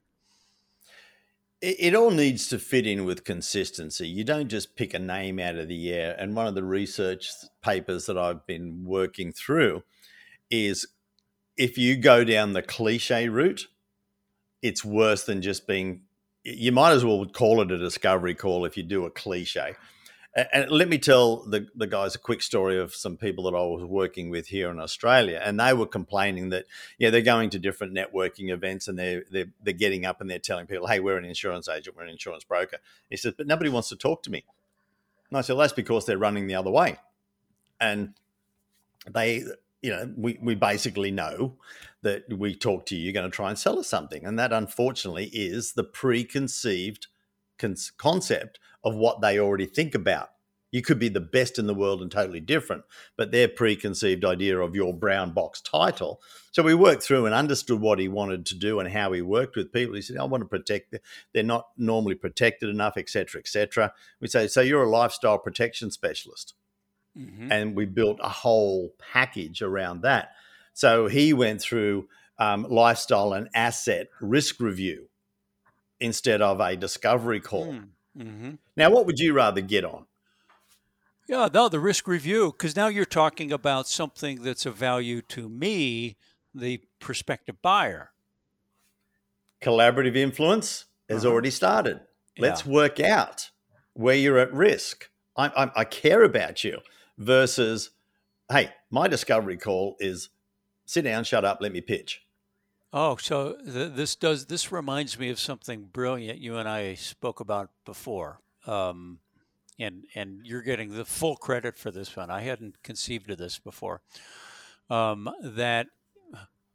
It, 1.60 1.76
it 1.78 1.94
all 1.94 2.10
needs 2.10 2.48
to 2.48 2.58
fit 2.58 2.86
in 2.86 3.04
with 3.04 3.24
consistency. 3.24 4.08
You 4.08 4.24
don't 4.24 4.48
just 4.48 4.76
pick 4.76 4.94
a 4.94 4.98
name 4.98 5.38
out 5.38 5.56
of 5.56 5.68
the 5.68 5.92
air. 5.92 6.14
And 6.18 6.34
one 6.34 6.46
of 6.46 6.54
the 6.54 6.64
research 6.64 7.28
papers 7.62 8.06
that 8.06 8.16
I've 8.16 8.46
been 8.46 8.84
working 8.84 9.32
through 9.32 9.82
is 10.50 10.86
if 11.56 11.76
you 11.76 11.96
go 11.96 12.24
down 12.24 12.52
the 12.52 12.62
cliche 12.62 13.28
route, 13.28 13.66
it's 14.62 14.84
worse 14.84 15.24
than 15.24 15.42
just 15.42 15.66
being. 15.66 16.02
You 16.42 16.72
might 16.72 16.92
as 16.92 17.04
well 17.04 17.26
call 17.26 17.60
it 17.60 17.70
a 17.70 17.76
discovery 17.76 18.34
call 18.34 18.64
if 18.64 18.76
you 18.76 18.82
do 18.82 19.04
a 19.04 19.10
cliche 19.10 19.74
and 20.34 20.70
let 20.70 20.88
me 20.88 20.98
tell 20.98 21.44
the, 21.44 21.66
the 21.74 21.88
guys 21.88 22.14
a 22.14 22.18
quick 22.18 22.40
story 22.40 22.78
of 22.78 22.94
some 22.94 23.16
people 23.16 23.44
that 23.44 23.56
I 23.56 23.62
was 23.62 23.84
working 23.84 24.30
with 24.30 24.46
here 24.46 24.70
in 24.70 24.78
Australia, 24.78 25.40
and 25.44 25.58
they 25.58 25.72
were 25.72 25.86
complaining 25.86 26.50
that 26.50 26.66
yeah 26.98 27.10
they're 27.10 27.20
going 27.20 27.50
to 27.50 27.58
different 27.58 27.94
networking 27.94 28.50
events 28.50 28.86
and 28.86 28.98
they're 28.98 29.24
they're, 29.30 29.50
they're 29.62 29.74
getting 29.74 30.06
up 30.06 30.20
and 30.20 30.30
they're 30.30 30.38
telling 30.38 30.66
people, 30.66 30.86
hey, 30.86 31.00
we're 31.00 31.18
an 31.18 31.24
insurance 31.24 31.68
agent, 31.68 31.96
we're 31.96 32.04
an 32.04 32.10
insurance 32.10 32.44
broker. 32.44 32.78
He 33.08 33.16
says, 33.16 33.34
but 33.36 33.48
nobody 33.48 33.70
wants 33.70 33.88
to 33.88 33.96
talk 33.96 34.22
to 34.24 34.30
me. 34.30 34.44
And 35.30 35.38
I 35.38 35.40
said, 35.40 35.54
well, 35.54 35.62
that's 35.62 35.72
because 35.72 36.06
they're 36.06 36.18
running 36.18 36.46
the 36.46 36.54
other 36.54 36.70
way, 36.70 36.98
and 37.80 38.14
they 39.10 39.44
you 39.82 39.90
know 39.90 40.12
we 40.16 40.38
we 40.40 40.54
basically 40.54 41.10
know 41.10 41.56
that 42.02 42.32
we 42.32 42.54
talk 42.54 42.86
to 42.86 42.96
you, 42.96 43.02
you're 43.02 43.12
going 43.12 43.30
to 43.30 43.34
try 43.34 43.48
and 43.48 43.58
sell 43.58 43.78
us 43.80 43.88
something, 43.88 44.24
and 44.24 44.38
that 44.38 44.52
unfortunately 44.52 45.26
is 45.32 45.72
the 45.72 45.84
preconceived 45.84 47.08
concept 47.98 48.58
of 48.84 48.94
what 48.94 49.20
they 49.20 49.38
already 49.38 49.66
think 49.66 49.94
about. 49.94 50.30
You 50.72 50.82
could 50.82 51.00
be 51.00 51.08
the 51.08 51.20
best 51.20 51.58
in 51.58 51.66
the 51.66 51.74
world 51.74 52.00
and 52.00 52.10
totally 52.10 52.38
different, 52.38 52.84
but 53.16 53.32
their 53.32 53.48
preconceived 53.48 54.24
idea 54.24 54.58
of 54.60 54.76
your 54.76 54.94
brown 54.94 55.32
box 55.32 55.60
title. 55.60 56.20
So 56.52 56.62
we 56.62 56.74
worked 56.74 57.02
through 57.02 57.26
and 57.26 57.34
understood 57.34 57.80
what 57.80 57.98
he 57.98 58.06
wanted 58.06 58.46
to 58.46 58.54
do 58.54 58.78
and 58.78 58.88
how 58.88 59.10
he 59.10 59.20
worked 59.20 59.56
with 59.56 59.72
people. 59.72 59.96
He 59.96 60.02
said, 60.02 60.16
"I 60.16 60.24
want 60.24 60.42
to 60.42 60.48
protect. 60.48 60.92
Them. 60.92 61.00
They're 61.32 61.42
not 61.42 61.70
normally 61.76 62.14
protected 62.14 62.68
enough, 62.68 62.96
etc., 62.96 63.40
etc." 63.40 63.92
We 64.20 64.28
say, 64.28 64.46
"So 64.46 64.60
you're 64.60 64.84
a 64.84 64.88
lifestyle 64.88 65.38
protection 65.38 65.90
specialist," 65.90 66.54
mm-hmm. 67.18 67.50
and 67.50 67.74
we 67.74 67.84
built 67.84 68.20
a 68.22 68.28
whole 68.28 68.94
package 69.12 69.62
around 69.62 70.02
that. 70.02 70.30
So 70.72 71.08
he 71.08 71.32
went 71.32 71.60
through 71.60 72.08
um, 72.38 72.64
lifestyle 72.68 73.32
and 73.32 73.48
asset 73.54 74.08
risk 74.20 74.60
review 74.60 75.08
instead 75.98 76.40
of 76.40 76.60
a 76.60 76.76
discovery 76.76 77.40
call. 77.40 77.72
Mm. 77.72 77.88
Mm-hmm. 78.18 78.50
Now, 78.80 78.88
what 78.88 79.04
would 79.04 79.18
you 79.18 79.34
rather 79.34 79.60
get 79.60 79.84
on? 79.84 80.06
Yeah, 81.28 81.50
no, 81.52 81.68
the 81.68 81.78
risk 81.78 82.08
review, 82.08 82.46
because 82.50 82.74
now 82.74 82.88
you're 82.88 83.04
talking 83.04 83.52
about 83.52 83.86
something 83.86 84.42
that's 84.42 84.64
of 84.64 84.74
value 84.74 85.20
to 85.20 85.50
me, 85.50 86.16
the 86.54 86.80
prospective 86.98 87.60
buyer. 87.60 88.12
Collaborative 89.60 90.16
influence 90.16 90.86
has 91.10 91.26
uh-huh. 91.26 91.32
already 91.32 91.50
started. 91.50 92.00
Let's 92.38 92.64
work 92.64 93.00
out 93.00 93.50
where 93.92 94.14
you're 94.14 94.38
at 94.38 94.50
risk. 94.54 95.10
I, 95.36 95.48
I, 95.48 95.70
I 95.80 95.84
care 95.84 96.22
about 96.22 96.64
you 96.64 96.78
versus, 97.18 97.90
hey, 98.50 98.70
my 98.90 99.08
discovery 99.08 99.58
call 99.58 99.96
is 100.00 100.30
sit 100.86 101.02
down, 101.02 101.24
shut 101.24 101.44
up, 101.44 101.58
let 101.60 101.72
me 101.72 101.82
pitch. 101.82 102.22
Oh, 102.94 103.16
so 103.16 103.58
th- 103.62 103.92
this 103.92 104.16
does 104.16 104.46
this 104.46 104.72
reminds 104.72 105.18
me 105.18 105.28
of 105.28 105.38
something 105.38 105.82
brilliant 105.92 106.38
you 106.38 106.56
and 106.56 106.66
I 106.66 106.94
spoke 106.94 107.40
about 107.40 107.70
before, 107.84 108.40
um, 108.70 109.18
and 109.78 110.04
and 110.14 110.40
you're 110.44 110.62
getting 110.62 110.92
the 110.94 111.04
full 111.04 111.36
credit 111.36 111.76
for 111.76 111.90
this 111.90 112.16
one. 112.16 112.30
I 112.30 112.42
hadn't 112.42 112.82
conceived 112.82 113.30
of 113.30 113.38
this 113.38 113.58
before. 113.58 114.02
Um, 114.88 115.30
that 115.42 115.88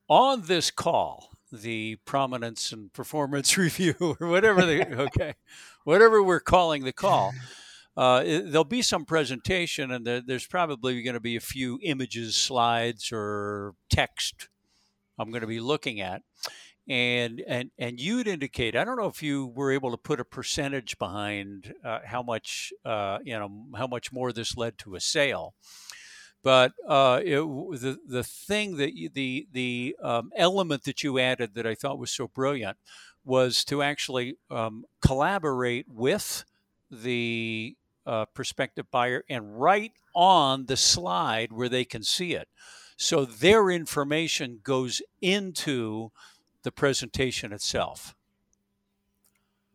on 0.09 0.43
this 0.43 0.71
call, 0.71 1.31
the 1.51 1.97
prominence 2.05 2.71
and 2.71 2.91
performance 2.93 3.57
review, 3.57 3.95
or 3.99 4.27
whatever 4.27 4.65
the 4.65 4.99
okay, 4.99 5.35
whatever 5.83 6.21
we're 6.21 6.39
calling 6.39 6.83
the 6.83 6.93
call. 6.93 7.31
Uh, 7.97 8.21
it, 8.25 8.51
there'll 8.51 8.65
be 8.65 8.81
some 8.81 9.05
presentation, 9.05 9.89
and 9.89 10.05
there, 10.05 10.21
there's 10.21 10.45
probably 10.45 11.01
going 11.01 11.13
to 11.13 11.21
be 11.21 11.37
a 11.37 11.41
few 11.41 11.79
images, 11.81 12.35
slides, 12.35 13.09
or 13.13 13.73
text 13.89 14.49
I'm 15.17 15.29
going 15.29 15.41
to 15.41 15.47
be 15.47 15.61
looking 15.61 16.01
at. 16.01 16.21
And 16.87 17.41
and 17.47 17.71
and 17.79 17.99
you'd 17.99 18.27
indicate. 18.27 18.75
I 18.75 18.83
don't 18.83 18.97
know 18.97 19.07
if 19.07 19.23
you 19.23 19.47
were 19.47 19.71
able 19.71 19.89
to 19.89 19.97
put 19.97 20.19
a 20.19 20.25
percentage 20.25 20.99
behind 20.99 21.73
uh, 21.83 21.99
how 22.05 22.21
much 22.21 22.71
uh, 22.85 23.17
you 23.23 23.33
know 23.39 23.65
how 23.75 23.87
much 23.87 24.11
more 24.11 24.31
this 24.31 24.55
led 24.55 24.77
to 24.79 24.93
a 24.93 24.99
sale, 24.99 25.55
but 26.43 26.73
uh, 26.87 27.21
it, 27.23 27.39
the 27.39 27.97
the 28.07 28.23
thing 28.23 28.77
that 28.77 28.95
you, 28.95 29.09
the 29.09 29.47
the 29.51 29.95
um, 30.03 30.31
element 30.35 30.83
that 30.83 31.01
you 31.01 31.17
added 31.17 31.55
that 31.55 31.65
I 31.65 31.73
thought 31.73 31.97
was 31.97 32.11
so 32.11 32.27
brilliant 32.27 32.77
was 33.23 33.65
to 33.65 33.81
actually 33.81 34.37
um, 34.51 34.85
collaborate 35.01 35.87
with 35.89 36.45
the 36.91 37.75
uh, 38.05 38.25
prospective 38.25 38.91
buyer 38.91 39.23
and 39.27 39.59
write 39.59 39.93
on 40.13 40.67
the 40.67 40.77
slide 40.77 41.51
where 41.51 41.67
they 41.69 41.83
can 41.83 42.03
see 42.03 42.33
it. 42.35 42.47
So 42.97 43.25
their 43.25 43.69
information 43.69 44.59
goes 44.63 45.01
into 45.21 46.11
the 46.65 46.71
presentation 46.71 47.53
itself. 47.53 48.13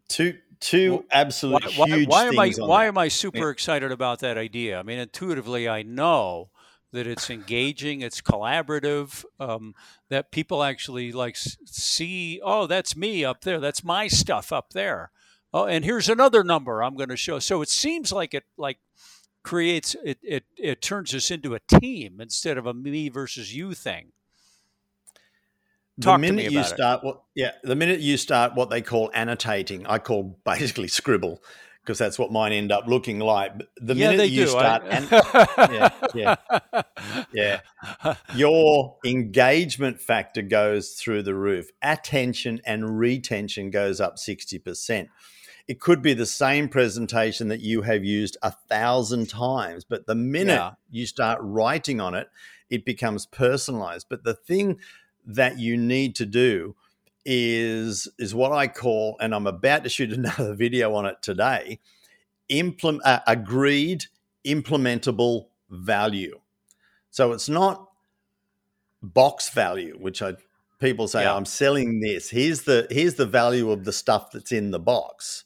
Two 0.08 0.36
two 0.58 1.06
absolute 1.10 1.64
why, 1.78 1.86
huge 1.86 2.08
why, 2.08 2.24
why 2.24 2.26
am 2.26 2.38
I 2.38 2.50
why 2.58 2.84
that. 2.84 2.88
am 2.88 2.98
I 2.98 3.08
super 3.08 3.38
yeah. 3.38 3.50
excited 3.50 3.90
about 3.90 4.18
that 4.18 4.36
idea? 4.36 4.78
I 4.78 4.82
mean, 4.82 4.98
intuitively, 4.98 5.68
I 5.68 5.82
know 5.82 6.50
that 6.92 7.06
it's 7.06 7.30
engaging, 7.30 8.02
it's 8.02 8.20
collaborative, 8.20 9.24
um, 9.38 9.74
that 10.08 10.32
people 10.32 10.64
actually 10.64 11.12
like 11.12 11.36
see, 11.38 12.40
oh, 12.42 12.66
that's 12.66 12.96
me 12.96 13.24
up 13.24 13.42
there, 13.42 13.60
that's 13.60 13.84
my 13.84 14.08
stuff 14.08 14.52
up 14.52 14.72
there. 14.72 15.12
Oh, 15.54 15.64
and 15.64 15.84
here's 15.84 16.08
another 16.08 16.42
number 16.44 16.82
I'm 16.82 16.96
going 16.96 17.08
to 17.08 17.16
show. 17.16 17.38
So 17.38 17.62
it 17.62 17.68
seems 17.68 18.12
like 18.12 18.34
it 18.34 18.44
like 18.58 18.78
creates 19.44 19.94
it, 20.04 20.18
it 20.22 20.44
it 20.58 20.82
turns 20.82 21.14
us 21.14 21.30
into 21.30 21.54
a 21.54 21.60
team 21.60 22.20
instead 22.20 22.58
of 22.58 22.66
a 22.66 22.74
me 22.74 23.08
versus 23.08 23.54
you 23.54 23.74
thing. 23.74 24.10
Talk 26.00 26.20
the 26.20 26.32
minute 26.32 26.52
you 26.52 26.62
start, 26.62 27.04
what, 27.04 27.22
yeah, 27.34 27.52
the 27.62 27.76
minute 27.76 28.00
you 28.00 28.16
start 28.16 28.54
what 28.54 28.70
they 28.70 28.82
call 28.82 29.10
annotating, 29.14 29.86
I 29.86 29.98
call 29.98 30.38
basically 30.44 30.88
scribble 30.88 31.42
because 31.82 31.98
that's 31.98 32.18
what 32.18 32.30
mine 32.30 32.52
end 32.52 32.70
up 32.70 32.86
looking 32.86 33.18
like. 33.18 33.52
The 33.76 33.94
yeah, 33.94 34.10
minute 34.10 34.30
you 34.30 34.44
do. 34.44 34.50
start, 34.50 34.82
I... 34.84 34.88
and, 34.88 35.10
yeah, 36.14 36.36
yeah, 36.72 36.82
yeah, 37.32 38.14
your 38.34 38.96
engagement 39.04 40.00
factor 40.00 40.42
goes 40.42 40.92
through 40.92 41.22
the 41.22 41.34
roof. 41.34 41.70
Attention 41.82 42.60
and 42.64 42.98
retention 42.98 43.70
goes 43.70 44.00
up 44.00 44.18
sixty 44.18 44.58
percent. 44.58 45.08
It 45.66 45.80
could 45.80 46.02
be 46.02 46.14
the 46.14 46.26
same 46.26 46.68
presentation 46.68 47.48
that 47.48 47.60
you 47.60 47.82
have 47.82 48.04
used 48.04 48.36
a 48.42 48.50
thousand 48.50 49.28
times, 49.28 49.84
but 49.84 50.06
the 50.06 50.16
minute 50.16 50.54
yeah. 50.54 50.72
you 50.90 51.06
start 51.06 51.38
writing 51.42 52.00
on 52.00 52.14
it, 52.14 52.28
it 52.70 52.84
becomes 52.84 53.26
personalized. 53.26 54.06
But 54.08 54.24
the 54.24 54.34
thing 54.34 54.78
that 55.26 55.58
you 55.58 55.76
need 55.76 56.14
to 56.16 56.26
do 56.26 56.74
is 57.24 58.08
is 58.18 58.34
what 58.34 58.52
I 58.52 58.66
call, 58.66 59.16
and 59.20 59.34
I'm 59.34 59.46
about 59.46 59.84
to 59.84 59.90
shoot 59.90 60.12
another 60.16 60.54
video 60.54 60.94
on 60.94 61.06
it 61.06 61.22
today. 61.22 61.80
Implement 62.48 63.04
uh, 63.06 63.20
agreed 63.26 64.06
implementable 64.44 65.46
value. 65.68 66.40
So 67.10 67.32
it's 67.32 67.48
not 67.48 67.88
box 69.02 69.50
value, 69.50 69.96
which 69.98 70.22
I 70.22 70.34
people 70.80 71.08
say 71.08 71.22
yeah. 71.22 71.34
I'm 71.34 71.44
selling 71.44 72.00
this. 72.00 72.30
Here's 72.30 72.62
the 72.62 72.86
here's 72.90 73.14
the 73.14 73.26
value 73.26 73.70
of 73.70 73.84
the 73.84 73.92
stuff 73.92 74.30
that's 74.32 74.52
in 74.52 74.70
the 74.70 74.80
box. 74.80 75.44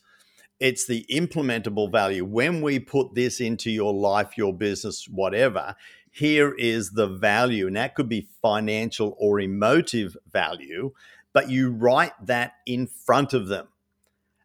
It's 0.61 0.87
the 0.87 1.05
implementable 1.11 1.91
value. 1.91 2.25
When 2.25 2.63
we 2.63 2.79
put 2.79 3.15
this 3.15 3.41
into 3.41 3.71
your 3.71 3.93
life, 3.93 4.37
your 4.37 4.55
business, 4.55 5.09
whatever, 5.09 5.75
here 6.11 6.55
is 6.55 6.93
the 6.93 7.09
value. 7.09 7.67
And 7.67 7.77
that 7.77 7.95
could 7.95 8.09
be 8.09 8.29
financial 8.41 9.17
or 9.19 9.41
emotive 9.41 10.17
value, 10.33 10.93
but 11.33 11.51
you 11.51 11.73
write 11.73 12.13
that 12.25 12.53
in 12.67 12.87
front 12.87 13.35
of 13.35 13.49
them. 13.49 13.69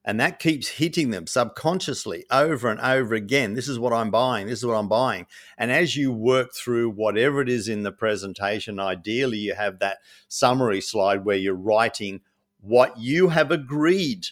And 0.03 0.20
that 0.20 0.39
keeps 0.39 0.68
hitting 0.70 1.12
them 1.12 1.28
subconsciously 1.28 2.26
over 2.32 2.70
and 2.70 2.80
over 2.80 3.14
again. 3.14 3.53
This 3.53 3.68
is 3.68 3.78
what 3.78 3.93
I'm 3.93 4.10
buying. 4.10 4.47
This 4.47 4.60
is 4.60 4.66
what 4.66 4.78
I'm 4.78 4.88
buying. 4.88 5.28
And 5.57 5.72
as 5.72 5.95
you 5.95 6.12
work 6.12 6.53
through 6.55 6.89
whatever 6.89 7.41
it 7.41 7.49
is 7.49 7.68
in 7.68 7.84
the 7.84 7.91
presentation, 7.91 8.80
ideally 8.80 9.38
you 9.38 9.53
have 9.53 9.78
that 9.80 9.99
summary 10.28 10.82
slide 10.82 11.26
where 11.26 11.38
you're 11.38 11.53
writing 11.53 12.22
what 12.62 12.97
you 12.97 13.30
have 13.30 13.51
agreed 13.51 14.28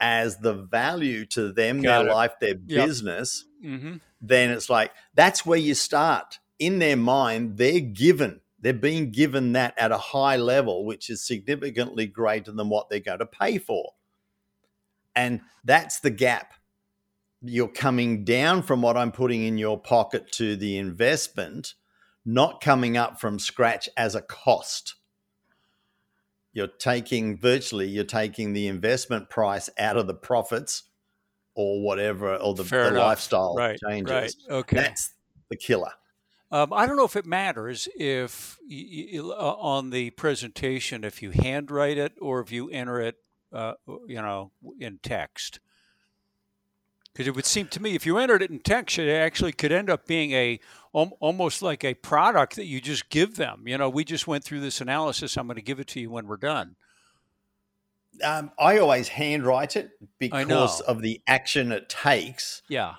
as 0.00 0.38
the 0.38 0.54
value 0.54 1.24
to 1.26 1.52
them, 1.52 1.82
Got 1.82 2.00
their 2.00 2.08
it. 2.08 2.14
life, 2.14 2.32
their 2.40 2.54
yep. 2.66 2.86
business. 2.86 3.44
Mm-hmm. 3.64 3.96
Then 4.20 4.50
it's 4.50 4.70
like, 4.70 4.92
that's 5.14 5.46
where 5.46 5.58
you 5.58 5.74
start 5.74 6.38
in 6.58 6.78
their 6.78 6.96
mind, 6.96 7.58
they're 7.58 7.80
given, 7.80 8.40
they're 8.60 8.72
being 8.72 9.10
given 9.10 9.52
that 9.52 9.74
at 9.76 9.92
a 9.92 9.98
high 9.98 10.36
level, 10.36 10.84
which 10.84 11.10
is 11.10 11.26
significantly 11.26 12.06
greater 12.06 12.52
than 12.52 12.68
what 12.68 12.88
they're 12.88 13.00
going 13.00 13.18
to 13.18 13.26
pay 13.26 13.58
for. 13.58 13.92
And 15.14 15.40
that's 15.64 16.00
the 16.00 16.10
gap. 16.10 16.54
You're 17.42 17.68
coming 17.68 18.24
down 18.24 18.62
from 18.62 18.82
what 18.82 18.96
I'm 18.96 19.12
putting 19.12 19.42
in 19.42 19.58
your 19.58 19.78
pocket 19.78 20.32
to 20.32 20.56
the 20.56 20.78
investment, 20.78 21.74
not 22.24 22.60
coming 22.60 22.96
up 22.96 23.20
from 23.20 23.38
scratch 23.38 23.88
as 23.96 24.14
a 24.14 24.22
cost. 24.22 24.94
You're 26.56 26.68
taking 26.68 27.36
virtually, 27.36 27.86
you're 27.86 28.04
taking 28.04 28.54
the 28.54 28.66
investment 28.68 29.28
price 29.28 29.68
out 29.78 29.98
of 29.98 30.06
the 30.06 30.14
profits 30.14 30.84
or 31.54 31.82
whatever, 31.82 32.34
or 32.36 32.54
the, 32.54 32.62
the 32.62 32.92
lifestyle 32.92 33.54
right, 33.54 33.78
changes. 33.78 34.10
Right. 34.10 34.34
Okay. 34.48 34.76
That's 34.76 35.10
the 35.50 35.56
killer. 35.56 35.92
Um, 36.50 36.72
I 36.72 36.86
don't 36.86 36.96
know 36.96 37.04
if 37.04 37.14
it 37.14 37.26
matters 37.26 37.88
if 37.94 38.56
you, 38.66 39.34
uh, 39.36 39.56
on 39.58 39.90
the 39.90 40.08
presentation 40.12 41.04
if 41.04 41.20
you 41.20 41.30
handwrite 41.30 41.98
it 41.98 42.14
or 42.22 42.40
if 42.40 42.50
you 42.50 42.70
enter 42.70 43.02
it, 43.02 43.16
uh, 43.52 43.74
you 44.06 44.22
know, 44.22 44.50
in 44.80 44.98
text. 45.02 45.60
Because 47.16 47.28
it 47.28 47.34
would 47.34 47.46
seem 47.46 47.68
to 47.68 47.80
me 47.80 47.94
if 47.94 48.04
you 48.04 48.18
entered 48.18 48.42
it 48.42 48.50
in 48.50 48.58
text, 48.58 48.98
it 48.98 49.10
actually 49.10 49.52
could 49.52 49.72
end 49.72 49.88
up 49.88 50.06
being 50.06 50.32
a 50.32 50.60
almost 50.92 51.62
like 51.62 51.82
a 51.82 51.94
product 51.94 52.56
that 52.56 52.66
you 52.66 52.78
just 52.78 53.08
give 53.08 53.36
them. 53.36 53.62
You 53.66 53.78
know, 53.78 53.88
we 53.88 54.04
just 54.04 54.26
went 54.26 54.44
through 54.44 54.60
this 54.60 54.82
analysis. 54.82 55.38
I'm 55.38 55.46
going 55.46 55.56
to 55.56 55.62
give 55.62 55.80
it 55.80 55.86
to 55.88 56.00
you 56.00 56.10
when 56.10 56.26
we're 56.26 56.36
done. 56.36 56.76
Um, 58.22 58.50
I 58.58 58.78
always 58.78 59.08
handwrite 59.08 59.76
it 59.76 59.92
because 60.18 60.80
of 60.82 61.00
the 61.00 61.22
action 61.26 61.72
it 61.72 61.88
takes. 61.88 62.60
Yeah, 62.68 62.96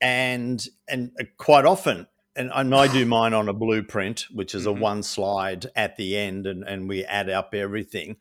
and 0.00 0.66
and 0.88 1.12
uh, 1.20 1.24
quite 1.36 1.64
often 1.64 2.08
and, 2.36 2.50
and 2.52 2.74
I 2.74 2.92
do 2.92 3.06
mine 3.06 3.34
on 3.34 3.48
a 3.48 3.52
blueprint, 3.52 4.26
which 4.32 4.54
is 4.54 4.66
mm-hmm. 4.66 4.78
a 4.78 4.80
one 4.80 5.02
slide 5.02 5.66
at 5.76 5.96
the 5.96 6.16
end, 6.16 6.46
and, 6.46 6.64
and 6.64 6.88
we 6.88 7.04
add 7.04 7.30
up 7.30 7.54
everything. 7.54 8.16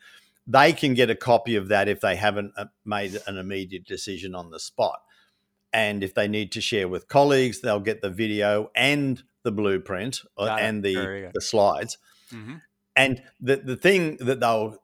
They 0.46 0.74
can 0.74 0.94
get 0.94 1.10
a 1.10 1.16
copy 1.16 1.56
of 1.56 1.70
that 1.70 1.88
if 1.88 2.02
they 2.02 2.16
haven't 2.16 2.54
uh, 2.58 2.66
made 2.86 3.20
an 3.28 3.38
immediate 3.38 3.86
decision 3.86 4.36
on 4.36 4.52
the 4.52 4.60
spot. 4.60 5.02
And 5.74 6.04
if 6.04 6.14
they 6.14 6.28
need 6.28 6.52
to 6.54 6.62
share 6.62 6.88
with 6.88 7.08
colleagues, 7.08 7.62
they'll 7.62 7.80
get 7.80 8.02
the 8.02 8.10
video 8.10 8.70
and 8.76 9.22
the 9.42 9.52
blueprint 9.52 10.22
uh, 10.38 10.46
Got 10.46 10.62
and 10.62 10.84
the, 10.84 11.32
the 11.34 11.42
slides. 11.42 11.98
Mm-hmm. 12.32 12.56
And 12.96 13.24
the, 13.42 13.58
the 13.58 13.76
thing 13.76 14.18
that 14.18 14.40
they'll, 14.40 14.78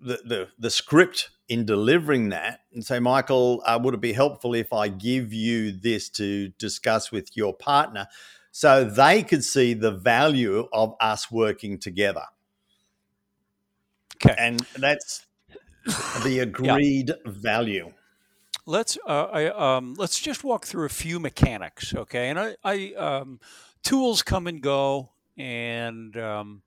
the, 0.00 0.20
the, 0.24 0.48
the 0.58 0.70
script 0.70 1.30
in 1.48 1.64
delivering 1.64 2.30
that 2.30 2.60
and 2.72 2.84
say, 2.84 2.98
Michael, 2.98 3.62
uh, 3.64 3.78
would 3.82 3.94
it 3.94 4.00
be 4.00 4.12
helpful 4.12 4.54
if 4.54 4.72
I 4.72 4.88
give 4.88 5.32
you 5.32 5.70
this 5.70 6.08
to 6.10 6.48
discuss 6.58 7.12
with 7.12 7.36
your 7.36 7.54
partner 7.54 8.08
so 8.50 8.84
they 8.84 9.22
could 9.22 9.44
see 9.44 9.74
the 9.74 9.92
value 9.92 10.68
of 10.72 10.94
us 11.00 11.30
working 11.30 11.78
together? 11.78 12.24
Okay. 14.16 14.34
And 14.38 14.60
that's 14.76 15.26
the 16.24 16.40
agreed 16.40 17.08
yeah. 17.08 17.16
value. 17.24 17.92
Let's 18.64 18.96
uh, 19.06 19.24
I, 19.24 19.46
um, 19.46 19.94
let's 19.98 20.20
just 20.20 20.44
walk 20.44 20.66
through 20.66 20.86
a 20.86 20.90
few 20.90 21.18
mechanics, 21.18 21.92
okay? 21.94 22.28
And 22.28 22.38
I, 22.38 22.54
I 22.62 22.92
um, 22.96 23.40
tools 23.82 24.22
come 24.22 24.46
and 24.46 24.60
go, 24.60 25.10
and 25.36 26.16
um, 26.16 26.62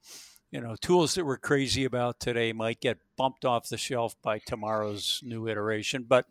you 0.52 0.60
know, 0.60 0.76
tools 0.76 1.16
that 1.16 1.26
we're 1.26 1.38
crazy 1.38 1.86
about 1.86 2.20
today 2.20 2.52
might 2.52 2.82
get 2.82 2.98
bumped 3.16 3.46
off 3.46 3.70
the 3.70 3.78
shelf 3.78 4.22
by 4.22 4.39
tomorrow's 4.39 5.22
new 5.24 5.48
iteration. 5.48 6.06
But 6.08 6.26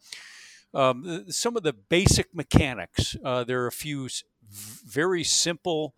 um, 0.74 1.24
some 1.30 1.56
of 1.56 1.62
the 1.62 1.72
basic 1.72 2.34
mechanics, 2.34 3.16
uh, 3.24 3.44
there 3.44 3.62
are 3.62 3.66
a 3.66 3.72
few 3.72 4.10
very 4.50 5.24
simple 5.24 5.94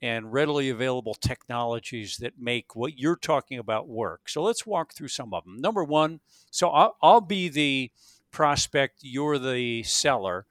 and 0.00 0.32
readily 0.32 0.70
available 0.70 1.14
technologies 1.14 2.18
that 2.18 2.34
make 2.38 2.76
what 2.76 2.96
you're 2.96 3.16
talking 3.16 3.58
about 3.58 3.88
work. 3.88 4.28
So 4.28 4.42
let's 4.44 4.64
walk 4.64 4.94
through 4.94 5.08
some 5.08 5.34
of 5.34 5.42
them. 5.42 5.60
Number 5.60 5.82
one, 5.82 6.20
so 6.52 6.70
I'll, 6.70 6.96
I'll 7.02 7.20
be 7.20 7.48
the 7.48 7.90
prospect, 8.30 8.98
you're 9.02 9.38
the 9.38 9.82
seller. 9.82 10.46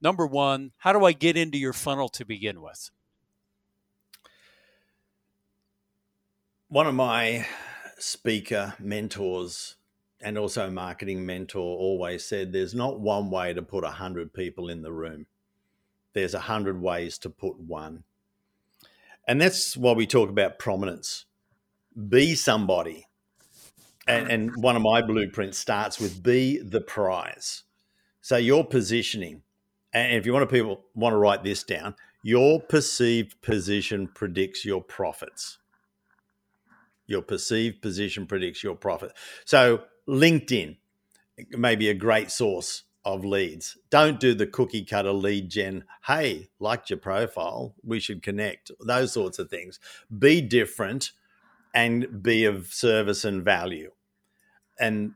Number 0.00 0.26
one, 0.26 0.72
how 0.78 0.92
do 0.92 1.04
I 1.04 1.12
get 1.12 1.36
into 1.36 1.58
your 1.58 1.72
funnel 1.72 2.08
to 2.10 2.24
begin 2.24 2.62
with? 2.62 2.90
one 6.70 6.86
of 6.86 6.94
my 6.94 7.44
speaker 7.98 8.74
mentors 8.78 9.74
and 10.22 10.38
also 10.38 10.70
marketing 10.70 11.26
mentor 11.26 11.76
always 11.76 12.24
said 12.24 12.52
there's 12.52 12.74
not 12.74 13.00
one 13.00 13.28
way 13.28 13.52
to 13.52 13.60
put 13.60 13.82
100 13.82 14.32
people 14.32 14.68
in 14.68 14.80
the 14.82 14.92
room 14.92 15.26
there's 16.12 16.32
100 16.32 16.80
ways 16.80 17.18
to 17.18 17.28
put 17.28 17.58
one 17.58 18.04
and 19.26 19.40
that's 19.40 19.76
why 19.76 19.92
we 19.92 20.06
talk 20.06 20.30
about 20.30 20.60
prominence 20.60 21.26
be 22.08 22.36
somebody 22.36 23.04
and, 24.10 24.30
and 24.30 24.56
one 24.56 24.76
of 24.76 24.82
my 24.82 25.02
blueprints 25.02 25.58
starts 25.58 26.00
with 26.00 26.22
be 26.22 26.58
the 26.58 26.80
prize 26.80 27.64
so 28.20 28.36
your 28.36 28.64
positioning 28.64 29.42
and 29.92 30.14
if 30.14 30.26
you 30.26 30.32
want 30.32 30.48
to 30.48 30.54
people 30.54 30.84
want 30.94 31.12
to 31.12 31.16
write 31.16 31.42
this 31.42 31.62
down 31.62 31.94
your 32.22 32.60
perceived 32.60 33.40
position 33.42 34.08
predicts 34.12 34.64
your 34.64 34.82
profits 34.82 35.58
your 37.10 37.22
perceived 37.22 37.82
position 37.82 38.24
predicts 38.24 38.62
your 38.62 38.76
profit. 38.76 39.12
So, 39.44 39.82
LinkedIn 40.08 40.76
may 41.50 41.74
be 41.74 41.90
a 41.90 41.94
great 41.94 42.30
source 42.30 42.84
of 43.04 43.24
leads. 43.24 43.76
Don't 43.90 44.20
do 44.20 44.32
the 44.32 44.46
cookie 44.46 44.84
cutter 44.84 45.12
lead 45.12 45.50
gen. 45.50 45.84
Hey, 46.06 46.50
liked 46.60 46.88
your 46.88 46.98
profile. 46.98 47.74
We 47.82 47.98
should 47.98 48.22
connect. 48.22 48.70
Those 48.80 49.12
sorts 49.12 49.38
of 49.38 49.50
things. 49.50 49.80
Be 50.16 50.40
different 50.40 51.10
and 51.74 52.22
be 52.22 52.44
of 52.44 52.72
service 52.72 53.24
and 53.24 53.44
value. 53.44 53.90
And 54.80 55.12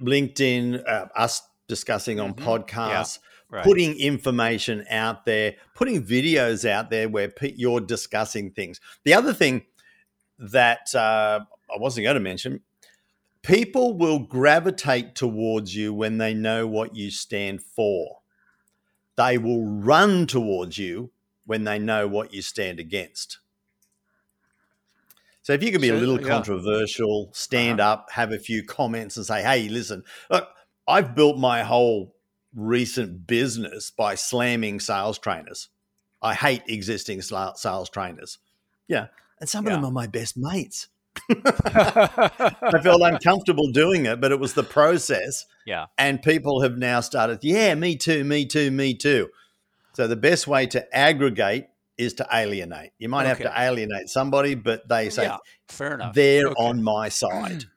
LinkedIn, 0.00 0.82
uh, 0.88 1.06
us 1.14 1.42
discussing 1.68 2.18
on 2.18 2.34
mm-hmm. 2.34 2.48
podcasts, 2.48 3.18
yeah, 3.50 3.56
right. 3.58 3.64
putting 3.64 3.98
information 4.00 4.86
out 4.90 5.26
there, 5.26 5.56
putting 5.74 6.02
videos 6.02 6.68
out 6.68 6.90
there 6.90 7.08
where 7.08 7.32
you're 7.42 7.80
discussing 7.80 8.50
things. 8.50 8.80
The 9.04 9.14
other 9.14 9.34
thing 9.34 9.62
that 10.38 10.94
uh, 10.94 11.40
I 11.72 11.78
wasn't 11.78 12.04
going 12.04 12.14
to 12.14 12.20
mention. 12.20 12.62
People 13.42 13.96
will 13.96 14.18
gravitate 14.18 15.14
towards 15.14 15.74
you 15.74 15.92
when 15.94 16.18
they 16.18 16.34
know 16.34 16.66
what 16.66 16.94
you 16.94 17.10
stand 17.10 17.62
for. 17.62 18.20
they 19.16 19.36
will 19.36 19.66
run 19.66 20.26
towards 20.26 20.78
you 20.78 21.10
when 21.44 21.64
they 21.64 21.78
know 21.78 22.08
what 22.08 22.32
you 22.32 22.40
stand 22.40 22.80
against. 22.80 23.39
So 25.50 25.54
if 25.54 25.64
you 25.64 25.72
can 25.72 25.80
be 25.80 25.88
So, 25.88 25.96
a 25.96 25.98
little 25.98 26.20
yeah. 26.20 26.28
controversial, 26.28 27.30
stand 27.34 27.80
Uh-huh. 27.80 27.90
up, 27.94 28.10
have 28.12 28.30
a 28.30 28.38
few 28.38 28.62
comments, 28.62 29.16
and 29.16 29.26
say, 29.26 29.42
"Hey, 29.42 29.68
listen, 29.68 30.04
look, 30.30 30.48
I've 30.86 31.16
built 31.16 31.38
my 31.38 31.64
whole 31.64 32.14
recent 32.54 33.26
business 33.26 33.90
by 33.90 34.14
slamming 34.14 34.78
sales 34.78 35.18
trainers. 35.18 35.68
I 36.22 36.34
hate 36.34 36.62
existing 36.68 37.22
sales 37.22 37.90
trainers. 37.90 38.38
Yeah, 38.86 39.08
and 39.40 39.48
some 39.48 39.66
of 39.66 39.72
them 39.72 39.84
are 39.84 39.90
my 39.90 40.06
best 40.06 40.36
mates. 40.36 40.86
I 41.28 42.80
felt 42.80 43.02
uncomfortable 43.02 43.72
doing 43.72 44.06
it, 44.06 44.20
but 44.20 44.30
it 44.30 44.38
was 44.38 44.54
the 44.54 44.62
process. 44.62 45.46
yeah. 45.66 45.86
And 45.98 46.22
people 46.22 46.60
have 46.62 46.78
now 46.78 47.00
started, 47.00 47.40
yeah, 47.42 47.74
me 47.74 47.96
too, 47.96 48.22
me 48.22 48.46
too, 48.46 48.70
me 48.70 48.94
too. 48.94 49.30
So 49.94 50.06
the 50.06 50.14
best 50.14 50.46
way 50.46 50.66
to 50.68 50.96
aggregate 50.96 51.66
is 52.00 52.14
to 52.14 52.26
alienate. 52.32 52.92
You 52.98 53.08
might 53.08 53.26
have 53.26 53.38
to 53.38 53.52
alienate 53.56 54.08
somebody, 54.08 54.54
but 54.54 54.88
they 54.88 55.10
say 55.10 55.24
yeah. 55.24 55.36
Fair 55.68 55.94
enough. 55.94 56.14
they're 56.14 56.48
Okay. 56.48 56.62
on 56.62 56.82
my 56.82 57.08
side. 57.08 57.64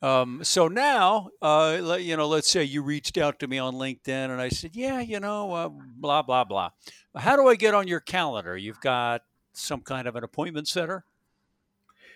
Um, 0.00 0.44
so 0.44 0.68
now, 0.68 1.30
uh, 1.42 1.96
you 1.98 2.16
know, 2.16 2.28
let's 2.28 2.48
say 2.48 2.62
you 2.62 2.82
reached 2.84 3.18
out 3.18 3.40
to 3.40 3.48
me 3.48 3.58
on 3.58 3.74
LinkedIn 3.74 4.30
and 4.30 4.40
I 4.40 4.48
said, 4.48 4.76
yeah, 4.76 5.00
you 5.00 5.18
know, 5.18 5.52
uh, 5.52 5.68
blah, 5.68 6.22
blah, 6.22 6.44
blah. 6.44 6.70
How 7.16 7.34
do 7.34 7.48
I 7.48 7.56
get 7.56 7.74
on 7.74 7.88
your 7.88 7.98
calendar? 7.98 8.56
You've 8.56 8.80
got 8.80 9.22
some 9.54 9.80
kind 9.80 10.06
of 10.06 10.14
an 10.14 10.22
appointment 10.22 10.68
setter? 10.68 11.04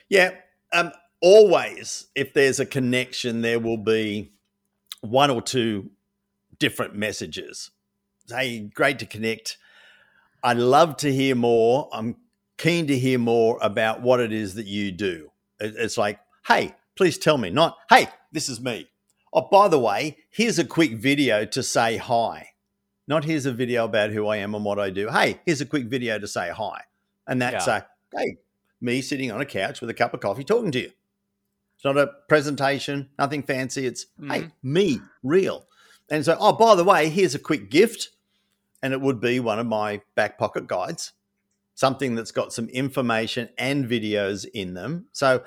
Yeah. 0.09 0.30
Um, 0.72 0.93
always, 1.20 2.07
if 2.14 2.33
there's 2.35 2.61
a 2.61 2.66
connection, 2.66 3.43
there 3.43 3.59
will 3.59 3.78
be 3.78 4.30
one 5.01 5.30
or 5.30 5.43
two 5.43 5.91
different 6.61 6.95
messages. 6.95 7.72
Hey, 8.28 8.61
great 8.61 9.01
to 9.01 9.07
connect. 9.07 9.59
I'd 10.43 10.57
love 10.57 10.97
to 10.99 11.12
hear 11.12 11.34
more. 11.34 11.88
I'm 11.93 12.16
keen 12.59 12.86
to 12.88 12.99
hear 12.99 13.18
more 13.18 13.59
about 13.61 14.03
what 14.03 14.20
it 14.20 14.32
is 14.32 14.55
that 14.55 14.66
you 14.66 14.93
do. 14.93 15.30
It's 15.61 15.97
like, 15.97 16.18
hey, 16.47 16.74
please 16.97 17.18
tell 17.18 17.38
me, 17.38 17.51
not, 17.51 17.78
hey, 17.88 18.09
this 18.32 18.49
is 18.49 18.61
me. 18.61 18.88
Oh, 19.32 19.49
by 19.51 19.68
the 19.68 19.78
way, 19.78 20.18
here's 20.30 20.59
a 20.59 20.64
quick 20.64 20.93
video 20.95 21.45
to 21.47 21.62
say 21.62 21.97
hi. 21.97 22.51
Not 23.09 23.24
here's 23.24 23.47
a 23.47 23.53
video 23.53 23.84
about 23.84 24.11
who 24.11 24.26
I 24.26 24.38
am 24.38 24.55
and 24.55 24.64
what 24.64 24.78
I 24.78 24.90
do. 24.90 25.09
Hey, 25.09 25.40
here's 25.45 25.61
a 25.61 25.66
quick 25.66 25.86
video 25.86 26.18
to 26.18 26.26
say 26.26 26.51
hi. 26.51 26.82
And 27.26 27.40
that's 27.40 27.66
Yeah. 27.66 27.82
a, 28.12 28.18
hey, 28.18 28.36
me 28.80 29.01
sitting 29.01 29.30
on 29.32 29.40
a 29.40 29.47
couch 29.47 29.80
with 29.80 29.90
a 29.90 29.95
cup 29.95 30.14
of 30.14 30.20
coffee 30.20 30.45
talking 30.45 30.72
to 30.72 30.80
you. 30.80 30.93
It's 31.76 31.84
not 31.84 31.99
a 31.99 32.11
presentation, 32.28 33.09
nothing 33.18 33.43
fancy. 33.43 33.86
It's, 33.86 34.07
hey, 34.20 34.43
mm-hmm. 34.43 34.72
me, 34.72 35.01
real. 35.22 35.66
And 36.11 36.24
so, 36.24 36.36
oh, 36.38 36.53
by 36.53 36.74
the 36.74 36.84
way, 36.84 37.09
here's 37.09 37.34
a 37.34 37.40
quick 37.40 37.70
gift. 37.70 38.11
And 38.83 38.93
it 38.93 39.01
would 39.01 39.20
be 39.20 39.41
one 39.41 39.59
of 39.59 39.66
my 39.66 40.01
back 40.14 40.39
pocket 40.39 40.66
guides, 40.66 41.12
something 41.74 42.14
that's 42.14 42.33
got 42.33 42.53
some 42.53 42.68
information 42.68 43.49
and 43.57 43.85
videos 43.85 44.45
in 44.53 44.74
them. 44.74 45.07
So, 45.12 45.45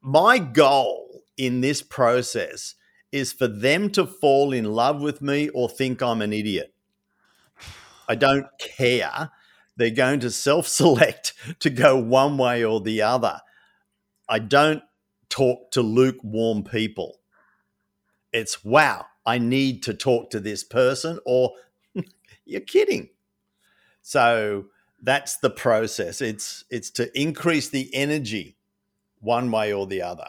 my 0.00 0.38
goal 0.38 1.22
in 1.36 1.60
this 1.60 1.82
process 1.82 2.74
is 3.12 3.32
for 3.32 3.48
them 3.48 3.90
to 3.90 4.06
fall 4.06 4.52
in 4.52 4.64
love 4.64 5.00
with 5.00 5.22
me 5.22 5.48
or 5.50 5.68
think 5.68 6.02
I'm 6.02 6.22
an 6.22 6.32
idiot. 6.32 6.72
I 8.08 8.14
don't 8.14 8.46
care. 8.58 9.30
They're 9.76 9.90
going 9.90 10.20
to 10.20 10.30
self 10.30 10.66
select 10.66 11.34
to 11.60 11.70
go 11.70 11.96
one 11.96 12.38
way 12.38 12.64
or 12.64 12.80
the 12.80 13.02
other. 13.02 13.40
I 14.28 14.38
don't 14.38 14.82
talk 15.28 15.70
to 15.72 15.82
lukewarm 15.82 16.64
people. 16.64 17.20
It's 18.32 18.64
wow, 18.64 19.06
I 19.24 19.38
need 19.38 19.82
to 19.84 19.94
talk 19.94 20.30
to 20.30 20.40
this 20.40 20.64
person, 20.64 21.18
or 21.24 21.52
you're 22.46 22.60
kidding. 22.62 23.10
So 24.02 24.66
that's 25.02 25.36
the 25.38 25.50
process. 25.50 26.20
It's 26.20 26.64
it's 26.70 26.90
to 26.92 27.20
increase 27.20 27.68
the 27.68 27.94
energy 27.94 28.56
one 29.20 29.50
way 29.50 29.72
or 29.72 29.86
the 29.86 30.02
other. 30.02 30.28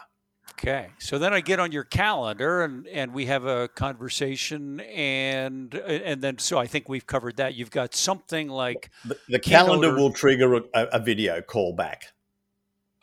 Okay. 0.51 0.89
So 0.97 1.19
then 1.19 1.33
I 1.33 1.41
get 1.41 1.59
on 1.59 1.71
your 1.71 1.83
calendar 1.83 2.63
and, 2.63 2.87
and 2.87 3.13
we 3.13 3.27
have 3.27 3.45
a 3.45 3.67
conversation 3.67 4.79
and 4.79 5.73
and 5.75 6.21
then 6.21 6.39
so 6.39 6.57
I 6.57 6.65
think 6.65 6.89
we've 6.89 7.05
covered 7.05 7.37
that. 7.37 7.53
You've 7.53 7.69
got 7.69 7.93
something 7.93 8.49
like 8.49 8.89
The, 9.05 9.17
the 9.29 9.39
calendar 9.39 9.93
will 9.93 10.11
trigger 10.11 10.55
a, 10.55 10.63
a 10.73 10.99
video 10.99 11.41
call 11.41 11.73
back. 11.73 12.13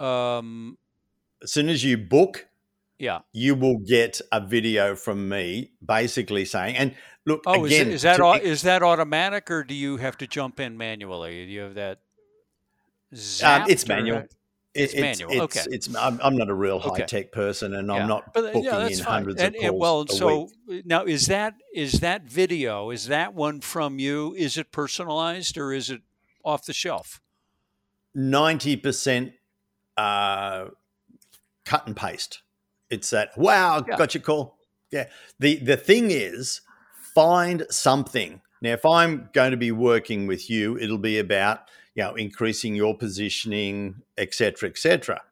um 0.00 0.76
As 1.42 1.52
soon 1.52 1.68
as 1.68 1.84
you 1.84 1.96
book, 1.96 2.48
yeah. 2.98 3.20
you 3.32 3.54
will 3.54 3.78
get 3.78 4.20
a 4.32 4.40
video 4.40 4.94
from 4.96 5.28
me 5.28 5.72
basically 5.84 6.44
saying, 6.44 6.76
and 6.76 6.94
look, 7.26 7.42
Oh, 7.46 7.64
again, 7.64 7.88
is, 7.88 7.88
it, 7.88 7.94
is 7.94 8.02
that 8.02 8.16
to- 8.18 8.42
is 8.42 8.62
that 8.62 8.82
automatic 8.82 9.50
or 9.50 9.64
do 9.64 9.74
you 9.74 9.96
have 9.98 10.16
to 10.18 10.26
jump 10.26 10.60
in 10.60 10.76
manually? 10.76 11.46
Do 11.46 11.52
you 11.52 11.60
have 11.60 11.74
that 11.74 12.00
um, 13.44 13.70
it's 13.70 13.86
manual. 13.86 14.18
It- 14.18 14.34
It's 14.76 14.92
manual, 14.96 15.30
It's, 15.30 15.56
okay. 15.56 15.62
it's 15.70 15.94
I'm, 15.94 16.18
I'm 16.20 16.36
not 16.36 16.48
a 16.50 16.54
real 16.54 16.78
Okay. 16.84 17.02
high 17.02 17.06
tech 17.06 17.30
person, 17.30 17.74
and 17.76 17.86
Yeah. 17.86 17.94
I'm 17.94 18.08
not 18.08 18.34
But, 18.34 18.40
uh, 18.40 18.46
booking 18.48 18.64
yeah, 18.64 18.86
in 18.88 18.96
fine. 18.96 19.04
hundreds 19.04 19.40
and, 19.40 19.54
of 19.54 19.62
and, 19.62 19.70
calls 19.70 19.80
well, 19.80 20.00
a 20.00 20.08
so 20.08 20.48
week. 20.66 20.84
now 20.84 21.04
is 21.04 21.28
that 21.28 21.54
is 21.72 21.92
that 22.00 22.24
video 22.24 22.90
is 22.90 23.06
that 23.06 23.34
one 23.34 23.60
from 23.60 24.00
you? 24.00 24.34
Is 24.34 24.58
it 24.58 24.72
personalized 24.72 25.56
or 25.56 25.72
is 25.72 25.90
it 25.90 26.00
off 26.44 26.66
the 26.66 26.72
shelf? 26.72 27.20
Ninety 28.16 28.74
percent 28.76 29.34
uh, 29.96 30.70
cut 31.64 31.86
and 31.86 31.96
paste. 31.96 32.42
It's 32.94 33.10
that 33.10 33.36
wow, 33.36 33.84
Yeah. 33.86 33.96
got 33.96 34.14
your 34.14 34.22
call. 34.22 34.56
Yeah. 34.90 35.06
The 35.38 35.56
the 35.56 35.76
thing 35.76 36.10
is, 36.10 36.60
find 37.14 37.66
something. 37.70 38.40
Now, 38.62 38.72
if 38.72 38.86
I'm 38.86 39.28
going 39.34 39.50
to 39.50 39.56
be 39.58 39.72
working 39.72 40.26
with 40.26 40.48
you, 40.48 40.78
it'll 40.78 40.98
be 40.98 41.18
about 41.18 41.68
you 41.94 42.04
know 42.04 42.14
increasing 42.14 42.74
your 42.74 42.96
positioning, 42.96 44.02
etc., 44.16 44.56
cetera, 44.56 44.68
etc. 44.70 44.98
Cetera. 44.98 45.22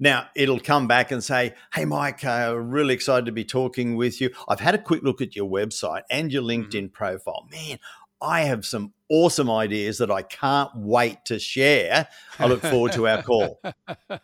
Now 0.00 0.26
it'll 0.34 0.58
come 0.58 0.88
back 0.88 1.12
and 1.12 1.22
say, 1.22 1.54
"Hey, 1.72 1.84
Mike, 1.84 2.24
uh, 2.24 2.56
really 2.58 2.92
excited 2.94 3.26
to 3.26 3.32
be 3.32 3.44
talking 3.44 3.94
with 3.96 4.20
you. 4.20 4.30
I've 4.48 4.60
had 4.60 4.74
a 4.74 4.78
quick 4.78 5.02
look 5.04 5.20
at 5.20 5.36
your 5.36 5.48
website 5.48 6.02
and 6.10 6.32
your 6.32 6.42
LinkedIn 6.42 6.92
profile. 6.92 7.46
Man, 7.52 7.78
I 8.20 8.42
have 8.42 8.66
some 8.66 8.92
awesome 9.08 9.48
ideas 9.48 9.98
that 9.98 10.10
I 10.10 10.22
can't 10.22 10.70
wait 10.74 11.24
to 11.26 11.38
share. 11.38 12.08
I 12.40 12.46
look 12.46 12.62
forward 12.62 12.92
to 12.92 13.06
our 13.06 13.22
call." 13.22 13.60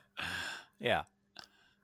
Yeah. 0.81 1.03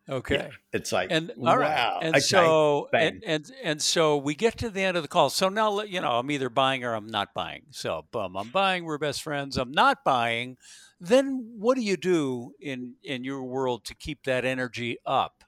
Okay. 0.09 0.51
It's 0.73 0.93
like, 0.93 1.11
And 1.11 1.31
all 1.39 1.57
right. 1.57 1.75
wow, 1.75 1.99
And 2.03 2.15
okay, 2.17 2.21
so 2.21 2.89
bang. 2.93 3.07
and, 3.15 3.25
and 3.25 3.53
and 3.63 3.83
so 3.83 4.19
we 4.19 4.35
get 4.35 4.59
to 4.59 4.69
the 4.69 4.83
end 4.83 4.97
of 4.99 5.03
the 5.03 5.09
call. 5.09 5.31
So 5.31 5.49
now 5.49 5.81
you 5.83 6.01
know 6.01 6.13
I'm 6.19 6.31
either 6.31 6.51
buying 6.51 6.85
or 6.85 6.95
I'm 6.95 7.07
not 7.07 7.33
buying. 7.33 7.63
So 7.71 8.05
boom, 8.11 8.37
I'm 8.37 8.51
buying. 8.51 8.85
We're 8.85 8.99
best 8.99 9.23
friends. 9.23 9.57
I'm 9.57 9.73
not 9.73 10.05
buying. 10.05 10.59
Then 11.01 11.55
what 11.59 11.77
do 11.77 11.83
you 11.83 11.97
do 11.97 12.53
in 12.61 12.97
in 13.03 13.25
your 13.25 13.43
world 13.45 13.85
to 13.87 13.95
keep 13.95 14.25
that 14.25 14.45
energy 14.45 14.99
up? 15.07 15.43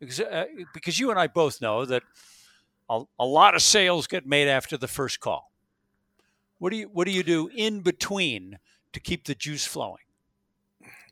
Because 0.00 0.20
uh, 0.20 0.46
because 0.74 0.98
you 1.00 1.10
and 1.10 1.18
I 1.18 1.26
both 1.26 1.62
know 1.62 1.86
that 1.86 2.02
a, 2.90 3.04
a 3.18 3.24
lot 3.24 3.54
of 3.54 3.62
sales 3.62 4.06
get 4.06 4.26
made 4.26 4.48
after 4.48 4.76
the 4.76 4.88
first 4.88 5.20
call. 5.20 5.50
What 6.58 6.70
do 6.70 6.76
you 6.76 6.88
what 6.88 7.06
do 7.06 7.10
you 7.12 7.22
do 7.22 7.48
in 7.54 7.80
between 7.80 8.58
to 8.92 9.00
keep 9.00 9.24
the 9.24 9.34
juice 9.34 9.64
flowing? 9.64 10.04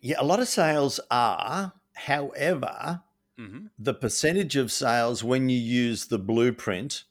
Yeah, 0.00 0.16
a 0.18 0.24
lot 0.24 0.40
of 0.40 0.48
sales 0.48 1.00
are. 1.10 1.72
However, 2.06 3.02
hmm 3.38 3.66
the 3.78 3.94
percentage 3.94 4.56
of 4.56 4.70
sales 4.70 5.24
when 5.24 5.48
you 5.48 5.58
use 5.58 6.06
the 6.06 6.18
blueprint, 6.18 7.04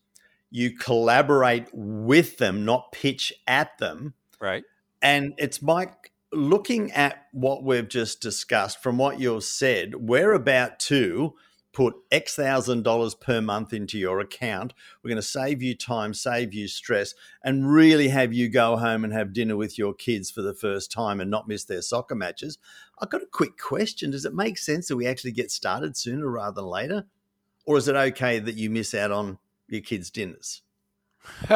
you 0.50 0.76
collaborate 0.78 1.68
with 1.74 2.38
them, 2.38 2.66
not 2.66 2.92
pitch 2.92 3.34
at 3.48 3.78
them. 3.80 4.14
Right. 4.39 4.64
And 5.02 5.34
it's 5.38 5.62
Mike, 5.62 6.12
looking 6.32 6.92
at 6.92 7.28
what 7.32 7.64
we've 7.64 7.88
just 7.88 8.22
discussed 8.22 8.82
from 8.82 8.98
what 8.98 9.20
you've 9.20 9.44
said, 9.44 9.96
we're 9.96 10.34
about 10.34 10.80
to 10.80 11.34
put 11.74 11.96
X 12.12 12.36
thousand 12.36 12.84
dollars 12.84 13.16
per 13.16 13.42
month 13.42 13.74
into 13.74 13.98
your 13.98 14.20
account. 14.20 14.74
We're 15.02 15.10
going 15.10 15.16
to 15.18 15.22
save 15.22 15.62
you 15.62 15.76
time, 15.76 16.14
save 16.14 16.54
you 16.54 16.68
stress, 16.68 17.14
and 17.44 17.72
really 17.72 18.10
have 18.10 18.34
you 18.34 18.50
go 18.50 18.78
home 18.78 19.04
and 19.04 19.14
have 19.14 19.34
dinner 19.34 19.56
with 19.56 19.78
your 19.78 19.94
kids 19.94 20.30
for 20.30 20.42
the 20.42 20.54
first 20.54 20.92
time 20.92 21.20
and 21.20 21.32
not 21.32 21.48
miss 21.48 21.64
their 21.64 21.82
soccer 21.82 22.16
matches. 22.16 22.58
I've 23.00 23.10
got 23.10 23.24
a 23.24 23.28
quick 23.28 23.58
question. 23.58 24.12
Does 24.12 24.26
it 24.26 24.34
make 24.34 24.58
sense 24.58 24.88
that 24.88 24.98
we 24.98 25.08
actually 25.08 25.32
get 25.32 25.52
started 25.52 25.98
sooner 25.98 26.30
rather 26.30 26.62
than 26.62 26.66
later? 26.66 27.06
Or 27.66 27.78
is 27.78 27.88
it 27.88 27.96
okay 27.96 28.40
that 28.40 28.56
you 28.56 28.70
miss 28.70 28.94
out 28.94 29.12
on 29.12 29.38
your 29.68 29.82
kids' 29.82 30.10
dinners? 30.10 30.62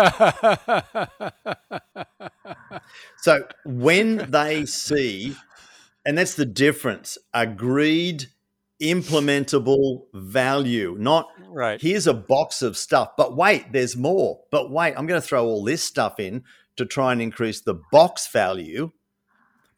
So 3.17 3.47
when 3.65 4.29
they 4.29 4.65
see, 4.65 5.35
and 6.05 6.17
that's 6.17 6.35
the 6.35 6.45
difference, 6.45 7.17
agreed, 7.33 8.27
implementable 8.81 10.03
value, 10.13 10.95
not 10.97 11.29
right. 11.49 11.81
here's 11.81 12.07
a 12.07 12.13
box 12.13 12.61
of 12.61 12.77
stuff, 12.77 13.11
but 13.17 13.35
wait, 13.35 13.71
there's 13.71 13.95
more. 13.95 14.41
But 14.51 14.71
wait, 14.71 14.93
I'm 14.97 15.07
going 15.07 15.21
to 15.21 15.27
throw 15.27 15.45
all 15.45 15.63
this 15.63 15.83
stuff 15.83 16.19
in 16.19 16.43
to 16.77 16.85
try 16.85 17.11
and 17.11 17.21
increase 17.21 17.61
the 17.61 17.79
box 17.91 18.27
value. 18.27 18.91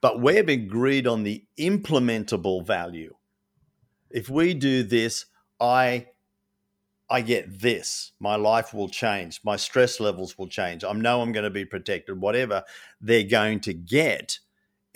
But 0.01 0.21
we've 0.21 0.49
agreed 0.49 1.07
on 1.07 1.23
the 1.23 1.43
implementable 1.59 2.65
value. 2.65 3.15
If 4.09 4.29
we 4.29 4.53
do 4.53 4.83
this, 4.83 5.25
I 5.59 6.07
I 7.09 7.21
get 7.21 7.61
this. 7.61 8.11
My 8.19 8.35
life 8.35 8.73
will 8.73 8.89
change. 8.89 9.39
My 9.43 9.55
stress 9.55 9.99
levels 9.99 10.37
will 10.37 10.47
change. 10.47 10.83
I 10.83 10.91
know 10.91 11.21
I'm 11.21 11.31
going 11.31 11.45
to 11.45 11.49
be 11.49 11.65
protected. 11.65 12.19
Whatever 12.19 12.63
they're 12.99 13.23
going 13.23 13.61
to 13.61 13.73
get 13.73 14.39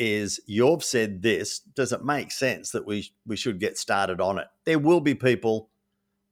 is 0.02 0.40
you've 0.46 0.84
said 0.84 1.22
this. 1.22 1.60
Does 1.60 1.92
it 1.92 2.04
make 2.04 2.32
sense 2.32 2.72
that 2.72 2.86
we 2.86 3.12
we 3.26 3.36
should 3.36 3.60
get 3.60 3.78
started 3.78 4.20
on 4.20 4.40
it? 4.40 4.48
There 4.66 4.80
will 4.80 5.02
be 5.02 5.16
people 5.16 5.70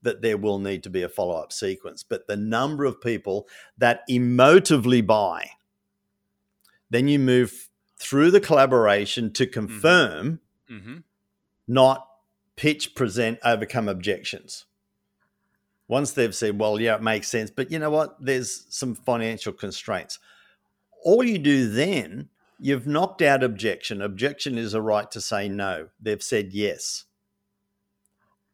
that 0.02 0.22
there 0.22 0.38
will 0.38 0.60
need 0.60 0.84
to 0.84 0.90
be 0.90 1.04
a 1.04 1.10
follow 1.10 1.36
up 1.36 1.52
sequence, 1.52 2.04
but 2.04 2.28
the 2.28 2.38
number 2.38 2.86
of 2.86 3.02
people 3.02 3.48
that 3.78 4.02
emotively 4.10 5.06
buy, 5.06 5.52
then 6.90 7.08
you 7.08 7.20
move 7.20 7.70
through 7.98 8.32
the 8.32 8.40
collaboration 8.40 9.32
to 9.34 9.46
mm-hmm. 9.46 9.54
confirm, 9.54 10.40
mm-hmm. 10.72 10.98
not 11.68 12.08
pitch, 12.56 12.96
present, 12.96 13.40
overcome 13.44 13.90
objections 13.90 14.66
once 15.90 16.12
they've 16.12 16.36
said, 16.36 16.60
well, 16.60 16.80
yeah, 16.80 16.96
it 16.96 17.02
makes 17.02 17.28
sense, 17.28 17.50
but 17.50 17.72
you 17.72 17.80
know 17.80 17.90
what? 17.90 18.16
There's 18.24 18.68
some 18.70 18.94
financial 18.94 19.52
constraints. 19.52 20.20
All 21.04 21.24
you 21.24 21.40
do 21.40 21.68
then, 21.68 22.30
you've 22.60 22.88
knocked 22.88 23.22
out 23.22 23.44
objection. 23.44 24.02
Objection 24.02 24.58
is 24.58 24.74
a 24.74 24.82
right 24.82 25.10
to 25.12 25.22
say 25.22 25.48
no. 25.48 25.88
They've 26.00 26.22
said 26.22 26.54
yes. 26.54 27.06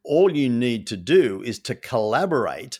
All 0.04 0.34
you 0.34 0.48
need 0.48 0.86
to 0.86 0.96
do 0.96 1.42
is 1.42 1.58
to 1.60 1.74
collaborate. 1.74 2.78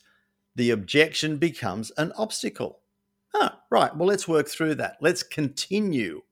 The 0.55 0.70
objection 0.70 1.39
becomes 1.39 1.91
an 1.99 2.12
obstacle. 2.16 2.81
Ah, 3.35 3.61
right. 3.70 3.95
Well, 3.95 4.09
let's 4.09 4.29
work 4.29 4.49
through 4.49 4.77
that. 4.77 4.97
Let's 5.01 5.22
continue 5.22 6.22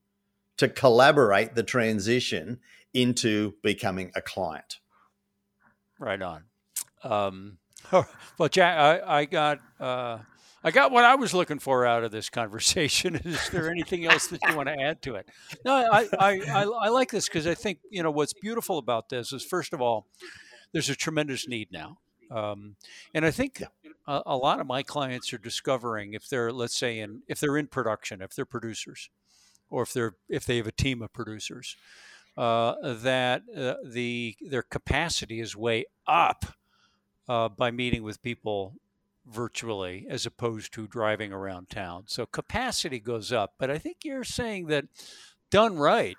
to 0.56 0.68
collaborate 0.68 1.54
the 1.54 1.64
transition 1.64 2.60
into 2.94 3.54
becoming 3.62 4.12
a 4.14 4.22
client. 4.22 4.78
Right 5.98 6.22
on. 6.22 6.44
Um, 7.02 7.58
well, 7.92 8.48
Jack, 8.48 8.78
I, 8.78 9.18
I 9.20 9.24
got 9.24 9.60
uh, 9.80 10.18
I 10.64 10.70
got 10.70 10.90
what 10.90 11.04
I 11.04 11.14
was 11.14 11.34
looking 11.34 11.58
for 11.58 11.84
out 11.84 12.04
of 12.04 12.10
this 12.10 12.30
conversation. 12.30 13.16
Is 13.24 13.50
there 13.50 13.70
anything 13.70 14.06
else 14.06 14.28
that 14.28 14.40
you 14.48 14.56
want 14.56 14.68
to 14.68 14.80
add 14.80 15.02
to 15.02 15.16
it? 15.16 15.28
No, 15.64 15.74
I 15.74 16.08
I, 16.18 16.40
I, 16.40 16.62
I 16.62 16.88
like 16.88 17.10
this 17.10 17.28
because 17.28 17.46
I 17.46 17.54
think 17.54 17.80
you 17.90 18.02
know 18.02 18.10
what's 18.10 18.32
beautiful 18.32 18.78
about 18.78 19.10
this 19.10 19.32
is 19.32 19.44
first 19.44 19.74
of 19.74 19.82
all, 19.82 20.06
there's 20.72 20.88
a 20.88 20.96
tremendous 20.96 21.46
need 21.46 21.68
now, 21.70 21.98
um, 22.30 22.76
and 23.14 23.24
I 23.24 23.30
think. 23.30 23.62
A, 24.06 24.20
a 24.26 24.36
lot 24.36 24.60
of 24.60 24.66
my 24.66 24.82
clients 24.82 25.32
are 25.32 25.38
discovering 25.38 26.12
if 26.12 26.28
they're, 26.28 26.52
let's 26.52 26.76
say, 26.76 26.98
in 26.98 27.22
if 27.26 27.40
they're 27.40 27.56
in 27.56 27.68
production, 27.68 28.20
if 28.20 28.34
they're 28.34 28.44
producers, 28.44 29.08
or 29.70 29.82
if 29.82 29.94
they're 29.94 30.16
if 30.28 30.44
they 30.44 30.58
have 30.58 30.66
a 30.66 30.72
team 30.72 31.00
of 31.00 31.10
producers, 31.10 31.74
uh, 32.36 32.74
that 32.82 33.44
uh, 33.56 33.76
the 33.82 34.36
their 34.42 34.62
capacity 34.62 35.40
is 35.40 35.56
way 35.56 35.86
up 36.06 36.44
uh, 37.28 37.48
by 37.48 37.70
meeting 37.70 38.02
with 38.02 38.22
people 38.22 38.74
virtually 39.26 40.06
as 40.08 40.26
opposed 40.26 40.72
to 40.74 40.86
driving 40.86 41.32
around 41.32 41.70
town. 41.70 42.04
So 42.06 42.26
capacity 42.26 42.98
goes 42.98 43.32
up. 43.32 43.54
But 43.58 43.70
I 43.70 43.78
think 43.78 43.98
you're 44.04 44.24
saying 44.24 44.66
that 44.66 44.86
done 45.50 45.76
right, 45.76 46.16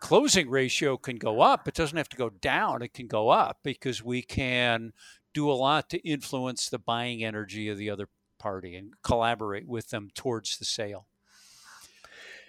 closing 0.00 0.50
ratio 0.50 0.96
can 0.96 1.16
go 1.16 1.40
up. 1.40 1.66
It 1.66 1.74
doesn't 1.74 1.96
have 1.96 2.08
to 2.10 2.16
go 2.16 2.30
down, 2.30 2.82
it 2.82 2.92
can 2.92 3.06
go 3.06 3.30
up 3.30 3.58
because 3.62 4.02
we 4.02 4.22
can 4.22 4.92
do 5.32 5.50
a 5.50 5.52
lot 5.52 5.88
to 5.90 5.98
influence 6.06 6.68
the 6.68 6.78
buying 6.78 7.24
energy 7.24 7.68
of 7.68 7.78
the 7.78 7.88
other 7.88 8.08
party 8.38 8.76
and 8.76 8.94
collaborate 9.02 9.66
with 9.66 9.88
them 9.88 10.10
towards 10.14 10.58
the 10.58 10.64
sale. 10.64 11.06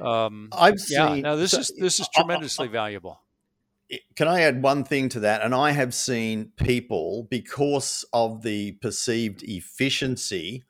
Um, 0.01 0.49
I've 0.51 0.81
yeah, 0.89 1.13
seen. 1.13 1.21
Now 1.21 1.35
this 1.35 1.51
so, 1.51 1.59
is 1.59 1.71
this 1.77 1.99
is 1.99 2.09
tremendously 2.13 2.67
valuable 2.67 3.22
can 4.15 4.27
I 4.27 4.41
add 4.41 4.63
one 4.63 4.83
thing 4.83 5.09
to 5.09 5.19
that? 5.21 5.41
And 5.41 5.53
I 5.53 5.71
have 5.71 5.93
seen 5.93 6.51
people, 6.57 7.27
because 7.29 8.05
of 8.13 8.41
the 8.41 8.73
perceived 8.73 9.43
efficiency, 9.43 10.63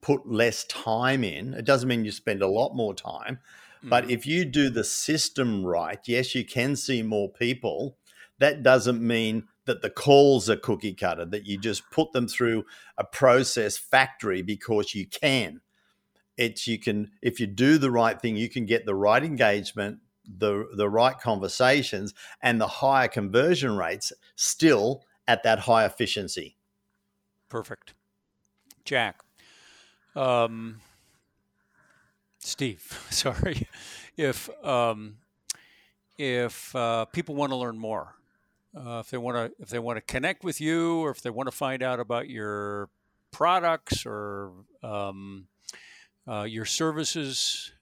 put 0.00 0.28
less 0.30 0.64
time 0.64 1.24
in. 1.24 1.54
It 1.54 1.64
doesn't 1.64 1.88
mean 1.88 2.04
you 2.04 2.12
spend 2.12 2.42
a 2.42 2.48
lot 2.48 2.74
more 2.74 2.94
time, 2.94 3.40
mm. 3.84 3.90
but 3.90 4.10
if 4.10 4.26
you 4.26 4.44
do 4.44 4.70
the 4.70 4.84
system 4.84 5.64
right, 5.64 5.98
yes, 6.06 6.34
you 6.34 6.44
can 6.44 6.76
see 6.76 7.02
more 7.02 7.28
people. 7.28 7.96
That 8.38 8.62
doesn't 8.62 9.00
mean 9.00 9.48
that 9.64 9.82
the 9.82 9.90
calls 9.90 10.48
are 10.48 10.56
cookie 10.56 10.94
cutter, 10.94 11.24
that 11.24 11.46
you 11.46 11.58
just 11.58 11.90
put 11.90 12.12
them 12.12 12.28
through 12.28 12.64
a 12.96 13.04
process 13.04 13.76
factory 13.76 14.42
because 14.42 14.94
you 14.94 15.06
can. 15.06 15.60
It's 16.36 16.66
you 16.66 16.78
can, 16.78 17.10
if 17.22 17.40
you 17.40 17.46
do 17.46 17.78
the 17.78 17.90
right 17.90 18.20
thing, 18.20 18.36
you 18.36 18.48
can 18.48 18.66
get 18.66 18.86
the 18.86 18.94
right 18.94 19.24
engagement, 19.24 20.00
the 20.38 20.68
the 20.74 20.88
right 20.88 21.18
conversations 21.18 22.14
and 22.42 22.60
the 22.60 22.66
higher 22.66 23.08
conversion 23.08 23.76
rates 23.76 24.12
still 24.34 25.04
at 25.28 25.42
that 25.42 25.60
high 25.60 25.84
efficiency. 25.84 26.56
Perfect. 27.48 27.94
Jack. 28.84 29.20
Um, 30.14 30.80
Steve, 32.38 33.06
sorry. 33.10 33.68
If 34.16 34.48
um, 34.64 35.18
if 36.18 36.74
uh, 36.74 37.04
people 37.06 37.34
want 37.34 37.52
to 37.52 37.56
learn 37.56 37.78
more, 37.78 38.14
uh, 38.76 39.00
if 39.00 39.10
they 39.10 39.18
want 39.18 39.36
to 39.36 39.62
if 39.62 39.68
they 39.68 39.78
want 39.78 39.96
to 39.96 40.00
connect 40.00 40.44
with 40.44 40.60
you, 40.60 41.00
or 41.00 41.10
if 41.10 41.20
they 41.22 41.30
want 41.30 41.48
to 41.48 41.56
find 41.56 41.82
out 41.82 42.00
about 42.00 42.28
your 42.28 42.88
products 43.30 44.06
or 44.06 44.52
um, 44.82 45.48
uh, 46.26 46.44
your 46.44 46.64
services, 46.64 47.72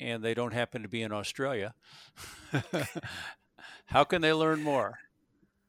and 0.00 0.22
they 0.22 0.34
don't 0.34 0.52
happen 0.52 0.82
to 0.82 0.88
be 0.88 1.02
in 1.02 1.12
Australia, 1.12 1.74
how 3.86 4.04
can 4.04 4.22
they 4.22 4.32
learn 4.32 4.62
more? 4.62 4.98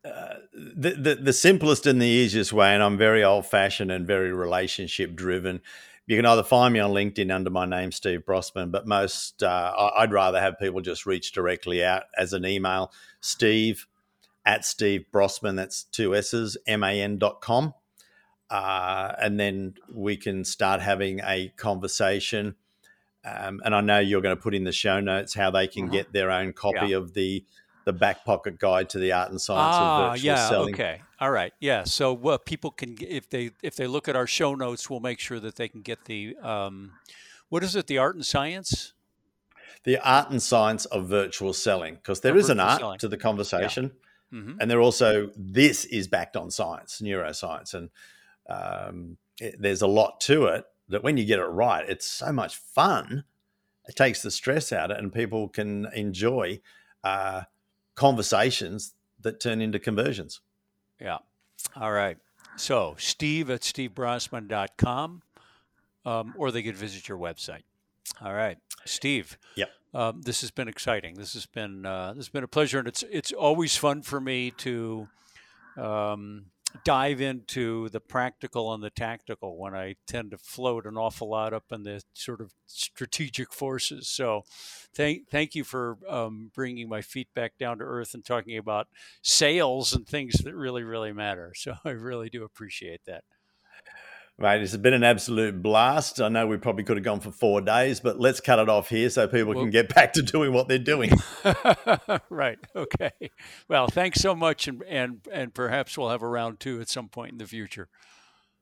Uh, 0.03 0.36
the, 0.53 0.91
the, 0.91 1.15
the 1.15 1.34
simplest 1.34 1.86
and 1.86 2.01
the 2.01 2.07
easiest 2.07 2.53
way, 2.53 2.73
and 2.73 2.82
I'm 2.82 2.97
very 2.97 3.23
old 3.23 3.45
fashioned 3.45 3.91
and 3.91 4.07
very 4.07 4.32
relationship 4.32 5.15
driven. 5.15 5.61
You 6.07 6.15
can 6.15 6.25
either 6.25 6.43
find 6.43 6.73
me 6.73 6.80
on 6.80 6.91
LinkedIn 6.91 7.34
under 7.34 7.49
my 7.49 7.65
name, 7.65 7.91
Steve 7.91 8.21
Brossman, 8.25 8.71
but 8.71 8.88
most 8.88 9.43
uh, 9.43 9.91
I'd 9.97 10.13
rather 10.13 10.39
have 10.39 10.57
people 10.57 10.82
just 10.82 11.05
reach 11.05 11.34
directly 11.34 11.84
out 11.84 12.03
as 12.17 12.34
an 12.34 12.45
email, 12.45 12.91
Steve 13.19 13.86
at 14.45 14.65
Steve 14.65 15.05
Brossman, 15.13 15.57
that's 15.57 15.84
two 15.84 16.15
S's, 16.15 16.57
M 16.65 16.84
A 16.84 17.01
N 17.01 17.17
dot 17.17 17.41
com. 17.41 17.73
Uh, 18.49 19.13
and 19.21 19.39
then 19.39 19.75
we 19.93 20.17
can 20.17 20.43
start 20.43 20.82
having 20.82 21.19
a 21.19 21.53
conversation 21.57 22.55
um, 23.26 23.61
and 23.65 23.76
I 23.76 23.82
know 23.82 23.99
you're 23.99 24.22
going 24.22 24.36
to 24.36 24.41
put 24.41 24.55
in 24.55 24.63
the 24.63 24.72
show 24.72 24.99
notes 24.99 25.34
how 25.34 25.51
they 25.51 25.67
can 25.67 25.86
mm-hmm. 25.86 25.93
get 25.93 26.13
their 26.13 26.32
own 26.32 26.53
copy 26.53 26.89
yeah. 26.89 26.97
of 26.97 27.13
the 27.13 27.43
the 27.86 27.93
back 27.93 28.24
pocket 28.24 28.59
guide 28.59 28.89
to 28.89 28.99
the 28.99 29.11
art 29.11 29.32
and 29.32 29.41
science 29.41 29.76
ah, 29.76 30.05
of 30.05 30.11
virtual 30.11 30.26
yeah, 30.26 30.49
selling. 30.49 30.74
Okay. 30.76 31.01
All 31.20 31.32
right. 31.32 31.53
Yeah. 31.59 31.86
So 31.86 32.15
uh, 32.28 32.38
people 32.38 32.72
can 32.72 32.97
if 33.01 33.30
they 33.30 33.51
if 33.63 33.76
they 33.76 33.88
look 33.88 34.07
at 34.07 34.15
our 34.15 34.28
show 34.28 34.53
notes, 34.53 34.89
we'll 34.89 34.99
make 34.99 35.20
sure 35.20 35.39
that 35.39 35.55
they 35.55 35.67
can 35.67 35.82
get 35.82 36.05
the 36.05 36.36
um, 36.38 36.91
what 37.49 37.63
is 37.63 37.76
it? 37.76 37.88
The 37.88 37.97
art 37.97 38.15
and 38.15 38.26
science. 38.26 38.93
The 39.86 39.97
art 39.97 40.30
and 40.30 40.41
science 40.41 40.86
of 40.86 41.07
virtual 41.07 41.53
selling, 41.53 41.95
because 41.95 42.22
there 42.22 42.34
of 42.34 42.38
is 42.38 42.49
an 42.49 42.59
art 42.59 42.82
selling. 42.82 42.99
to 42.99 43.07
the 43.07 43.17
conversation, 43.17 43.91
yeah. 44.32 44.39
mm-hmm. 44.39 44.53
and 44.59 44.70
there 44.70 44.82
also 44.82 45.32
this 45.38 45.86
is 45.86 46.07
backed 46.07 46.36
on 46.36 46.51
science, 46.51 47.01
neuroscience, 47.01 47.74
and 47.74 47.89
um, 48.49 49.17
it, 49.39 49.55
there's 49.57 49.82
a 49.82 49.88
lot 49.88 50.20
to 50.22 50.45
it 50.45 50.65
that 50.89 51.03
when 51.03 51.17
you 51.17 51.25
get 51.25 51.39
it 51.39 51.43
right, 51.43 51.87
it's 51.87 52.05
so 52.05 52.31
much 52.31 52.57
fun. 52.57 53.23
It 53.87 53.95
takes 53.95 54.21
the 54.21 54.31
stress 54.31 54.71
out 54.71 54.91
of 54.91 54.97
it, 54.97 55.03
and 55.03 55.13
people 55.13 55.47
can 55.47 55.87
enjoy 55.93 56.59
uh, 57.03 57.43
conversations 57.95 58.93
that 59.21 59.39
turn 59.39 59.61
into 59.61 59.79
conversions. 59.79 60.41
Yeah. 60.99 61.19
All 61.75 61.91
right. 61.91 62.17
So, 62.55 62.95
steve 62.97 63.49
at 63.49 63.61
stevebrossman.com, 63.61 65.21
um, 66.05 66.33
or 66.37 66.51
they 66.51 66.63
could 66.63 66.75
visit 66.75 67.07
your 67.07 67.17
website. 67.17 67.63
All 68.21 68.33
right. 68.33 68.57
Steve. 68.85 69.37
Yep. 69.55 69.69
Um, 69.93 70.21
this 70.21 70.41
has 70.41 70.51
been 70.51 70.67
exciting. 70.67 71.15
This 71.15 71.33
has 71.33 71.45
been 71.45 71.85
uh, 71.85 72.13
this 72.13 72.25
has 72.25 72.29
been 72.29 72.43
a 72.43 72.47
pleasure, 72.47 72.79
and 72.79 72.87
it's 72.87 73.03
it's 73.09 73.31
always 73.31 73.75
fun 73.75 74.03
for 74.03 74.19
me 74.21 74.51
to 74.51 75.07
um, 75.77 76.45
dive 76.84 77.22
into 77.22 77.89
the 77.89 77.99
practical 77.99 78.74
and 78.74 78.84
the 78.84 78.89
tactical 78.89 79.57
when 79.57 79.76
I 79.76 79.95
tend 80.07 80.32
to 80.32 80.38
float 80.38 80.86
an 80.86 80.97
awful 80.97 81.30
lot 81.30 81.53
up 81.53 81.65
in 81.72 81.84
the 81.84 82.01
sort 82.13 82.41
of 82.41 82.53
strategic 82.65 83.53
forces. 83.53 84.07
So, 84.07 84.43
thank 84.93 85.30
thank 85.30 85.55
you 85.55 85.63
for 85.63 85.97
um, 86.07 86.51
bringing 86.53 86.89
my 86.89 87.01
feet 87.01 87.28
back 87.34 87.57
down 87.57 87.80
to 87.80 87.84
earth 87.84 88.13
and 88.13 88.24
talking 88.24 88.57
about 88.57 88.88
sales 89.22 89.93
and 89.93 90.07
things 90.07 90.36
that 90.43 90.55
really 90.55 90.84
really 90.84 91.13
matter. 91.13 91.53
So, 91.55 91.76
I 91.86 91.91
really 91.91 92.30
do 92.30 92.43
appreciate 92.43 93.01
that. 93.05 93.24
Right, 94.39 94.61
it's 94.61 94.75
been 94.77 94.93
an 94.93 95.03
absolute 95.03 95.61
blast. 95.61 96.21
I 96.21 96.29
know 96.29 96.47
we 96.47 96.55
probably 96.55 96.85
could 96.85 96.95
have 96.95 97.03
gone 97.03 97.19
for 97.19 97.31
four 97.31 97.59
days, 97.59 97.99
but 97.99 98.21
let's 98.21 98.39
cut 98.39 98.57
it 98.57 98.69
off 98.69 98.87
here 98.87 99.09
so 99.09 99.27
people 99.27 99.53
well, 99.53 99.65
can 99.65 99.69
get 99.69 99.93
back 99.93 100.13
to 100.13 100.21
doing 100.21 100.53
what 100.53 100.69
they're 100.69 100.79
doing. 100.79 101.11
right. 102.29 102.57
Okay. 102.73 103.11
Well, 103.67 103.87
thanks 103.87 104.21
so 104.21 104.33
much, 104.33 104.69
and 104.69 104.81
and 104.87 105.27
and 105.29 105.53
perhaps 105.53 105.97
we'll 105.97 106.09
have 106.09 106.21
a 106.21 106.27
round 106.27 106.61
two 106.61 106.79
at 106.79 106.87
some 106.87 107.09
point 107.09 107.33
in 107.33 107.37
the 107.37 107.47
future. 107.47 107.89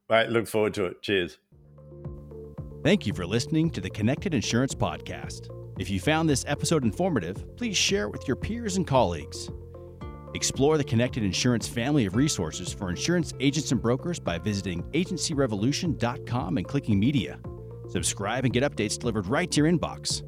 Right. 0.09 0.27
Look 0.27 0.47
forward 0.47 0.73
to 0.75 0.85
it. 0.85 1.03
Cheers. 1.03 1.37
Thank 2.83 3.05
you 3.05 3.13
for 3.13 3.27
listening 3.27 3.69
to 3.71 3.81
the 3.81 3.89
Connected 3.91 4.33
Insurance 4.33 4.73
Podcast. 4.73 5.47
If 5.77 5.91
you 5.91 5.99
found 5.99 6.27
this 6.27 6.43
episode 6.47 6.85
informative, 6.85 7.55
please 7.55 7.77
share 7.77 8.05
it 8.05 8.11
with 8.11 8.27
your 8.27 8.35
peers 8.35 8.77
and 8.77 8.87
colleagues. 8.87 9.49
Explore 10.37 10.77
the 10.77 10.83
Connected 10.83 11.23
Insurance 11.23 11.67
family 11.67 12.05
of 12.05 12.15
resources 12.15 12.71
for 12.71 12.91
insurance 12.91 13.33
agents 13.39 13.71
and 13.71 13.81
brokers 13.81 14.19
by 14.19 14.37
visiting 14.37 14.83
agencyrevolution.com 14.91 16.57
and 16.57 16.67
clicking 16.67 16.99
media. 16.99 17.39
Subscribe 17.89 18.45
and 18.45 18.53
get 18.53 18.61
updates 18.61 18.99
delivered 18.99 19.25
right 19.25 19.49
to 19.49 19.61
your 19.61 19.71
inbox. 19.71 20.21